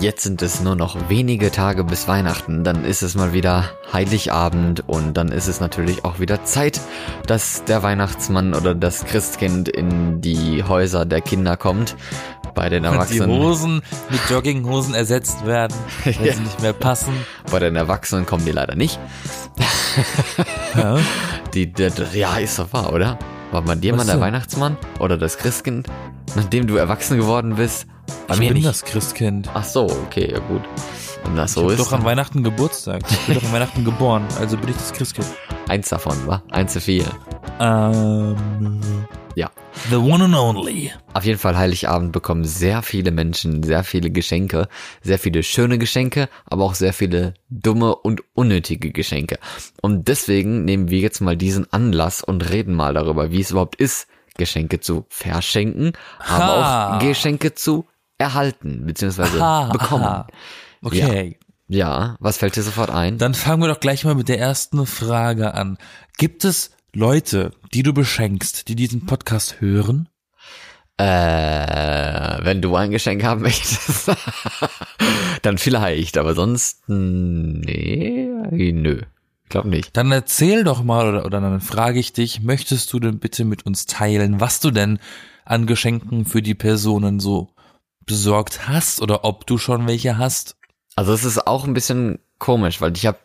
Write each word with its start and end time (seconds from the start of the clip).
Jetzt 0.00 0.22
sind 0.22 0.42
es 0.42 0.60
nur 0.60 0.74
noch 0.74 1.08
wenige 1.08 1.50
Tage 1.50 1.84
bis 1.84 2.08
Weihnachten, 2.08 2.64
dann 2.64 2.84
ist 2.84 3.02
es 3.02 3.14
mal 3.14 3.32
wieder 3.32 3.70
Heiligabend 3.92 4.88
und 4.88 5.14
dann 5.14 5.28
ist 5.28 5.48
es 5.48 5.60
natürlich 5.60 6.04
auch 6.04 6.18
wieder 6.18 6.44
Zeit, 6.44 6.80
dass 7.26 7.64
der 7.64 7.82
Weihnachtsmann 7.82 8.54
oder 8.54 8.74
das 8.74 9.04
Christkind 9.04 9.68
in 9.68 10.20
die 10.20 10.64
Häuser 10.64 11.04
der 11.04 11.20
Kinder 11.20 11.56
kommt. 11.56 11.96
Bei 12.54 12.68
den 12.68 12.84
Erwachsenen. 12.84 13.30
Und 13.30 13.38
die 13.38 13.42
Hosen 13.44 13.82
mit 14.10 14.20
Jogginghosen 14.28 14.94
ersetzt 14.94 15.46
werden, 15.46 15.74
wenn 16.04 16.12
ja. 16.24 16.34
sie 16.34 16.40
nicht 16.40 16.60
mehr 16.60 16.74
passen. 16.74 17.14
Bei 17.50 17.58
den 17.58 17.76
Erwachsenen 17.76 18.26
kommen 18.26 18.44
die 18.44 18.52
leider 18.52 18.74
nicht. 18.74 19.00
Ja, 20.74 20.98
die, 21.54 21.72
die, 21.72 21.88
ja 22.12 22.36
ist 22.36 22.58
doch 22.58 22.72
wahr, 22.72 22.92
oder? 22.92 23.18
War 23.52 23.62
bei 23.62 23.74
dir 23.74 23.94
mal 23.94 24.04
der 24.04 24.20
Weihnachtsmann 24.20 24.76
oder 24.98 25.16
das 25.16 25.38
Christkind, 25.38 25.86
nachdem 26.34 26.66
du 26.66 26.76
erwachsen 26.76 27.18
geworden 27.18 27.56
bist? 27.56 27.86
Bei 28.26 28.34
ich 28.34 28.40
bin 28.40 28.54
nicht. 28.54 28.66
das 28.66 28.84
Christkind. 28.84 29.48
Ach 29.54 29.64
so, 29.64 29.84
okay, 30.06 30.30
ja 30.30 30.38
gut. 30.38 30.62
Wenn 31.24 31.36
das 31.36 31.54
so 31.54 31.66
ich 31.66 31.78
ist. 31.78 31.80
doch 31.80 31.92
an 31.92 32.04
Weihnachten 32.04 32.42
Geburtstag. 32.42 33.02
Ich 33.10 33.18
bin 33.26 33.34
doch 33.36 33.44
an 33.44 33.52
Weihnachten 33.52 33.84
geboren, 33.84 34.26
also 34.38 34.56
bin 34.56 34.70
ich 34.70 34.76
das 34.76 34.92
Christkind. 34.92 35.28
Eins 35.68 35.88
davon, 35.88 36.16
wa? 36.26 36.42
Eins 36.50 36.72
zu 36.72 36.80
vier. 36.80 37.04
Ähm. 37.60 38.36
Ja. 39.34 39.50
The 39.90 39.96
one 39.96 40.24
and 40.24 40.34
only. 40.34 40.92
Auf 41.14 41.24
jeden 41.24 41.38
Fall 41.38 41.56
Heiligabend 41.56 42.12
bekommen 42.12 42.44
sehr 42.44 42.82
viele 42.82 43.10
Menschen 43.10 43.62
sehr 43.62 43.84
viele 43.84 44.10
Geschenke, 44.10 44.68
sehr 45.00 45.18
viele 45.18 45.42
schöne 45.42 45.78
Geschenke, 45.78 46.28
aber 46.44 46.64
auch 46.64 46.74
sehr 46.74 46.92
viele 46.92 47.34
dumme 47.48 47.94
und 47.94 48.22
unnötige 48.34 48.90
Geschenke. 48.92 49.38
Und 49.80 50.08
deswegen 50.08 50.64
nehmen 50.64 50.90
wir 50.90 50.98
jetzt 50.98 51.20
mal 51.20 51.36
diesen 51.36 51.72
Anlass 51.72 52.22
und 52.22 52.50
reden 52.50 52.74
mal 52.74 52.94
darüber, 52.94 53.30
wie 53.30 53.40
es 53.40 53.50
überhaupt 53.50 53.76
ist, 53.76 54.08
Geschenke 54.36 54.80
zu 54.80 55.06
verschenken, 55.08 55.92
aber 56.18 56.64
ha. 56.64 56.96
auch 56.96 56.98
Geschenke 57.00 57.54
zu 57.54 57.86
erhalten 58.22 58.86
bzw. 58.86 59.22
bekommen. 59.72 60.04
Aha. 60.04 60.26
Okay. 60.82 61.38
Ja. 61.68 61.78
ja, 61.78 62.16
was 62.20 62.38
fällt 62.38 62.56
dir 62.56 62.62
sofort 62.62 62.90
ein? 62.90 63.18
Dann 63.18 63.34
fangen 63.34 63.62
wir 63.62 63.68
doch 63.68 63.80
gleich 63.80 64.04
mal 64.04 64.14
mit 64.14 64.28
der 64.28 64.38
ersten 64.38 64.84
Frage 64.86 65.54
an. 65.54 65.78
Gibt 66.18 66.44
es 66.44 66.70
Leute, 66.94 67.52
die 67.72 67.82
du 67.82 67.92
beschenkst, 67.92 68.68
die 68.68 68.76
diesen 68.76 69.06
Podcast 69.06 69.60
hören? 69.60 70.08
Äh, 70.98 72.44
wenn 72.44 72.60
du 72.60 72.76
ein 72.76 72.90
Geschenk 72.90 73.24
haben 73.24 73.42
möchtest, 73.42 74.10
dann 75.42 75.58
vielleicht, 75.58 76.18
aber 76.18 76.34
sonst, 76.34 76.88
nee, 76.88 78.28
nö. 78.50 79.00
Glaub 79.48 79.64
nicht. 79.66 79.96
Dann 79.96 80.12
erzähl 80.12 80.64
doch 80.64 80.82
mal 80.82 81.08
oder, 81.08 81.26
oder 81.26 81.40
dann 81.40 81.60
frage 81.60 81.98
ich 81.98 82.12
dich, 82.12 82.40
möchtest 82.40 82.92
du 82.92 83.00
denn 83.00 83.18
bitte 83.18 83.44
mit 83.44 83.66
uns 83.66 83.86
teilen, 83.86 84.40
was 84.40 84.60
du 84.60 84.70
denn 84.70 84.98
an 85.44 85.66
Geschenken 85.66 86.24
für 86.24 86.40
die 86.40 86.54
Personen 86.54 87.20
so 87.20 87.50
besorgt 88.06 88.68
hast 88.68 89.00
oder 89.00 89.24
ob 89.24 89.46
du 89.46 89.58
schon 89.58 89.86
welche 89.86 90.18
hast? 90.18 90.56
Also 90.96 91.12
es 91.12 91.24
ist 91.24 91.46
auch 91.46 91.64
ein 91.64 91.74
bisschen 91.74 92.18
komisch, 92.38 92.80
weil 92.80 92.96
ich 92.96 93.06
habe 93.06 93.18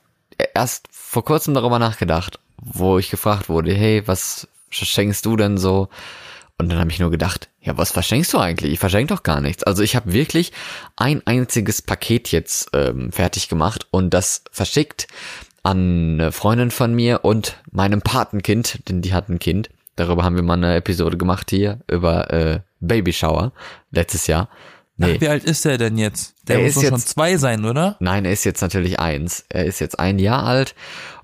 erst 0.54 0.88
vor 0.92 1.26
kurzem 1.26 1.54
darüber 1.54 1.80
nachgedacht, 1.80 2.40
wo 2.62 2.98
ich 2.98 3.10
gefragt 3.10 3.50
wurde, 3.50 3.74
hey, 3.74 4.08
was 4.08 4.48
verschenkst 4.70 5.26
du 5.26 5.36
denn 5.36 5.58
so? 5.58 5.90
Und 6.60 6.70
dann 6.70 6.80
habe 6.80 6.90
ich 6.90 7.00
nur 7.00 7.12
gedacht, 7.12 7.50
ja, 7.62 7.78
was 7.78 7.92
verschenkst 7.92 8.34
du 8.34 8.40
eigentlich? 8.40 8.74
Ich 8.74 8.80
verschenke 8.80 9.14
doch 9.14 9.24
gar 9.24 9.42
nichts. 9.42 9.64
Also 9.64 9.84
ich 9.84 9.96
habe 9.96 10.14
wirklich 10.14 10.52
ein 10.96 11.22
einziges 11.26 11.82
Paket 11.82 12.32
jetzt 12.32 12.70
ähm, 12.74 13.12
fertig 13.12 13.48
gemacht 13.48 13.88
und 13.92 14.14
das 14.14 14.44
verschickt 14.52 15.08
an 15.62 16.20
eine 16.20 16.32
Freundin 16.32 16.72
von 16.72 16.94
mir 16.96 17.26
und 17.26 17.58
meinem 17.72 18.02
Patenkind, 18.02 18.88
denn 18.88 19.02
die 19.02 19.14
hat 19.14 19.30
ein 19.30 19.38
Kind. 19.38 19.70
Darüber 19.98 20.24
haben 20.24 20.36
wir 20.36 20.44
mal 20.44 20.54
eine 20.54 20.76
Episode 20.76 21.18
gemacht 21.18 21.50
hier 21.50 21.82
über 21.92 22.32
äh, 22.32 22.60
Babyshower 22.80 23.52
letztes 23.92 24.28
Jahr. 24.28 24.50
Nee. 24.96 25.16
Ach, 25.16 25.22
wie 25.22 25.28
alt 25.28 25.44
ist 25.44 25.66
er 25.66 25.78
denn 25.78 25.98
jetzt? 25.98 26.36
Der 26.48 26.58
er 26.58 26.64
muss 26.64 26.76
doch 26.76 26.82
jetzt, 26.84 26.90
schon 26.90 27.00
zwei 27.00 27.38
sein, 27.38 27.66
oder? 27.66 27.98
Nein, 28.00 28.26
er 28.26 28.32
ist 28.32 28.46
jetzt 28.46 28.62
natürlich 28.62 29.00
eins. 29.00 29.46
Er 29.50 29.66
ist 29.66 29.80
jetzt 29.80 30.00
ein 30.00 30.18
Jahr 30.18 30.44
alt 30.44 30.74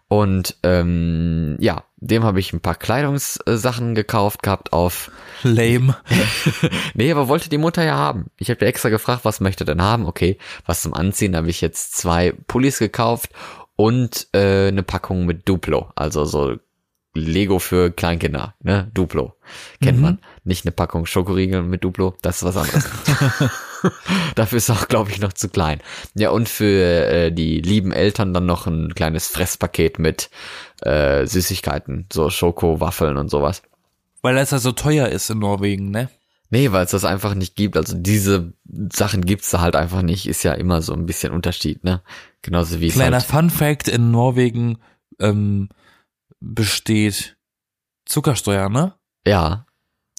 und 0.07 0.57
ähm, 0.61 1.57
ja, 1.59 1.85
dem 1.97 2.23
habe 2.23 2.39
ich 2.39 2.53
ein 2.53 2.59
paar 2.59 2.75
Kleidungssachen 2.75 3.95
gekauft 3.95 4.43
gehabt 4.43 4.73
auf 4.73 5.09
Lame. 5.41 5.97
nee, 6.93 7.11
aber 7.11 7.27
wollte 7.27 7.49
die 7.49 7.57
Mutter 7.57 7.83
ja 7.83 7.95
haben. 7.95 8.27
Ich 8.37 8.51
habe 8.51 8.61
ja 8.61 8.67
extra 8.67 8.89
gefragt, 8.89 9.25
was 9.25 9.39
möchte 9.39 9.65
denn 9.65 9.81
haben? 9.81 10.05
Okay, 10.05 10.37
was 10.65 10.83
zum 10.83 10.93
Anziehen, 10.93 11.35
habe 11.35 11.49
ich 11.49 11.61
jetzt 11.61 11.95
zwei 11.97 12.33
Pullis 12.47 12.77
gekauft 12.77 13.31
und 13.75 14.27
äh, 14.33 14.67
eine 14.67 14.83
Packung 14.83 15.25
mit 15.25 15.49
Duplo, 15.49 15.89
also 15.95 16.25
so 16.25 16.57
Lego 17.15 17.59
für 17.59 17.91
Kleinkinder, 17.91 18.55
ne? 18.61 18.89
Duplo. 18.93 19.35
Kennt 19.81 19.97
mhm. 19.97 20.03
man. 20.03 20.19
Nicht 20.43 20.65
eine 20.65 20.71
Packung 20.71 21.05
Schokoriegel 21.05 21.61
mit 21.61 21.83
Duplo, 21.83 22.15
das 22.21 22.37
ist 22.37 22.43
was 22.43 22.57
anderes. 22.57 22.85
Dafür 24.35 24.57
ist 24.57 24.69
auch, 24.69 24.87
glaube 24.87 25.11
ich, 25.11 25.19
noch 25.19 25.33
zu 25.33 25.49
klein. 25.49 25.81
Ja, 26.15 26.31
und 26.31 26.49
für 26.49 27.05
äh, 27.07 27.31
die 27.31 27.61
lieben 27.61 27.91
Eltern 27.91 28.33
dann 28.33 28.45
noch 28.45 28.65
ein 28.65 28.95
kleines 28.95 29.27
Fresspaket 29.27 29.99
mit 29.99 30.29
äh, 30.81 31.25
Süßigkeiten, 31.25 32.07
so 32.11 32.29
Schokowaffeln 32.29 33.17
und 33.17 33.29
sowas. 33.29 33.61
Weil 34.21 34.35
das 34.35 34.51
ja 34.51 34.59
so 34.59 34.71
teuer 34.71 35.09
ist 35.09 35.29
in 35.29 35.39
Norwegen, 35.39 35.91
ne? 35.91 36.09
Nee, 36.49 36.71
weil 36.71 36.85
es 36.85 36.91
das 36.91 37.03
einfach 37.03 37.33
nicht 37.35 37.55
gibt. 37.55 37.77
Also 37.77 37.95
diese 37.97 38.53
Sachen 38.91 39.25
gibt's 39.25 39.49
da 39.49 39.59
halt 39.59 39.75
einfach 39.75 40.01
nicht. 40.01 40.27
Ist 40.27 40.43
ja 40.43 40.53
immer 40.53 40.81
so 40.81 40.93
ein 40.93 41.05
bisschen 41.05 41.33
Unterschied, 41.33 41.83
ne? 41.83 42.01
Genauso 42.41 42.79
wie 42.79 42.89
Kleiner 42.89 43.17
halt 43.17 43.25
Fun 43.25 43.49
Fact 43.49 43.87
in 43.87 44.11
Norwegen 44.11 44.77
ähm, 45.19 45.69
besteht 46.43 47.37
Zuckersteuer, 48.05 48.69
ne? 48.69 48.93
Ja. 49.25 49.65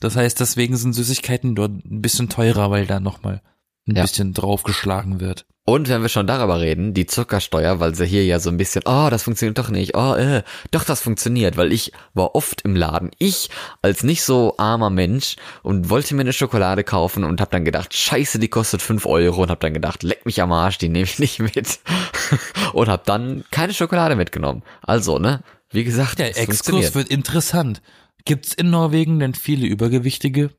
Das 0.01 0.17
heißt, 0.17 0.41
deswegen 0.41 0.77
sind 0.77 0.95
Süßigkeiten 0.95 1.55
dort 1.55 1.73
ein 1.85 2.03
bisschen 2.03 2.29
teurer, 2.29 2.71
weil 2.71 2.87
da 2.87 3.01
nochmal 3.01 3.43
ein 3.87 3.97
ja. 3.97 4.03
bisschen 4.03 4.33
draufgeschlagen 4.33 5.21
wird. 5.21 5.47
Und 5.67 5.89
wenn 5.89 6.03
wir 6.03 6.11
schon 6.11 6.27
darüber 6.27 6.61
reden, 6.61 6.93
die 6.93 7.07
Zuckersteuer, 7.07 7.81
weil 7.81 7.95
sie 7.95 8.05
hier 8.05 8.23
ja 8.27 8.39
so 8.39 8.51
ein 8.51 8.59
bisschen, 8.59 8.83
oh, 8.85 9.09
das 9.11 9.23
funktioniert 9.23 9.57
doch 9.57 9.71
nicht, 9.71 9.97
oh, 9.97 10.15
äh, 10.15 10.43
doch, 10.71 10.85
das 10.85 11.01
funktioniert, 11.01 11.57
weil 11.57 11.73
ich 11.73 11.93
war 12.13 12.35
oft 12.35 12.61
im 12.63 12.77
Laden, 12.77 13.11
ich 13.19 13.49
als 13.81 14.03
nicht 14.03 14.25
so 14.25 14.57
armer 14.59 14.91
Mensch 14.91 15.37
und 15.63 15.89
wollte 15.89 16.15
mir 16.15 16.21
eine 16.21 16.35
Schokolade 16.35 16.85
kaufen 16.85 17.25
und 17.25 17.41
hab 17.41 17.51
dann 17.51 17.65
gedacht, 17.65 17.97
scheiße, 17.97 18.39
die 18.39 18.49
kostet 18.49 18.83
fünf 18.83 19.07
Euro 19.07 19.43
und 19.43 19.51
hab 19.51 19.61
dann 19.61 19.73
gedacht, 19.73 20.03
leck 20.03 20.27
mich 20.27 20.43
am 20.43 20.53
Arsch, 20.53 20.77
die 20.77 20.91
nehme 20.91 21.05
ich 21.05 21.19
nicht 21.19 21.39
mit 21.39 21.57
und 22.75 22.89
hab 22.89 23.05
dann 23.05 23.45
keine 23.51 23.73
Schokolade 23.73 24.17
mitgenommen. 24.17 24.63
Also, 24.83 25.19
ne, 25.19 25.43
wie 25.75 25.85
gesagt, 25.85 26.19
der 26.19 26.37
Exkurs 26.39 26.95
wird 26.95 27.09
interessant. 27.09 27.83
Gibt's 28.25 28.55
in 28.55 28.71
Norwegen 28.71 29.19
denn 29.19 29.35
viele 29.35 29.67
Übergewichtige? 29.67 30.51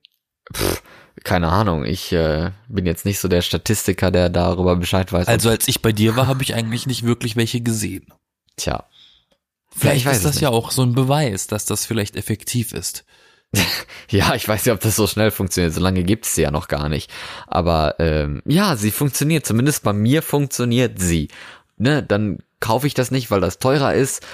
Pff, 0.54 0.84
keine 1.24 1.48
Ahnung, 1.48 1.86
ich 1.86 2.12
äh, 2.12 2.52
bin 2.68 2.86
jetzt 2.86 3.06
nicht 3.06 3.20
so 3.20 3.28
der 3.28 3.42
Statistiker, 3.42 4.12
der 4.12 4.30
darüber 4.30 4.76
Bescheid 4.76 5.12
weiß. 5.12 5.28
Also 5.28 5.50
als 5.50 5.68
ich 5.68 5.82
bei 5.82 5.92
dir 5.92 6.16
war, 6.16 6.28
habe 6.28 6.44
ich 6.44 6.54
eigentlich 6.54 6.86
nicht 6.86 7.04
wirklich 7.04 7.36
welche 7.36 7.62
gesehen. 7.62 8.14
Tja. 8.58 8.86
Vielleicht 9.76 10.06
ja, 10.06 10.12
ist 10.12 10.26
das 10.26 10.40
ja 10.40 10.50
auch 10.50 10.72
so 10.72 10.84
ein 10.84 10.94
Beweis, 10.94 11.48
dass 11.48 11.66
das 11.66 11.86
vielleicht 11.86 12.16
effektiv 12.16 12.74
ist. 12.74 13.06
ja, 14.10 14.36
ich 14.36 14.48
weiß 14.48 14.66
nicht, 14.66 14.74
ob 14.74 14.82
das 14.82 14.96
so 14.96 15.08
schnell 15.08 15.32
funktioniert. 15.32 15.74
So 15.74 15.82
lange 15.82 16.04
gibt's 16.04 16.36
sie 16.36 16.42
ja 16.42 16.52
noch 16.52 16.68
gar 16.68 16.90
nicht. 16.90 17.10
Aber 17.48 17.96
ähm, 18.00 18.42
ja, 18.46 18.76
sie 18.76 18.92
funktioniert. 18.92 19.46
Zumindest 19.46 19.84
bei 19.84 19.94
mir 19.94 20.22
funktioniert 20.22 21.00
sie. 21.00 21.30
Ne, 21.78 22.04
dann 22.04 22.40
kaufe 22.60 22.88
ich 22.88 22.94
das 22.94 23.12
nicht, 23.12 23.32
weil 23.32 23.42
das 23.42 23.60
teurer 23.60 23.94
ist 23.94 24.26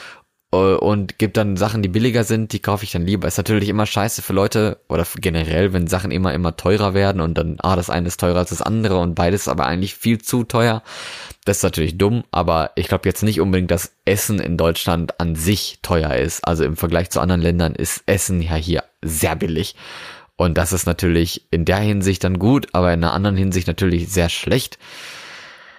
und 0.51 1.17
gibt 1.17 1.37
dann 1.37 1.55
Sachen, 1.55 1.81
die 1.81 1.87
billiger 1.87 2.25
sind, 2.25 2.51
die 2.51 2.59
kaufe 2.59 2.83
ich 2.83 2.91
dann 2.91 3.05
lieber. 3.05 3.25
Ist 3.25 3.37
natürlich 3.37 3.69
immer 3.69 3.85
scheiße 3.85 4.21
für 4.21 4.33
Leute 4.33 4.81
oder 4.89 5.07
generell, 5.15 5.71
wenn 5.71 5.87
Sachen 5.87 6.11
immer, 6.11 6.33
immer 6.33 6.57
teurer 6.57 6.93
werden 6.93 7.21
und 7.21 7.37
dann, 7.37 7.57
ah, 7.61 7.77
das 7.77 7.89
eine 7.89 8.09
ist 8.09 8.19
teurer 8.19 8.39
als 8.39 8.49
das 8.49 8.61
andere 8.61 8.97
und 8.97 9.15
beides 9.15 9.47
aber 9.47 9.65
eigentlich 9.65 9.95
viel 9.95 10.21
zu 10.21 10.43
teuer. 10.43 10.83
Das 11.45 11.57
ist 11.57 11.63
natürlich 11.63 11.97
dumm, 11.97 12.25
aber 12.31 12.71
ich 12.75 12.89
glaube 12.89 13.07
jetzt 13.07 13.23
nicht 13.23 13.39
unbedingt, 13.39 13.71
dass 13.71 13.93
Essen 14.03 14.39
in 14.39 14.57
Deutschland 14.57 15.21
an 15.21 15.35
sich 15.35 15.79
teuer 15.81 16.15
ist. 16.15 16.45
Also 16.45 16.65
im 16.65 16.75
Vergleich 16.75 17.09
zu 17.11 17.21
anderen 17.21 17.41
Ländern 17.41 17.73
ist 17.73 18.03
Essen 18.05 18.41
ja 18.41 18.55
hier 18.55 18.83
sehr 19.01 19.37
billig. 19.37 19.75
Und 20.35 20.57
das 20.57 20.73
ist 20.73 20.85
natürlich 20.85 21.47
in 21.51 21.63
der 21.63 21.77
Hinsicht 21.77 22.25
dann 22.25 22.39
gut, 22.39 22.67
aber 22.73 22.91
in 22.91 23.01
einer 23.01 23.13
anderen 23.13 23.37
Hinsicht 23.37 23.67
natürlich 23.67 24.09
sehr 24.09 24.27
schlecht. 24.27 24.79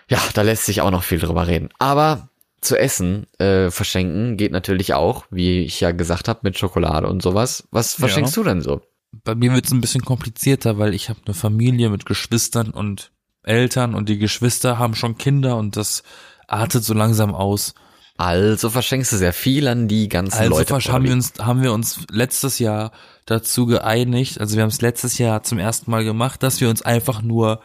Ja, 0.09 0.19
da 0.33 0.43
lässt 0.43 0.65
sich 0.65 0.81
auch 0.81 0.91
noch 0.91 1.03
viel 1.03 1.19
drüber 1.19 1.47
reden. 1.47 1.69
Aber 1.79 2.29
zu 2.63 2.79
essen 2.79 3.27
äh, 3.39 3.71
verschenken 3.71 4.37
geht 4.37 4.53
natürlich 4.53 4.95
auch, 4.95 5.27
wie 5.31 5.61
ich 5.61 5.81
ja 5.81 5.91
gesagt 5.91 6.29
habe, 6.29 6.41
mit 6.45 6.57
Schokolade 6.57 7.09
und 7.09 7.21
sowas. 7.21 7.69
Was 7.71 7.95
verschenkst 7.95 8.37
ja. 8.37 8.43
du 8.43 8.49
denn 8.49 8.63
so? 8.63 8.81
Bei 9.25 9.35
mir 9.35 9.53
wird 9.53 9.67
es 9.67 9.73
ein 9.73 9.81
bisschen 9.81 10.05
komplizierter, 10.05 10.79
weil 10.79 10.95
ich 10.95 11.11
habe 11.11 11.21
eine 11.27 11.35
Familie 11.35 11.91
mit 11.91 12.07
Geschwistern 12.07 12.71
und 12.71 13.13
Eltern 13.43 13.95
und 13.95 14.09
die 14.09 14.19
Geschwister 14.19 14.79
haben 14.79 14.95
schon 14.95 15.19
Kinder 15.19 15.57
und 15.57 15.77
das 15.77 16.05
artet 16.47 16.85
so 16.85 16.95
langsam 16.95 17.35
aus. 17.35 17.75
Also 18.17 18.71
verschenkst 18.71 19.13
du 19.13 19.17
sehr 19.17 19.33
viel 19.33 19.67
an 19.67 19.89
die 19.89 20.09
ganzen 20.09 20.39
also 20.39 20.51
Leute. 20.51 20.75
Also 20.75 20.93
haben 20.93 21.05
wir 21.05 21.13
uns 21.13 21.35
haben 21.41 21.63
wir 21.63 21.73
uns 21.73 22.07
letztes 22.11 22.61
Jahr 22.61 22.93
dazu 23.27 23.67
geeinigt, 23.67 24.41
also 24.41 24.55
wir 24.55 24.63
haben 24.63 24.71
es 24.71 24.81
letztes 24.81 25.19
Jahr 25.19 25.43
zum 25.43 25.59
ersten 25.59 25.91
Mal 25.91 26.05
gemacht, 26.05 26.43
dass 26.43 26.61
wir 26.61 26.71
uns 26.71 26.83
einfach 26.83 27.23
nur 27.23 27.61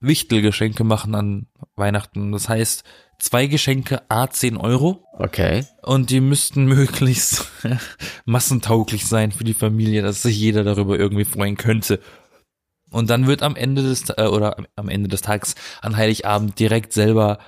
Wichtelgeschenke 0.00 0.84
machen 0.84 1.14
an 1.14 1.46
Weihnachten. 1.76 2.32
Das 2.32 2.48
heißt, 2.48 2.84
zwei 3.22 3.46
Geschenke 3.46 4.02
a 4.10 4.28
10 4.28 4.56
Euro. 4.56 5.06
Okay. 5.12 5.64
Und 5.82 6.10
die 6.10 6.20
müssten 6.20 6.64
möglichst 6.64 7.46
massentauglich 8.24 9.06
sein 9.06 9.30
für 9.32 9.44
die 9.44 9.54
Familie, 9.54 10.02
dass 10.02 10.22
sich 10.22 10.36
jeder 10.38 10.64
darüber 10.64 10.98
irgendwie 10.98 11.24
freuen 11.24 11.56
könnte. 11.56 12.00
Und 12.90 13.08
dann 13.10 13.26
wird 13.28 13.42
am 13.42 13.54
Ende 13.56 13.82
des 13.82 14.10
äh, 14.10 14.26
oder 14.26 14.56
am 14.76 14.88
Ende 14.88 15.08
des 15.08 15.22
Tages 15.22 15.54
an 15.80 15.96
Heiligabend 15.96 16.58
direkt 16.58 16.92
selber 16.92 17.38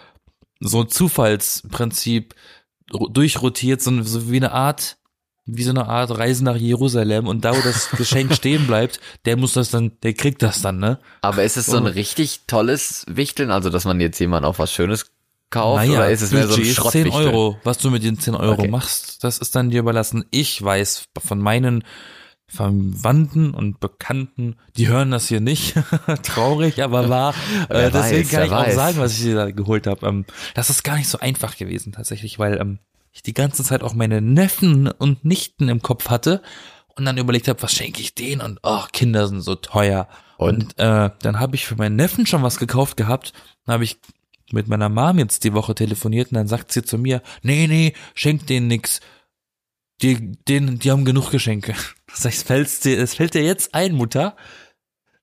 so 0.61 0.82
ein 0.82 0.88
Zufallsprinzip 0.88 2.35
ro- 2.93 3.09
durchrotiert, 3.09 3.82
so, 3.82 4.03
so 4.03 4.31
wie 4.31 4.37
eine 4.37 4.53
Art 4.53 4.97
wie 5.47 5.62
so 5.62 5.70
eine 5.73 5.88
Art 5.88 6.17
Reise 6.17 6.43
nach 6.43 6.56
Jerusalem 6.56 7.27
und 7.27 7.44
da 7.44 7.55
wo 7.55 7.61
das 7.61 7.91
Geschenk 7.91 8.32
stehen 8.35 8.67
bleibt, 8.67 8.99
der 9.27 9.37
muss 9.37 9.53
das 9.53 9.70
dann, 9.70 9.93
der 10.03 10.15
kriegt 10.15 10.41
das 10.43 10.62
dann, 10.62 10.79
ne? 10.79 10.99
Aber 11.20 11.44
ist 11.44 11.59
es 11.59 11.67
so 11.67 11.77
ein 11.77 11.85
richtig 11.85 12.47
tolles 12.47 13.05
Wichteln, 13.11 13.50
also 13.50 13.69
dass 13.69 13.85
man 13.85 14.00
jetzt 14.00 14.19
jemand 14.20 14.47
auf 14.47 14.59
was 14.59 14.73
Schönes 14.73 15.14
kauft, 15.55 15.89
oder 15.89 16.11
ist 16.11 16.23
es 16.23 16.33
mehr 16.33 16.47
so 16.47 16.55
ein 16.55 16.61
Budget 16.61 16.67
ist 16.67 16.75
10 16.75 16.83
Schrottwichteln? 16.83 17.35
Euro. 17.35 17.59
Was 17.65 17.79
du 17.79 17.91
mit 17.91 18.03
den 18.03 18.19
10 18.19 18.35
Euro 18.35 18.53
Okay. 18.53 18.69
machst, 18.69 19.25
das 19.25 19.39
ist 19.39 19.55
dann 19.55 19.71
dir 19.71 19.81
überlassen. 19.81 20.25
Ich 20.31 20.62
weiß 20.62 21.06
von 21.25 21.39
meinen 21.39 21.85
Verwandten 22.47 23.55
und 23.55 23.81
Bekannten, 23.81 24.56
die 24.77 24.89
hören 24.89 25.11
das 25.11 25.29
hier 25.29 25.41
nicht. 25.41 25.75
Traurig, 26.23 26.83
aber 26.83 27.09
wahr. 27.09 27.35
Äh, 27.69 27.91
deswegen 27.91 28.25
weiß, 28.25 28.31
kann 28.31 28.45
ich 28.45 28.53
auch 28.53 28.67
weiß. 28.67 28.75
sagen, 28.75 28.99
was 28.99 29.12
ich 29.12 29.23
dir 29.23 29.35
da 29.35 29.51
geholt 29.51 29.87
habe. 29.87 30.06
Ähm, 30.06 30.25
das 30.55 30.71
ist 30.71 30.85
gar 30.85 30.97
nicht 30.97 31.09
so 31.09 31.19
einfach 31.19 31.56
gewesen 31.56 31.93
tatsächlich, 31.93 32.39
weil 32.39 32.61
ähm, 32.61 32.79
ich 33.12 33.23
die 33.23 33.33
ganze 33.35 33.65
Zeit 33.65 33.83
auch 33.83 33.95
meine 33.95 34.21
Neffen 34.21 34.89
und 34.89 35.25
Nichten 35.25 35.69
im 35.69 35.81
Kopf 35.83 36.11
hatte 36.11 36.43
und 36.97 37.05
dann 37.05 37.17
überlegt 37.17 37.49
habe, 37.49 37.62
was 37.62 37.73
schenke 37.73 38.01
ich 38.01 38.15
denen 38.15 38.41
und 38.41 38.61
oh, 38.62 38.83
Kinder 38.93 39.27
sind 39.29 39.41
so 39.41 39.55
teuer. 39.55 40.09
Und? 40.37 40.65
Und, 40.65 40.79
äh, 40.79 41.11
dann 41.23 41.41
habe 41.41 41.56
ich 41.56 41.67
für 41.67 41.77
meinen 41.77 41.97
Neffen 41.97 42.27
schon 42.27 42.43
was 42.43 42.59
gekauft 42.59 42.97
gehabt. 42.97 43.33
Dann 43.67 43.75
habe 43.75 43.85
ich 43.85 43.99
mit 44.52 44.69
meiner 44.69 44.88
Mom 44.88 45.19
jetzt 45.19 45.44
die 45.44 45.55
Woche 45.55 45.75
telefoniert 45.75 46.31
und 46.31 46.37
dann 46.37 46.49
sagt 46.49 46.73
sie 46.73 46.82
zu 46.82 46.99
mir, 46.99 47.23
nee, 47.43 47.67
nee, 47.67 47.94
schenk 48.14 48.46
denen 48.46 48.69
nix. 48.69 49.00
Die, 50.02 50.32
denen, 50.32 50.79
die 50.79 50.91
haben 50.91 51.05
genug 51.05 51.31
Geschenke. 51.31 51.75
Sag 52.12 52.32
ich, 52.32 52.38
es 52.38 52.43
fällt 52.43 52.85
dir, 52.85 52.99
es 52.99 53.14
fällt 53.14 53.35
dir 53.35 53.43
jetzt 53.44 53.75
ein, 53.75 53.94
Mutter, 53.94 54.37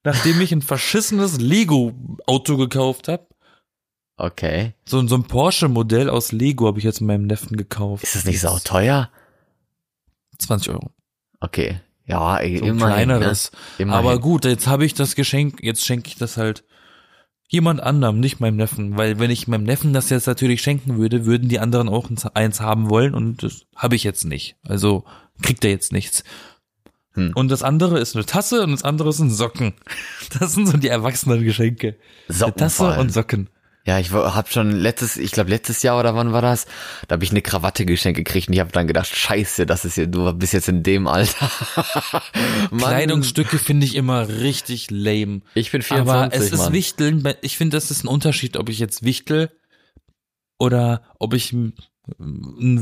nachdem 0.02 0.40
ich 0.40 0.52
ein 0.52 0.62
verschissenes 0.62 1.38
Lego-Auto 1.40 2.56
gekauft 2.56 3.08
habe. 3.08 3.26
Okay. 4.16 4.74
So, 4.84 5.06
so 5.06 5.14
ein 5.14 5.24
Porsche-Modell 5.24 6.10
aus 6.10 6.32
Lego 6.32 6.66
habe 6.66 6.78
ich 6.78 6.84
jetzt 6.84 7.00
meinem 7.00 7.26
Neffen 7.26 7.56
gekauft. 7.56 8.04
Ist 8.04 8.14
das 8.14 8.24
nicht 8.24 8.40
sau 8.40 8.58
teuer? 8.58 9.10
20 10.38 10.70
Euro. 10.70 10.90
Okay. 11.40 11.80
Ja, 12.06 12.38
ey, 12.38 12.58
So 12.58 12.64
immerhin. 12.66 12.94
kleineres. 13.08 13.52
Ne? 13.52 13.58
Immerhin. 13.84 13.98
Aber 14.06 14.18
gut, 14.20 14.44
jetzt 14.44 14.66
habe 14.66 14.84
ich 14.84 14.94
das 14.94 15.14
Geschenk, 15.14 15.62
jetzt 15.62 15.84
schenke 15.84 16.08
ich 16.08 16.16
das 16.16 16.36
halt 16.36 16.64
jemand 17.52 17.82
anderem, 17.82 18.18
nicht 18.18 18.40
meinem 18.40 18.56
Neffen. 18.56 18.96
Weil 18.96 19.18
wenn 19.18 19.30
ich 19.30 19.46
meinem 19.46 19.64
Neffen 19.64 19.92
das 19.92 20.08
jetzt 20.08 20.26
natürlich 20.26 20.62
schenken 20.62 20.96
würde, 20.96 21.26
würden 21.26 21.48
die 21.50 21.60
anderen 21.60 21.88
auch 21.88 22.08
eins- 22.34 22.60
haben 22.60 22.88
wollen 22.88 23.14
und 23.14 23.42
das 23.42 23.66
habe 23.76 23.94
ich 23.94 24.04
jetzt 24.04 24.24
nicht. 24.24 24.56
Also 24.66 25.04
kriegt 25.42 25.64
er 25.64 25.70
jetzt 25.70 25.92
nichts. 25.92 26.24
Hm. 27.12 27.32
Und 27.34 27.50
das 27.50 27.62
andere 27.62 27.98
ist 28.00 28.16
eine 28.16 28.24
Tasse 28.24 28.62
und 28.62 28.70
das 28.72 28.84
andere 28.84 29.12
sind 29.12 29.30
Socken. 29.30 29.74
Das 30.40 30.54
sind 30.54 30.66
so 30.66 30.78
die 30.78 30.88
erwachsenen 30.88 31.44
Geschenke. 31.44 31.96
Tasse 32.56 32.98
und 32.98 33.12
Socken. 33.12 33.50
Ja, 33.84 33.98
ich 33.98 34.12
wo- 34.12 34.34
hab 34.34 34.48
schon 34.52 34.70
letztes, 34.70 35.16
ich 35.16 35.32
glaube 35.32 35.50
letztes 35.50 35.82
Jahr 35.82 35.98
oder 35.98 36.14
wann 36.14 36.32
war 36.32 36.40
das? 36.42 36.66
Da 37.08 37.14
habe 37.14 37.24
ich 37.24 37.30
eine 37.32 37.42
Krawatte 37.42 37.84
geschenkt 37.84 38.16
gekriegt 38.16 38.46
und 38.46 38.54
ich 38.54 38.60
habe 38.60 38.70
dann 38.70 38.86
gedacht, 38.86 39.08
scheiße, 39.08 39.66
das 39.66 39.84
ist 39.84 39.96
ja, 39.96 40.06
du 40.06 40.32
bist 40.34 40.52
jetzt 40.52 40.68
in 40.68 40.84
dem 40.84 41.08
Alter. 41.08 41.50
Kleidungsstücke 42.78 43.58
finde 43.58 43.86
ich 43.86 43.94
immer 43.96 44.28
richtig 44.28 44.90
lame. 44.90 45.40
Ich 45.54 45.72
bin 45.72 45.82
24, 45.82 46.12
Aber 46.14 46.34
es 46.34 46.52
ist 46.52 46.58
Mann. 46.58 46.72
Wichteln, 46.72 47.22
bei- 47.22 47.36
ich 47.42 47.56
finde, 47.56 47.76
das 47.76 47.90
ist 47.90 48.04
ein 48.04 48.08
Unterschied, 48.08 48.56
ob 48.56 48.68
ich 48.68 48.78
jetzt 48.78 49.02
wichtel 49.04 49.50
oder 50.58 51.02
ob 51.18 51.34
ich 51.34 51.52
ein 51.52 51.74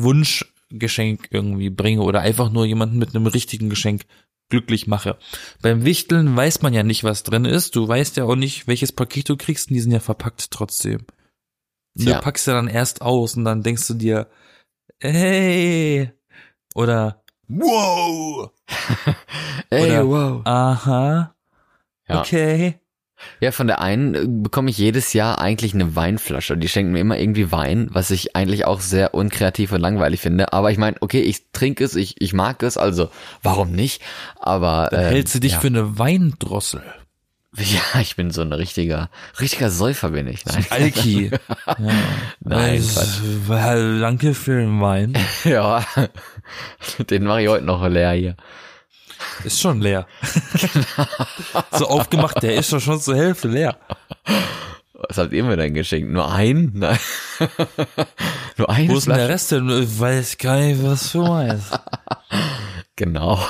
Wunschgeschenk 0.03 1.29
irgendwie 1.31 1.71
bringe 1.71 2.03
oder 2.03 2.21
einfach 2.21 2.51
nur 2.51 2.67
jemanden 2.67 2.99
mit 2.99 3.15
einem 3.15 3.27
richtigen 3.27 3.71
Geschenk 3.71 4.03
glücklich 4.51 4.87
mache. 4.87 5.17
Beim 5.63 5.85
Wichteln 5.85 6.37
weiß 6.37 6.61
man 6.63 6.75
ja 6.75 6.83
nicht, 6.83 7.05
was 7.05 7.23
drin 7.23 7.45
ist. 7.45 7.75
Du 7.77 7.87
weißt 7.89 8.17
ja 8.19 8.25
auch 8.25 8.37
nicht, 8.37 8.67
welches 8.67 8.93
Paket 8.93 9.29
du 9.29 9.37
kriegst 9.37 9.71
und 9.71 9.75
die 9.75 9.81
sind 9.81 9.93
ja 9.93 10.01
verpackt 10.01 10.51
trotzdem. 10.51 11.07
Und 11.97 12.05
Tja. 12.05 12.17
Du 12.17 12.21
packst 12.23 12.47
ja 12.47 12.55
dann 12.55 12.69
erst 12.69 13.01
aus 13.03 13.37
und 13.37 13.45
dann 13.45 13.63
denkst 13.63 13.87
du 13.89 13.95
dir, 13.95 14.29
hey, 15.01 16.11
oder 16.75 17.23
wow, 17.49 18.51
Ey, 19.71 19.85
oder- 19.99 20.07
wow. 20.09 20.43
aha, 20.47 21.35
Ja. 22.09 22.21
okay. 22.21 22.80
Ja, 23.41 23.53
von 23.53 23.67
der 23.67 23.81
einen 23.81 24.15
äh, 24.15 24.27
bekomme 24.27 24.71
ich 24.71 24.79
jedes 24.79 25.13
Jahr 25.13 25.41
eigentlich 25.41 25.75
eine 25.75 25.97
Weinflasche. 25.97 26.57
Die 26.57 26.69
schenken 26.69 26.93
mir 26.93 27.01
immer 27.01 27.19
irgendwie 27.19 27.53
Wein, 27.53 27.89
was 27.93 28.11
ich 28.11 28.37
eigentlich 28.37 28.65
auch 28.65 28.81
sehr 28.81 29.15
unkreativ 29.15 29.73
und 29.73 29.81
langweilig 29.81 30.21
finde. 30.21 30.53
Aber 30.53 30.71
ich 30.71 30.79
meine, 30.79 30.97
okay, 31.01 31.21
ich 31.21 31.51
trinke 31.53 31.85
es, 31.85 31.97
ich, 31.97 32.21
ich 32.21 32.33
mag 32.33 32.63
es, 32.63 32.77
also 32.77 33.11
warum 33.43 33.73
nicht? 33.73 34.03
Aber 34.39 34.89
Dann 34.91 35.05
ähm, 35.05 35.09
hältst 35.11 35.35
du 35.35 35.41
dich 35.41 35.53
ja. 35.53 35.61
für 35.61 35.69
eine 35.69 35.99
Weindrossel. 35.99 36.83
Ja, 37.57 38.01
ich 38.01 38.15
bin 38.15 38.31
so 38.31 38.43
ein 38.43 38.53
richtiger, 38.53 39.11
richtiger 39.41 39.71
Säufer 39.71 40.11
bin 40.11 40.29
ich. 40.29 40.47
Nein. 40.47 40.65
Alki. 40.71 41.31
ja. 41.67 41.77
Nein, 42.41 42.83
weil- 43.47 43.99
Danke 43.99 44.35
für 44.35 44.61
den 44.61 44.81
Wein. 44.81 45.15
ja, 45.45 45.85
den 47.11 47.25
mache 47.25 47.43
ich 47.43 47.49
heute 47.49 47.65
noch 47.65 47.87
leer 47.89 48.13
hier. 48.13 48.37
Ist 49.45 49.61
schon 49.61 49.81
leer. 49.81 50.07
so 51.73 51.87
aufgemacht, 51.87 52.43
der 52.43 52.55
ist 52.55 52.73
doch 52.73 52.81
schon 52.81 53.01
zur 53.01 53.17
Hälfte 53.17 53.49
leer. 53.49 53.77
Was 55.09 55.19
habt 55.19 55.33
ihr 55.33 55.45
mir 55.45 55.57
denn 55.57 55.75
geschenkt? 55.75 56.11
Nur 56.11 56.31
ein? 56.31 56.73
Nein. 56.75 56.99
Nur 58.57 58.69
eine 58.69 58.89
Wo 58.93 58.99
ist 58.99 59.07
denn 59.07 59.17
der? 59.17 59.29
Rest 59.29 59.53
denn? 59.53 59.69
Ich 59.71 59.99
weiß 59.99 60.37
gar 60.39 60.61
nicht, 60.61 60.83
was 60.83 61.13
du 61.13 61.23
meinst. 61.23 61.79
Genau. 62.97 63.43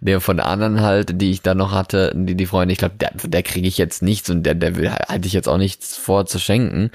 Der 0.00 0.22
von 0.22 0.38
der 0.38 0.46
anderen 0.46 0.80
halt, 0.80 1.20
die 1.20 1.30
ich 1.30 1.42
da 1.42 1.54
noch 1.54 1.72
hatte, 1.72 2.12
die, 2.14 2.34
die 2.34 2.46
Freunde, 2.46 2.72
ich 2.72 2.78
glaube, 2.78 2.94
der, 2.96 3.12
der 3.24 3.42
kriege 3.42 3.68
ich 3.68 3.76
jetzt 3.76 4.00
nichts 4.00 4.30
und 4.30 4.42
der, 4.44 4.54
der 4.54 4.74
will, 4.74 4.90
halte 4.90 5.26
ich 5.26 5.34
jetzt 5.34 5.50
auch 5.50 5.58
nichts 5.58 5.98
vor 5.98 6.24
zu 6.24 6.38
schenken. 6.38 6.90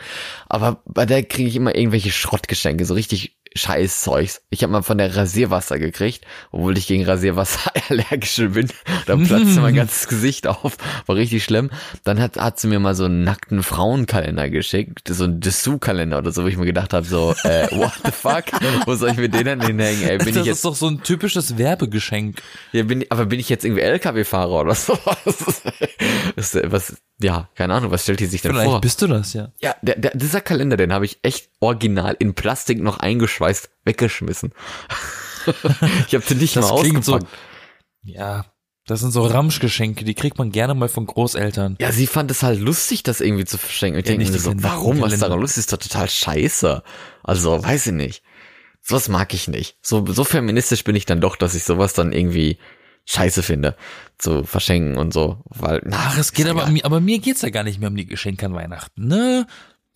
Aber 0.49 0.81
bei 0.85 1.05
der 1.05 1.21
kriege 1.21 1.47
ich 1.47 1.55
immer 1.55 1.75
irgendwelche 1.75 2.09
Schrottgeschenke, 2.09 2.85
so 2.85 2.95
richtig 2.95 3.37
scheiß 3.55 4.01
Zeugs. 4.01 4.41
Ich 4.49 4.63
habe 4.63 4.71
mal 4.71 4.81
von 4.81 4.97
der 4.97 5.15
Rasierwasser 5.15 5.79
gekriegt, 5.79 6.25
obwohl 6.51 6.77
ich 6.77 6.87
gegen 6.87 7.05
Rasierwasser 7.05 7.71
allergisch 7.89 8.37
bin. 8.37 8.69
Da 9.05 9.15
platzte 9.15 9.59
mein 9.61 9.75
ganzes 9.75 10.07
Gesicht 10.07 10.47
auf. 10.47 10.77
War 11.05 11.15
richtig 11.15 11.43
schlimm. 11.43 11.69
Dann 12.03 12.19
hat, 12.19 12.37
hat 12.37 12.59
sie 12.59 12.67
mir 12.67 12.79
mal 12.79 12.95
so 12.95 13.05
einen 13.05 13.23
nackten 13.23 13.63
Frauenkalender 13.63 14.49
geschickt, 14.49 15.07
so 15.09 15.25
einen 15.25 15.41
Dessous-Kalender 15.41 16.17
oder 16.17 16.31
so, 16.31 16.43
wo 16.43 16.47
ich 16.47 16.57
mir 16.57 16.65
gedacht 16.65 16.93
habe, 16.93 17.05
so, 17.05 17.35
äh, 17.43 17.67
what 17.71 17.93
the 18.05 18.11
fuck? 18.11 18.45
Wo 18.85 18.95
soll 18.95 19.11
ich 19.11 19.17
mir 19.17 19.29
den 19.29 19.45
denn 19.45 19.61
hinhängen? 19.61 20.03
Ey, 20.03 20.17
bin 20.17 20.27
das 20.27 20.37
ich 20.37 20.45
jetzt 20.45 20.57
ist 20.57 20.65
doch 20.65 20.75
so 20.75 20.87
ein 20.87 21.03
typisches 21.03 21.57
Werbegeschenk. 21.57 22.41
ja, 22.71 22.83
bin, 22.83 23.05
aber 23.09 23.25
bin 23.25 23.39
ich 23.39 23.49
jetzt 23.49 23.65
irgendwie 23.65 23.81
LKW-Fahrer 23.81 24.61
oder 24.61 24.75
so? 24.75 24.97
Was, 26.35 26.55
was, 26.55 27.01
ja, 27.21 27.49
keine 27.55 27.73
Ahnung, 27.73 27.91
was 27.91 28.03
stellt 28.03 28.19
die 28.19 28.25
sich 28.25 28.41
denn 28.41 28.51
Vielleicht 28.51 28.69
vor? 28.69 28.81
bist 28.81 29.01
du 29.01 29.07
das, 29.07 29.33
ja. 29.33 29.51
Ja, 29.61 29.75
der, 29.81 29.95
der, 29.97 30.11
dieser 30.15 30.41
Kalender, 30.41 30.77
den 30.77 30.93
habe 30.93 31.05
ich 31.05 31.19
echt 31.23 31.49
original 31.59 32.15
in 32.19 32.33
Plastik 32.33 32.79
noch 32.81 32.97
eingeschweißt, 32.99 33.69
weggeschmissen. 33.85 34.53
ich 36.07 36.13
habe 36.15 36.25
den 36.27 36.37
nicht 36.37 36.55
Das 36.55 36.69
mal 36.69 36.81
klingt 36.81 37.03
so. 37.05 37.13
ausgepackt. 37.15 37.37
Ja, 38.03 38.45
das 38.87 38.99
sind 39.01 39.11
so 39.11 39.23
Ramschgeschenke, 39.25 40.03
die 40.05 40.15
kriegt 40.15 40.37
man 40.37 40.51
gerne 40.51 40.73
mal 40.73 40.89
von 40.89 41.05
Großeltern. 41.05 41.77
Ja, 41.79 41.91
sie 41.91 42.07
fand 42.07 42.31
es 42.31 42.41
halt 42.43 42.59
lustig, 42.59 43.03
das 43.03 43.21
irgendwie 43.21 43.45
zu 43.45 43.57
verschenken. 43.57 43.99
Ich 43.99 44.05
Ja, 44.05 44.11
denke 44.11 44.23
nicht 44.23 44.33
mir 44.33 44.39
so, 44.39 44.53
warum, 44.63 45.01
was 45.01 45.17
daran 45.19 45.39
lustig 45.39 45.59
ist, 45.59 45.65
ist 45.65 45.73
doch 45.73 45.77
total 45.77 46.09
scheiße. 46.09 46.83
Also, 47.23 47.63
weiß 47.63 47.87
ich 47.87 47.93
nicht. 47.93 48.23
Sowas 48.81 49.07
mag 49.09 49.33
ich 49.35 49.47
nicht. 49.47 49.77
So, 49.83 50.03
so 50.07 50.23
feministisch 50.23 50.83
bin 50.83 50.95
ich 50.95 51.05
dann 51.05 51.21
doch, 51.21 51.35
dass 51.35 51.53
ich 51.53 51.63
sowas 51.63 51.93
dann 51.93 52.11
irgendwie 52.13 52.57
scheiße 53.05 53.43
finde, 53.43 53.75
zu 54.17 54.43
verschenken 54.43 54.97
und 54.97 55.13
so, 55.13 55.41
weil, 55.45 55.81
Ach, 55.91 56.17
es 56.17 56.33
geht 56.33 56.47
aber, 56.47 56.69
aber 56.83 56.99
mir 56.99 57.19
geht's 57.19 57.41
ja 57.41 57.49
gar 57.49 57.63
nicht 57.63 57.79
mehr 57.79 57.89
um 57.89 57.95
die 57.95 58.05
Geschenke 58.05 58.45
an 58.45 58.53
Weihnachten, 58.53 59.07
ne? 59.07 59.47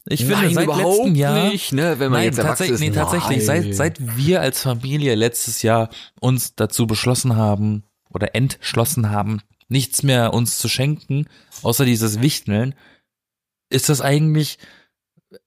Ich 0.07 0.19
finde, 0.21 0.35
Nein, 0.35 0.53
seit 0.53 0.63
überhaupt 0.65 0.97
letztem 0.97 1.15
Jahr, 1.15 1.50
nicht, 1.50 1.74
ne, 1.74 2.00
wenn 2.00 2.12
man 2.12 2.19
nein, 2.19 2.25
jetzt 2.25 2.38
erwachsen 2.38 2.67
tatsächlich, 2.67 2.74
ist. 2.75 2.79
nee, 2.81 2.91
tatsächlich, 2.91 3.47
Nein. 3.47 3.74
seit, 3.74 3.75
seit 3.75 4.17
wir 4.17 4.41
als 4.41 4.62
Familie 4.62 5.15
letztes 5.15 5.63
Jahr 5.63 5.89
uns 6.19 6.53
dazu 6.55 6.85
beschlossen 6.85 7.35
haben 7.35 7.83
oder 8.12 8.35
entschlossen 8.35 9.09
haben, 9.09 9.41
nichts 9.67 10.03
mehr 10.03 10.33
uns 10.33 10.59
zu 10.59 10.69
schenken, 10.69 11.25
außer 11.63 11.85
dieses 11.85 12.21
Wichteln, 12.21 12.75
ist 13.69 13.89
das 13.89 14.01
eigentlich 14.01 14.59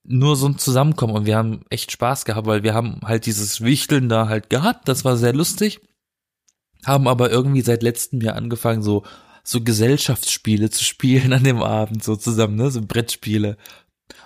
nur 0.03 0.35
so 0.35 0.49
ein 0.49 0.59
Zusammenkommen 0.59 1.15
und 1.15 1.27
wir 1.27 1.37
haben 1.37 1.63
echt 1.71 1.93
Spaß 1.93 2.25
gehabt, 2.25 2.49
weil 2.49 2.65
wir 2.65 2.75
haben 2.75 3.01
halt 3.05 3.27
dieses 3.27 3.61
Wichteln 3.61 4.09
da 4.09 4.29
halt 4.29 4.51
gehabt, 4.51 4.89
das 4.89 5.05
war 5.05 5.17
sehr 5.17 5.33
lustig, 5.33 5.81
haben 6.85 7.09
aber 7.09 7.31
irgendwie 7.31 7.63
seit 7.63 7.83
letztem 7.83 8.21
Jahr 8.21 8.37
angefangen, 8.37 8.83
so 8.83 9.05
so 9.49 9.63
Gesellschaftsspiele 9.63 10.69
zu 10.69 10.85
spielen 10.85 11.33
an 11.33 11.43
dem 11.43 11.63
Abend 11.63 12.05
so 12.05 12.17
zusammen, 12.17 12.57
ne, 12.57 12.71
so 12.71 12.83
Brettspiele. 12.83 13.57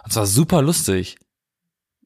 Und 0.02 0.10
es 0.10 0.16
war 0.16 0.26
super 0.26 0.62
lustig. 0.62 1.16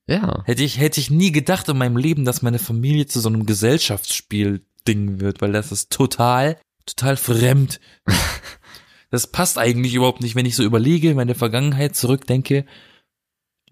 Ja. 0.07 0.43
Hätte 0.45 0.63
ich, 0.63 0.79
hätte 0.79 1.01
ich 1.01 1.11
nie 1.11 1.33
gedacht 1.33 1.69
in 1.69 1.79
meinem 1.79 1.97
Leben, 1.97 2.27
dass 2.27 2.43
meine 2.43 2.59
Familie 2.59 3.07
zu 3.07 3.21
so 3.21 3.29
einem 3.29 3.47
Gesellschaftsspiel-Ding 3.47 5.21
wird, 5.21 5.41
weil 5.41 5.53
das 5.53 5.73
ist 5.73 5.91
total, 5.91 6.59
total 6.85 7.17
fremd. 7.17 7.81
das 9.11 9.27
passt 9.27 9.57
eigentlich 9.57 9.95
überhaupt 9.95 10.21
nicht, 10.21 10.35
wenn 10.35 10.47
ich 10.47 10.55
so 10.55 10.63
überlege, 10.63 11.15
meine 11.15 11.35
Vergangenheit 11.35 11.97
zurückdenke, 11.97 12.67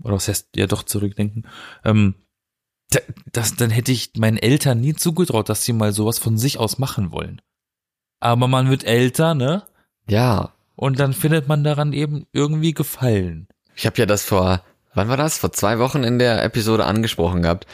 oder 0.02 0.14
was 0.14 0.26
heißt, 0.26 0.56
ja 0.56 0.66
doch 0.66 0.84
zurückdenken, 0.84 1.46
ähm, 1.84 2.14
das, 3.32 3.54
dann 3.56 3.70
hätte 3.70 3.92
ich 3.92 4.12
meinen 4.16 4.36
Eltern 4.36 4.80
nie 4.80 4.94
zugetraut, 4.94 5.48
dass 5.48 5.64
sie 5.64 5.72
mal 5.72 5.92
sowas 5.92 6.18
von 6.18 6.38
sich 6.38 6.58
aus 6.58 6.78
machen 6.78 7.12
wollen. 7.12 7.40
Aber 8.20 8.48
man 8.48 8.70
wird 8.70 8.84
älter, 8.84 9.34
ne? 9.34 9.64
Ja. 10.08 10.52
und 10.76 10.98
dann 10.98 11.12
findet 11.14 11.48
man 11.48 11.64
daran 11.64 11.92
eben 11.92 12.26
irgendwie 12.32 12.74
Gefallen. 12.74 13.48
Ich 13.76 13.86
habe 13.86 13.96
ja 13.98 14.06
das 14.06 14.22
vor, 14.24 14.62
wann 14.94 15.08
war 15.08 15.16
das? 15.16 15.38
Vor 15.38 15.52
zwei 15.52 15.78
Wochen 15.78 16.04
in 16.04 16.18
der 16.18 16.42
Episode 16.44 16.84
angesprochen 16.84 17.42
gehabt, 17.42 17.66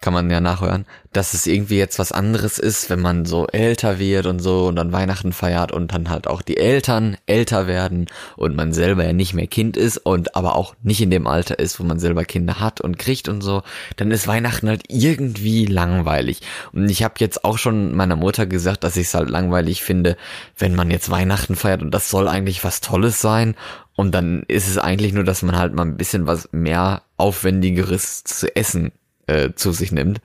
kann 0.00 0.12
man 0.12 0.30
ja 0.30 0.40
nachhören, 0.40 0.86
dass 1.12 1.34
es 1.34 1.46
irgendwie 1.46 1.78
jetzt 1.78 1.98
was 1.98 2.12
anderes 2.12 2.58
ist, 2.58 2.90
wenn 2.90 3.00
man 3.00 3.24
so 3.24 3.46
älter 3.48 3.98
wird 3.98 4.26
und 4.26 4.38
so 4.40 4.66
und 4.66 4.76
dann 4.76 4.92
Weihnachten 4.92 5.32
feiert 5.32 5.72
und 5.72 5.92
dann 5.92 6.08
halt 6.08 6.26
auch 6.26 6.42
die 6.42 6.56
Eltern 6.56 7.16
älter 7.26 7.66
werden 7.66 8.06
und 8.36 8.54
man 8.54 8.72
selber 8.72 9.04
ja 9.04 9.12
nicht 9.12 9.34
mehr 9.34 9.46
Kind 9.46 9.76
ist 9.76 9.98
und 9.98 10.36
aber 10.36 10.54
auch 10.54 10.74
nicht 10.82 11.00
in 11.00 11.10
dem 11.10 11.26
Alter 11.26 11.58
ist, 11.58 11.80
wo 11.80 11.84
man 11.84 11.98
selber 11.98 12.24
Kinder 12.24 12.60
hat 12.60 12.80
und 12.80 12.98
kriegt 12.98 13.28
und 13.28 13.40
so, 13.40 13.62
dann 13.96 14.10
ist 14.10 14.28
Weihnachten 14.28 14.68
halt 14.68 14.84
irgendwie 14.88 15.66
langweilig. 15.66 16.42
Und 16.72 16.88
ich 16.88 17.02
habe 17.02 17.14
jetzt 17.18 17.44
auch 17.44 17.58
schon 17.58 17.94
meiner 17.96 18.16
Mutter 18.16 18.46
gesagt, 18.46 18.84
dass 18.84 18.96
ich 18.96 19.08
es 19.08 19.14
halt 19.14 19.30
langweilig 19.30 19.82
finde, 19.82 20.16
wenn 20.56 20.74
man 20.74 20.90
jetzt 20.90 21.10
Weihnachten 21.10 21.56
feiert 21.56 21.82
und 21.82 21.92
das 21.92 22.08
soll 22.08 22.28
eigentlich 22.28 22.62
was 22.62 22.80
Tolles 22.80 23.20
sein 23.20 23.56
und 23.96 24.12
dann 24.12 24.44
ist 24.46 24.68
es 24.68 24.78
eigentlich 24.78 25.12
nur, 25.12 25.24
dass 25.24 25.42
man 25.42 25.58
halt 25.58 25.74
mal 25.74 25.82
ein 25.82 25.96
bisschen 25.96 26.28
was 26.28 26.50
mehr 26.52 27.02
aufwendigeres 27.16 28.22
zu 28.22 28.54
essen 28.54 28.92
äh, 29.28 29.54
zu 29.54 29.72
sich 29.72 29.92
nimmt. 29.92 30.20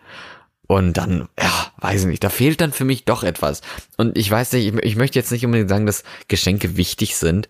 Und 0.66 0.98
dann, 0.98 1.28
ja, 1.40 1.72
weiß 1.78 2.02
ich 2.02 2.08
nicht, 2.08 2.24
da 2.24 2.30
fehlt 2.30 2.62
dann 2.62 2.72
für 2.72 2.86
mich 2.86 3.06
doch 3.06 3.24
etwas. 3.24 3.62
Und 3.98 4.18
ich 4.18 4.32
weiß 4.32 4.54
nicht, 4.54 4.74
ich, 4.74 4.84
ich 4.84 4.96
möchte 4.96 5.20
jetzt 5.20 5.32
nicht 5.32 5.46
unbedingt 5.46 5.70
sagen, 5.70 5.86
dass 5.86 6.04
Geschenke 6.30 6.78
wichtig 6.78 7.16
sind, 7.16 7.50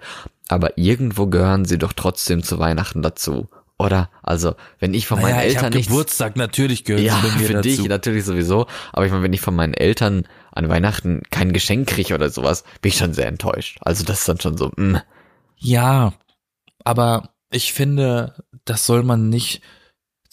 aber 0.50 0.78
irgendwo 0.78 1.28
gehören 1.28 1.66
sie 1.66 1.78
doch 1.78 1.94
trotzdem 1.94 2.44
zu 2.44 2.60
Weihnachten 2.60 3.02
dazu. 3.02 3.48
Oder? 3.78 4.10
Also, 4.22 4.56
wenn 4.80 4.94
ich 4.94 5.08
von 5.08 5.20
Naja, 5.20 5.36
meinen 5.36 5.46
Eltern 5.46 5.66
hab 5.66 5.74
nichts 5.74 5.90
Geburtstag, 5.90 6.36
natürlich 6.36 6.84
gehört 6.86 7.04
ja, 7.04 7.16
für 7.16 7.54
dazu. 7.54 7.62
dich 7.62 7.84
natürlich 7.88 8.26
sowieso. 8.26 8.68
Aber 8.92 9.06
ich 9.06 9.12
meine, 9.12 9.24
wenn 9.24 9.34
ich 9.34 9.42
von 9.42 9.56
meinen 9.56 9.74
Eltern 9.74 10.28
an 10.52 10.70
Weihnachten 10.70 11.22
kein 11.32 11.54
Geschenk 11.54 11.90
kriege 11.90 12.14
oder 12.14 12.30
sowas, 12.30 12.64
bin 12.82 12.90
ich 12.90 12.98
schon 12.98 13.14
sehr 13.14 13.28
enttäuscht. 13.28 13.78
Also 13.82 14.04
das 14.04 14.20
ist 14.20 14.30
dann 14.30 14.40
schon 14.40 14.58
so, 14.58 14.72
mm. 14.76 14.98
Ja, 15.58 16.14
aber 16.84 17.30
ich 17.52 17.74
finde, 17.74 18.36
das 18.66 18.86
soll 18.86 19.04
man 19.04 19.30
nicht 19.30 19.62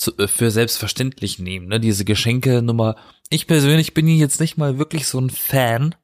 zu, 0.00 0.16
äh, 0.18 0.26
für 0.26 0.50
selbstverständlich 0.50 1.38
nehmen, 1.38 1.68
ne? 1.68 1.78
Diese 1.78 2.04
Geschenke-Nummer. 2.04 2.96
Ich 3.28 3.46
persönlich 3.46 3.94
bin 3.94 4.06
hier 4.06 4.16
jetzt 4.16 4.40
nicht 4.40 4.56
mal 4.56 4.78
wirklich 4.78 5.06
so 5.06 5.20
ein 5.20 5.30
Fan 5.30 5.94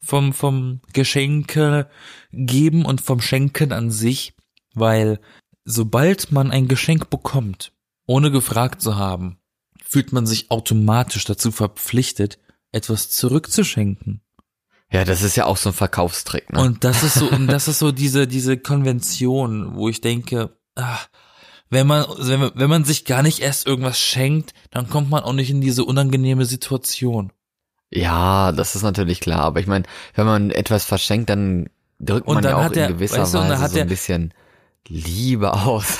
vom, 0.00 0.32
vom 0.32 0.80
Geschenke 0.92 1.88
geben 2.32 2.84
und 2.84 3.00
vom 3.00 3.20
Schenken 3.20 3.72
an 3.72 3.90
sich, 3.90 4.34
weil 4.74 5.20
sobald 5.64 6.32
man 6.32 6.50
ein 6.50 6.68
Geschenk 6.68 7.08
bekommt, 7.08 7.72
ohne 8.06 8.30
gefragt 8.30 8.82
zu 8.82 8.96
haben, 8.96 9.38
fühlt 9.82 10.12
man 10.12 10.26
sich 10.26 10.50
automatisch 10.50 11.24
dazu 11.24 11.52
verpflichtet, 11.52 12.38
etwas 12.72 13.10
zurückzuschenken. 13.10 14.20
ja, 14.90 15.04
das 15.04 15.22
ist 15.22 15.36
ja 15.36 15.46
auch 15.46 15.56
so 15.56 15.70
ein 15.70 15.74
Verkaufstrick. 15.74 16.52
Ne? 16.52 16.60
Und 16.60 16.84
das 16.84 17.02
ist 17.02 17.14
so, 17.14 17.30
und 17.30 17.46
das 17.46 17.68
ist 17.68 17.78
so 17.78 17.92
diese, 17.92 18.26
diese 18.26 18.58
Konvention, 18.58 19.76
wo 19.76 19.88
ich 19.88 20.00
denke, 20.00 20.58
ach, 20.74 21.08
wenn 21.70 21.86
man, 21.86 22.04
wenn 22.18 22.40
man, 22.40 22.50
wenn 22.54 22.70
man 22.70 22.84
sich 22.84 23.04
gar 23.04 23.22
nicht 23.22 23.40
erst 23.40 23.66
irgendwas 23.66 23.98
schenkt, 24.00 24.52
dann 24.70 24.88
kommt 24.88 25.10
man 25.10 25.22
auch 25.24 25.32
nicht 25.32 25.50
in 25.50 25.60
diese 25.60 25.84
unangenehme 25.84 26.44
Situation. 26.44 27.32
Ja, 27.90 28.52
das 28.52 28.74
ist 28.76 28.82
natürlich 28.82 29.20
klar. 29.20 29.40
Aber 29.40 29.60
ich 29.60 29.66
meine, 29.66 29.84
wenn 30.14 30.26
man 30.26 30.50
etwas 30.50 30.84
verschenkt, 30.84 31.30
dann 31.30 31.68
drückt 32.00 32.26
Und 32.26 32.34
man 32.36 32.42
dann 32.44 32.52
ja 32.52 32.58
auch 32.58 32.66
in 32.66 32.72
der- 32.72 32.88
gewisser 32.88 33.22
weißt 33.22 33.34
du, 33.34 33.38
Weise 33.38 33.68
so 33.74 33.80
ein 33.80 33.88
bisschen 33.88 34.34
Liebe 34.88 35.52
aus. 35.52 35.98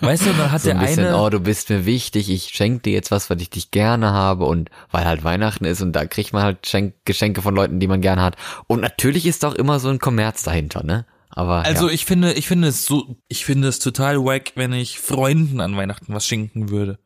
Weißt 0.00 0.24
du, 0.26 0.32
dann 0.32 0.50
hat 0.50 0.62
so 0.62 0.70
ein 0.70 0.78
der 0.78 0.86
bisschen, 0.86 1.06
eine, 1.06 1.18
oh, 1.18 1.28
du 1.28 1.40
bist 1.40 1.68
mir 1.68 1.84
wichtig, 1.84 2.30
ich 2.30 2.44
schenke 2.48 2.80
dir 2.84 2.92
jetzt 2.94 3.10
was, 3.10 3.28
weil 3.28 3.40
ich 3.42 3.50
dich 3.50 3.70
gerne 3.70 4.12
habe 4.12 4.46
und 4.46 4.70
weil 4.90 5.04
halt 5.04 5.24
Weihnachten 5.24 5.66
ist 5.66 5.82
und 5.82 5.92
da 5.92 6.06
kriegt 6.06 6.32
man 6.32 6.42
halt 6.42 6.66
Schenk 6.66 6.94
Geschenke 7.04 7.42
von 7.42 7.54
Leuten, 7.54 7.80
die 7.80 7.86
man 7.86 8.00
gerne 8.00 8.22
hat. 8.22 8.36
Und 8.66 8.80
natürlich 8.80 9.26
ist 9.26 9.44
auch 9.44 9.54
immer 9.54 9.78
so 9.78 9.88
ein 9.90 9.98
Kommerz 9.98 10.42
dahinter, 10.42 10.82
ne? 10.84 11.04
Aber 11.38 11.64
also 11.64 11.86
ja. 11.86 11.94
ich 11.94 12.04
finde, 12.04 12.32
ich 12.32 12.48
finde 12.48 12.66
es 12.66 12.84
so, 12.84 13.16
ich 13.28 13.44
finde 13.44 13.68
es 13.68 13.78
total 13.78 14.24
wack, 14.24 14.54
wenn 14.56 14.72
ich 14.72 14.98
Freunden 14.98 15.60
an 15.60 15.76
Weihnachten 15.76 16.12
was 16.12 16.26
schenken 16.26 16.68
würde. 16.70 16.98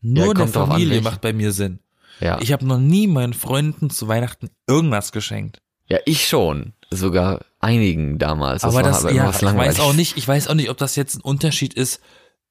Nur 0.00 0.34
der 0.34 0.46
drauf 0.46 0.56
an, 0.56 0.70
Familie 0.70 0.90
welche. 0.90 1.04
macht 1.04 1.20
bei 1.20 1.32
mir 1.32 1.52
Sinn. 1.52 1.78
ja. 2.18 2.40
Ich 2.40 2.50
habe 2.52 2.66
noch 2.66 2.80
nie 2.80 3.06
meinen 3.06 3.32
Freunden 3.32 3.88
zu 3.88 4.08
Weihnachten 4.08 4.50
irgendwas 4.66 5.12
geschenkt. 5.12 5.62
ja, 5.88 5.98
ich 6.04 6.26
schon. 6.26 6.72
Sogar 6.90 7.44
einigen 7.60 8.18
damals. 8.18 8.64
aber 8.64 8.74
war 8.74 8.82
das, 8.82 9.04
aber 9.04 9.14
ja, 9.14 9.30
ich 9.30 9.40
weiß 9.40 9.78
auch 9.78 9.92
nicht, 9.92 10.16
ich 10.16 10.26
weiß 10.26 10.48
auch 10.48 10.54
nicht, 10.54 10.70
ob 10.70 10.78
das 10.78 10.96
jetzt 10.96 11.14
ein 11.14 11.20
Unterschied 11.20 11.72
ist, 11.72 12.00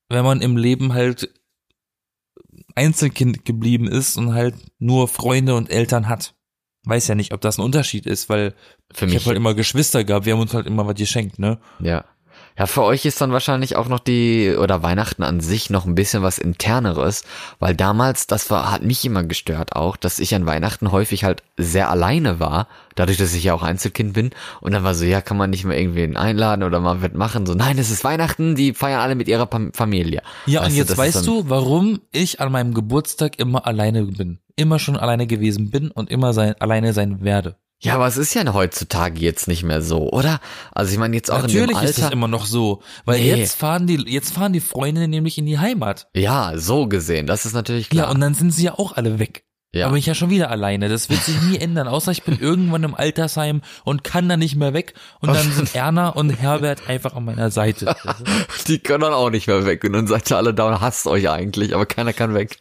wenn 0.07 0.23
man 0.23 0.39
im 0.39 0.55
Leben 0.55 0.93
halt 0.93 1.33
Einzelkind 2.75 3.43
geblieben 3.43 3.89
ist 3.89 4.15
und 4.15 4.33
halt 4.33 4.55
nur 4.79 5.09
Freunde 5.09 5.55
und 5.55 5.69
Eltern 5.69 6.07
hat. 6.07 6.33
Weiß 6.85 7.07
ja 7.07 7.15
nicht, 7.15 7.33
ob 7.33 7.41
das 7.41 7.57
ein 7.57 7.63
Unterschied 7.63 8.05
ist, 8.05 8.29
weil 8.29 8.53
Für 8.93 9.05
ich 9.05 9.13
mich 9.13 9.21
habe 9.21 9.27
halt 9.27 9.37
immer 9.37 9.53
Geschwister 9.53 10.03
gehabt, 10.03 10.25
wir 10.25 10.33
haben 10.33 10.41
uns 10.41 10.53
halt 10.53 10.67
immer 10.67 10.85
was 10.87 10.95
geschenkt, 10.95 11.39
ne? 11.39 11.57
Ja. 11.79 12.05
Ja, 12.57 12.67
für 12.67 12.83
euch 12.83 13.03
ist 13.03 13.19
dann 13.19 13.33
wahrscheinlich 13.33 13.75
auch 13.75 13.89
noch 13.89 13.99
die, 13.99 14.55
oder 14.57 14.81
Weihnachten 14.81 15.23
an 15.23 15.41
sich 15.41 15.69
noch 15.69 15.85
ein 15.85 15.93
bisschen 15.95 16.23
was 16.23 16.37
interneres, 16.37 17.25
weil 17.59 17.75
damals, 17.75 18.27
das 18.27 18.49
war, 18.49 18.71
hat 18.71 18.81
mich 18.81 19.03
immer 19.03 19.23
gestört 19.23 19.75
auch, 19.75 19.97
dass 19.97 20.19
ich 20.19 20.33
an 20.35 20.45
Weihnachten 20.45 20.91
häufig 20.91 21.25
halt 21.25 21.43
sehr 21.57 21.89
alleine 21.89 22.39
war, 22.39 22.69
dadurch, 22.95 23.17
dass 23.17 23.33
ich 23.33 23.43
ja 23.43 23.53
auch 23.53 23.63
Einzelkind 23.63 24.13
bin, 24.13 24.29
und 24.61 24.73
dann 24.73 24.85
war 24.85 24.95
so, 24.95 25.03
ja, 25.03 25.19
kann 25.19 25.35
man 25.35 25.49
nicht 25.49 25.65
mal 25.65 25.75
irgendwen 25.75 26.15
einladen 26.15 26.63
oder 26.63 26.79
mal 26.79 27.01
was 27.01 27.11
machen, 27.11 27.45
so, 27.45 27.55
nein, 27.55 27.77
es 27.77 27.91
ist 27.91 28.05
Weihnachten, 28.05 28.55
die 28.55 28.73
feiern 28.73 29.01
alle 29.01 29.15
mit 29.15 29.27
ihrer 29.27 29.49
Familie. 29.73 30.21
Ja, 30.45 30.61
Weißt 30.61 30.69
und 30.69 30.73
du, 30.75 30.79
jetzt 30.79 30.91
ist 30.91 30.97
weißt 30.97 31.27
du, 31.27 31.49
warum 31.49 31.99
ich 32.13 32.39
an 32.39 32.53
meinem 32.53 32.73
Geburtstag 32.73 33.37
immer 33.37 33.67
alleine 33.67 34.05
bin. 34.05 34.39
Immer 34.55 34.79
schon 34.79 34.95
alleine 34.97 35.27
gewesen 35.27 35.69
bin 35.69 35.91
und 35.91 36.09
immer 36.09 36.33
sein, 36.33 36.55
alleine 36.59 36.93
sein 36.93 37.23
werde. 37.23 37.57
Ja, 37.81 37.95
aber 37.95 38.07
es 38.07 38.15
ist 38.15 38.33
ja 38.33 38.53
heutzutage 38.53 39.19
jetzt 39.19 39.49
nicht 39.49 39.63
mehr 39.63 39.81
so, 39.81 40.09
oder? 40.11 40.39
Also 40.71 40.93
ich 40.93 40.97
meine 40.97 41.15
jetzt 41.15 41.29
auch 41.29 41.43
in 41.43 41.47
dem 41.49 41.59
Natürlich 41.61 41.83
ist 41.83 41.97
es 41.97 42.03
Alter. 42.05 42.13
immer 42.13 42.29
noch 42.29 42.45
so, 42.45 42.81
weil 43.03 43.19
Nee. 43.19 43.35
jetzt 43.35 43.55
fahren 43.59 43.85
die, 43.85 43.95
jetzt 44.07 44.33
fahren 44.33 44.53
die 44.53 44.61
Freunde 44.61 45.07
nämlich 45.09 45.37
in 45.37 45.45
die 45.45 45.59
Heimat. 45.59 46.07
ja, 46.15 46.53
so 46.55 46.87
gesehen, 46.87 47.27
das 47.27 47.45
ist 47.45 47.53
natürlich 47.53 47.87
Ja, 47.93 48.03
klar. 48.03 48.11
und 48.15 48.21
dann 48.21 48.33
sind 48.33 48.51
sie 48.51 48.63
ja 48.63 48.79
auch 48.79 48.93
alle 48.93 49.19
weg. 49.19 49.43
Ja. 49.73 49.89
Bin 49.89 49.97
ich 49.97 50.05
ja 50.05 50.15
schon 50.15 50.29
wieder 50.29 50.49
alleine. 50.51 50.87
Das 50.87 51.09
wird 51.09 51.21
sich 51.21 51.39
nie 51.41 51.57
ändern, 51.59 51.89
außer 51.89 52.13
ich 52.13 52.23
bin 52.23 52.39
irgendwann 52.39 52.83
im 52.85 52.95
Altersheim 52.95 53.61
und 53.83 54.05
kann 54.05 54.29
da 54.29 54.37
nicht 54.37 54.55
mehr 54.55 54.73
weg. 54.73 54.93
Und 55.19 55.35
dann 55.35 55.51
sind 55.51 55.75
Erna 55.75 56.07
und 56.09 56.29
Herbert 56.29 56.87
einfach 56.87 57.13
an 57.13 57.25
meiner 57.25 57.51
Seite. 57.51 57.93
Die 58.69 58.79
können 58.79 59.01
dann 59.01 59.13
auch 59.13 59.29
nicht 59.31 59.47
mehr 59.47 59.65
weg 59.65 59.83
und 59.83 59.91
dann 59.91 60.07
seid 60.07 60.31
ihr 60.31 60.37
alle 60.37 60.53
da 60.53 60.69
und 60.69 60.79
hasst 60.79 61.07
euch 61.07 61.29
eigentlich, 61.29 61.75
aber 61.75 61.85
keiner 61.85 62.13
kann 62.13 62.33
weg. 62.33 62.57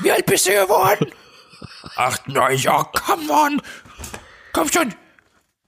Wie 0.00 0.10
alt 0.12 0.26
bist 0.26 0.46
du 0.46 0.50
geworden? 0.52 1.10
Ach 1.96 2.18
nein, 2.26 2.56
ja, 2.58 2.82
come 2.84 3.30
on. 3.32 3.62
Komm 4.52 4.70
schon. 4.70 4.94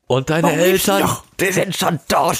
Und 0.06 0.30
deine 0.30 0.44
Warum 0.44 0.58
Eltern, 0.58 1.02
noch? 1.02 1.24
die 1.38 1.52
sind 1.52 1.76
schon 1.76 1.98
tot. 2.08 2.38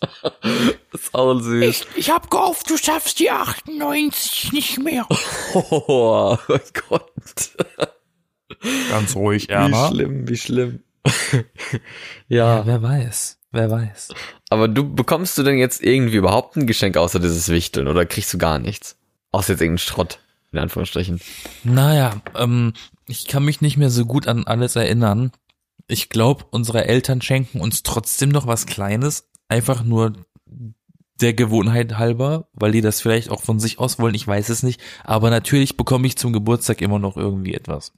das 0.00 1.00
ist 1.02 1.14
auch 1.14 1.38
süß. 1.38 1.86
Ich 1.96 2.10
hab 2.10 2.30
gehofft, 2.30 2.70
du 2.70 2.76
schaffst 2.78 3.18
die 3.18 3.30
98 3.30 4.52
nicht 4.52 4.78
mehr. 4.78 5.06
Oh 5.54 6.36
mein 6.48 6.60
Gott. 6.88 7.50
Ganz 8.90 9.14
ruhig, 9.16 9.48
Wie 9.48 9.88
schlimm, 9.88 10.28
wie 10.28 10.36
schlimm. 10.36 10.82
ja, 12.28 12.64
Wer 12.66 12.82
weiß, 12.82 13.38
wer 13.52 13.70
weiß. 13.70 14.08
aber 14.50 14.68
du 14.68 14.94
bekommst 14.94 15.36
du 15.38 15.42
denn 15.42 15.58
jetzt 15.58 15.82
irgendwie 15.82 16.16
überhaupt 16.16 16.56
ein 16.56 16.66
Geschenk 16.66 16.96
außer 16.96 17.18
dieses 17.20 17.48
Wichteln 17.48 17.88
oder 17.88 18.06
kriegst 18.06 18.32
du 18.32 18.38
gar 18.38 18.58
nichts? 18.58 18.96
Außer 19.32 19.52
jetzt 19.52 19.60
irgendeinen 19.60 19.78
Schrott, 19.78 20.20
in 20.52 20.58
Anführungsstrichen. 20.58 21.20
Naja, 21.64 22.20
ähm, 22.36 22.72
ich 23.06 23.26
kann 23.26 23.44
mich 23.44 23.60
nicht 23.60 23.76
mehr 23.76 23.90
so 23.90 24.04
gut 24.06 24.26
an 24.26 24.44
alles 24.46 24.76
erinnern. 24.76 25.32
Ich 25.86 26.08
glaube, 26.08 26.44
unsere 26.50 26.86
Eltern 26.86 27.22
schenken 27.22 27.60
uns 27.60 27.82
trotzdem 27.82 28.30
noch 28.30 28.46
was 28.46 28.66
Kleines, 28.66 29.28
einfach 29.48 29.82
nur 29.82 30.12
der 31.20 31.34
Gewohnheit 31.34 31.98
halber, 31.98 32.48
weil 32.52 32.72
die 32.72 32.80
das 32.80 33.00
vielleicht 33.00 33.30
auch 33.30 33.42
von 33.42 33.60
sich 33.60 33.78
aus 33.78 33.98
wollen, 33.98 34.14
ich 34.14 34.26
weiß 34.26 34.48
es 34.48 34.62
nicht. 34.62 34.80
Aber 35.04 35.30
natürlich 35.30 35.76
bekomme 35.76 36.06
ich 36.06 36.16
zum 36.16 36.32
Geburtstag 36.32 36.80
immer 36.80 36.98
noch 36.98 37.16
irgendwie 37.16 37.54
etwas. 37.54 37.92